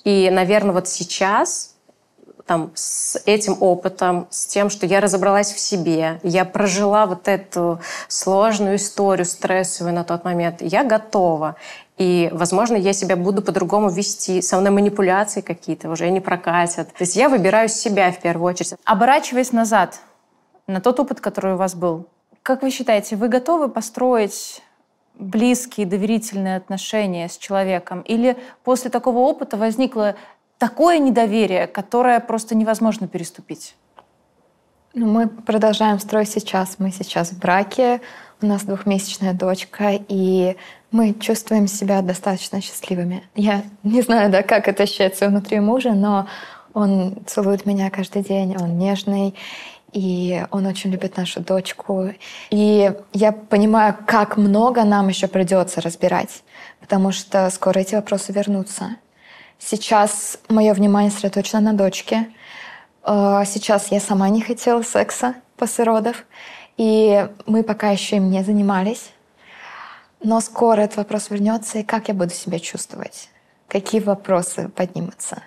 И, 0.03 0.29
наверное, 0.31 0.73
вот 0.73 0.87
сейчас 0.87 1.75
там, 2.45 2.71
с 2.75 3.19
этим 3.25 3.57
опытом, 3.59 4.27
с 4.29 4.45
тем, 4.45 4.69
что 4.69 4.85
я 4.85 4.99
разобралась 4.99 5.51
в 5.51 5.59
себе, 5.59 6.19
я 6.21 6.45
прожила 6.45 7.07
вот 7.07 7.27
эту 7.27 7.79
сложную 8.07 8.75
историю, 8.75 9.25
стрессовую 9.25 9.95
на 9.95 10.03
тот 10.03 10.23
момент, 10.25 10.61
я 10.61 10.83
готова. 10.83 11.55
И, 11.97 12.29
возможно, 12.33 12.75
я 12.75 12.91
себя 12.91 13.15
буду 13.15 13.41
по-другому 13.41 13.89
вести, 13.89 14.41
со 14.41 14.59
мной 14.59 14.71
манипуляции 14.71 15.41
какие-то 15.41 15.89
уже 15.89 16.09
не 16.09 16.19
прокатят. 16.19 16.89
То 16.89 17.03
есть 17.03 17.15
я 17.15 17.29
выбираю 17.29 17.69
себя 17.69 18.11
в 18.11 18.19
первую 18.19 18.49
очередь. 18.49 18.75
Оборачиваясь 18.83 19.53
назад 19.53 19.99
на 20.67 20.81
тот 20.81 20.99
опыт, 20.99 21.21
который 21.21 21.53
у 21.53 21.57
вас 21.57 21.73
был, 21.73 22.07
как 22.43 22.63
вы 22.63 22.69
считаете, 22.69 23.15
вы 23.15 23.29
готовы 23.29 23.69
построить 23.69 24.61
близкие, 25.15 25.85
доверительные 25.85 26.57
отношения 26.57 27.29
с 27.29 27.37
человеком? 27.37 28.01
Или 28.01 28.37
после 28.63 28.89
такого 28.89 29.19
опыта 29.19 29.57
возникло 29.57 30.15
такое 30.57 30.99
недоверие, 30.99 31.67
которое 31.67 32.19
просто 32.19 32.55
невозможно 32.55 33.07
переступить? 33.07 33.75
Ну, 34.93 35.07
мы 35.07 35.27
продолжаем 35.27 35.99
строить 35.99 36.29
сейчас. 36.29 36.75
Мы 36.77 36.91
сейчас 36.91 37.31
в 37.31 37.39
браке, 37.39 38.01
у 38.41 38.45
нас 38.45 38.63
двухмесячная 38.63 39.33
дочка, 39.33 39.91
и 39.91 40.55
мы 40.95 41.13
чувствуем 41.13 41.67
себя 41.67 42.01
достаточно 42.01 42.61
счастливыми. 42.61 43.21
Я 43.35 43.63
не 43.83 44.01
знаю, 44.01 44.31
да, 44.31 44.43
как 44.43 44.69
это 44.69 44.83
ощущается 44.83 45.27
внутри 45.27 45.59
мужа, 45.59 45.91
но 45.91 46.27
он 46.73 47.17
целует 47.27 47.65
меня 47.65 47.89
каждый 47.89 48.23
день, 48.23 48.55
он 48.57 48.77
нежный, 48.77 49.35
и 49.91 50.45
он 50.51 50.65
очень 50.65 50.91
любит 50.91 51.17
нашу 51.17 51.41
дочку. 51.41 52.11
И 52.49 52.93
я 53.11 53.31
понимаю, 53.33 53.97
как 54.07 54.37
много 54.37 54.85
нам 54.85 55.09
еще 55.09 55.27
придется 55.27 55.81
разбирать, 55.81 56.43
потому 56.79 57.11
что 57.11 57.49
скоро 57.49 57.79
эти 57.79 57.95
вопросы 57.95 58.31
вернутся. 58.31 58.95
Сейчас 59.59 60.39
мое 60.47 60.73
внимание 60.73 61.11
сосредоточено 61.11 61.59
на 61.59 61.73
дочке. 61.73 62.29
Э, 63.03 63.43
сейчас 63.45 63.91
я 63.91 63.99
сама 63.99 64.29
не 64.29 64.39
хотела 64.39 64.81
секса 64.81 65.35
после 65.57 65.83
родов, 65.83 66.23
и 66.77 67.27
мы 67.47 67.63
пока 67.63 67.89
еще 67.89 68.15
им 68.15 68.31
не 68.31 68.43
занимались. 68.43 69.11
Но 70.25 70.41
скоро 70.41 70.81
этот 70.81 70.97
вопрос 70.97 71.29
вернется, 71.29 71.77
и 71.77 71.83
как 71.83 72.07
я 72.07 72.15
буду 72.15 72.31
себя 72.31 72.57
чувствовать? 72.57 73.29
Какие 73.67 74.01
вопросы 74.01 74.69
поднимутся? 74.69 75.43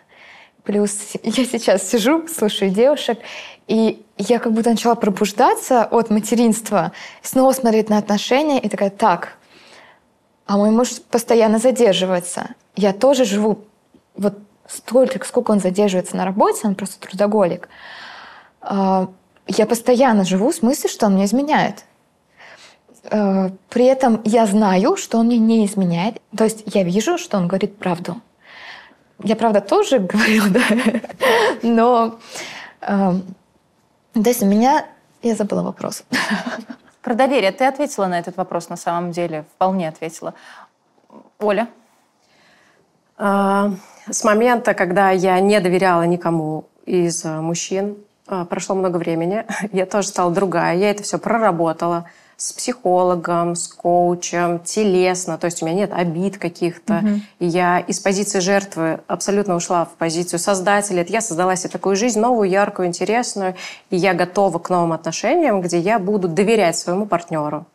Плюс 0.63 1.15
я 1.25 1.45
сейчас 1.47 1.83
сижу, 1.83 2.29
слушаю 2.29 2.71
девушек, 2.71 3.19
и 3.67 4.07
я 4.19 4.39
как 4.39 4.53
будто 4.53 4.71
начала 4.71 4.95
пробуждаться 4.95 5.83
от 5.83 6.11
материнства, 6.11 6.93
снова 7.23 7.51
смотреть 7.53 7.89
на 7.89 7.99
отношения 7.99 8.61
и 8.61 8.69
такая, 8.69 8.91
так, 8.91 9.37
а 10.47 10.57
мой 10.57 10.71
муж 10.71 11.01
постоянно 11.11 11.59
задерживается. 11.59 12.51
Я 12.77 12.93
тоже 12.93 13.25
живу 13.25 13.65
вот 14.15 14.39
столько, 14.69 15.27
сколько 15.27 15.51
он 15.51 15.59
задерживается 15.59 16.17
на 16.17 16.25
работе, 16.25 16.69
он 16.69 16.77
просто 16.77 17.01
трудоголик. 17.01 17.69
А, 18.61 19.09
я 19.49 19.67
постоянно 19.67 20.25
живу 20.25 20.53
с 20.53 20.63
мыслью, 20.63 20.89
что 20.89 21.07
он 21.07 21.15
мне 21.15 21.25
изменяет. 21.25 21.85
Э, 23.05 23.51
при 23.69 23.85
этом 23.85 24.21
я 24.25 24.47
знаю, 24.47 24.97
что 24.97 25.19
он 25.19 25.27
мне 25.27 25.39
не 25.39 25.67
изменяет. 25.67 26.21
То 26.37 26.45
есть 26.45 26.63
я 26.67 26.83
вижу, 26.83 27.19
что 27.19 27.37
он 27.37 27.49
говорит 27.49 27.79
правду. 27.79 28.21
Я, 29.23 29.37
правда, 29.37 29.61
тоже 29.61 29.99
говорила, 30.13 30.49
да. 30.49 30.63
Но... 31.63 32.19
Эм, 32.81 33.23
то 34.15 34.29
есть 34.29 34.43
у 34.43 34.47
меня... 34.47 34.87
Я 35.23 35.35
забыла 35.35 35.63
вопрос. 35.63 36.05
Про 37.03 37.15
доверие. 37.15 37.51
Ты 37.51 37.65
ответила 37.65 38.07
на 38.07 38.19
этот 38.19 38.37
вопрос 38.37 38.69
на 38.69 38.77
самом 38.77 39.11
деле. 39.11 39.45
Вполне 39.55 39.89
ответила. 39.89 40.35
Оля? 41.41 41.69
А, 43.17 43.73
с 44.09 44.23
момента, 44.23 44.75
когда 44.75 45.11
я 45.11 45.41
не 45.41 45.61
доверяла 45.61 46.03
никому 46.03 46.67
из 46.87 47.25
мужчин, 47.25 47.97
а, 48.29 48.45
прошло 48.45 48.77
много 48.77 48.99
времени. 48.99 49.45
Я 49.73 49.87
тоже 49.87 50.09
стала 50.09 50.33
другая. 50.33 50.77
Я 50.77 50.91
это 50.91 51.03
все 51.03 51.19
проработала 51.19 52.09
с 52.39 52.53
психологом, 52.53 53.57
с 53.57 53.67
коучем, 53.67 54.61
телесно, 54.61 55.39
то 55.39 55.47
есть 55.47 55.61
у 55.61 55.67
меня 55.67 55.75
нет 55.75 55.93
обид 55.93 56.39
каких-то. 56.39 56.99
Угу. 56.99 57.09
И 57.41 57.47
я 57.47 57.81
из 57.81 57.99
позиции 57.99 58.39
жертвы 58.39 59.01
абсолютно 59.09 59.57
ушла 59.57 59.85
в 59.85 59.97
позицию 59.97 60.39
создателя. 60.39 61.05
Я 61.09 61.21
создала 61.21 61.57
себе 61.57 61.71
такую 61.71 61.97
жизнь 61.97 62.21
новую, 62.21 62.49
яркую, 62.49 62.87
интересную, 62.87 63.57
и 63.91 63.97
я 63.97 64.15
готова 64.15 64.61
к 64.61 64.71
новым 64.71 64.93
отношениям, 64.93 65.61
где 65.61 65.81
я 65.81 65.99
буду 65.99 66.29
доверять 66.29 66.79
своему 66.79 67.07
партнеру. 67.07 67.67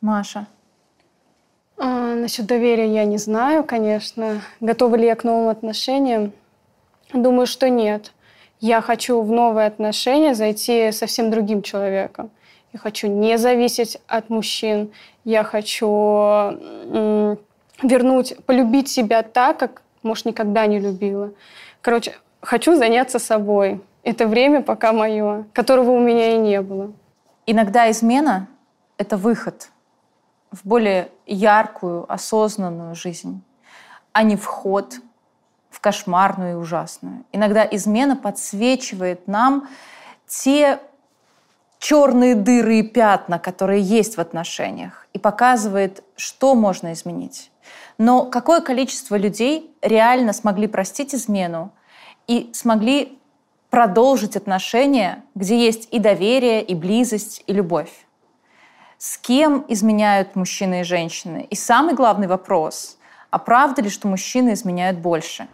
Маша. 0.00 0.46
А, 1.76 2.14
насчет 2.14 2.46
доверия 2.46 2.94
я 2.94 3.04
не 3.04 3.18
знаю, 3.18 3.64
конечно. 3.64 4.40
Готова 4.60 4.94
ли 4.94 5.06
я 5.06 5.16
к 5.16 5.24
новым 5.24 5.48
отношениям? 5.48 6.32
Думаю, 7.12 7.48
что 7.48 7.68
нет. 7.68 8.12
Я 8.60 8.80
хочу 8.82 9.20
в 9.20 9.32
новые 9.32 9.66
отношения 9.66 10.36
зайти 10.36 10.92
совсем 10.92 11.32
другим 11.32 11.62
человеком. 11.62 12.30
Я 12.72 12.78
хочу 12.78 13.08
не 13.08 13.38
зависеть 13.38 13.98
от 14.06 14.28
мужчин. 14.30 14.92
Я 15.24 15.42
хочу 15.44 15.86
вернуть, 17.82 18.36
полюбить 18.44 18.88
себя 18.88 19.22
так, 19.22 19.58
как, 19.58 19.82
может, 20.02 20.26
никогда 20.26 20.66
не 20.66 20.78
любила. 20.78 21.32
Короче, 21.80 22.14
хочу 22.40 22.76
заняться 22.76 23.18
собой. 23.18 23.80
Это 24.02 24.26
время 24.26 24.62
пока 24.62 24.92
мое, 24.92 25.46
которого 25.52 25.92
у 25.92 26.00
меня 26.00 26.34
и 26.34 26.38
не 26.38 26.60
было. 26.60 26.92
Иногда 27.46 27.90
измена— 27.90 28.48
это 28.98 29.16
выход 29.16 29.70
в 30.50 30.66
более 30.66 31.08
яркую, 31.26 32.10
осознанную 32.10 32.94
жизнь, 32.94 33.42
а 34.12 34.22
не 34.22 34.36
вход 34.36 35.00
в 35.70 35.80
кошмарную 35.80 36.52
и 36.52 36.56
ужасную. 36.56 37.24
Иногда 37.32 37.66
измена 37.70 38.16
подсвечивает 38.16 39.28
нам 39.28 39.68
те 40.26 40.80
черные 41.78 42.34
дыры 42.34 42.80
и 42.80 42.82
пятна, 42.82 43.38
которые 43.38 43.82
есть 43.82 44.16
в 44.16 44.20
отношениях, 44.20 45.06
и 45.12 45.18
показывает, 45.18 46.02
что 46.16 46.54
можно 46.54 46.92
изменить. 46.92 47.50
Но 47.98 48.24
какое 48.24 48.60
количество 48.60 49.16
людей 49.16 49.74
реально 49.82 50.32
смогли 50.32 50.66
простить 50.66 51.14
измену 51.14 51.72
и 52.26 52.50
смогли 52.52 53.18
продолжить 53.70 54.36
отношения, 54.36 55.24
где 55.34 55.58
есть 55.58 55.88
и 55.90 55.98
доверие, 55.98 56.62
и 56.62 56.74
близость, 56.74 57.44
и 57.46 57.52
любовь? 57.52 58.06
С 58.98 59.16
кем 59.18 59.64
изменяют 59.68 60.34
мужчины 60.34 60.80
и 60.80 60.84
женщины? 60.84 61.46
И 61.50 61.54
самый 61.54 61.94
главный 61.94 62.26
вопрос, 62.26 62.98
а 63.30 63.38
правда 63.38 63.82
ли, 63.82 63.90
что 63.90 64.08
мужчины 64.08 64.54
изменяют 64.54 64.98
больше? 64.98 65.46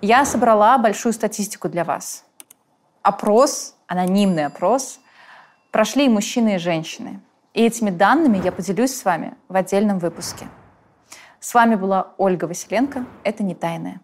Я 0.00 0.24
собрала 0.24 0.78
большую 0.78 1.12
статистику 1.12 1.68
для 1.68 1.82
вас. 1.82 2.24
Опрос, 3.02 3.74
анонимный 3.88 4.46
опрос– 4.46 5.00
прошли 5.70 6.06
и 6.06 6.08
мужчины, 6.08 6.56
и 6.56 6.58
женщины. 6.58 7.20
И 7.54 7.62
этими 7.62 7.90
данными 7.90 8.40
я 8.42 8.52
поделюсь 8.52 8.94
с 8.94 9.04
вами 9.04 9.34
в 9.48 9.56
отдельном 9.56 9.98
выпуске. 9.98 10.46
С 11.40 11.54
вами 11.54 11.74
была 11.74 12.14
Ольга 12.18 12.46
Василенко. 12.46 13.06
Это 13.24 13.42
не 13.42 13.54
тайное. 13.54 14.00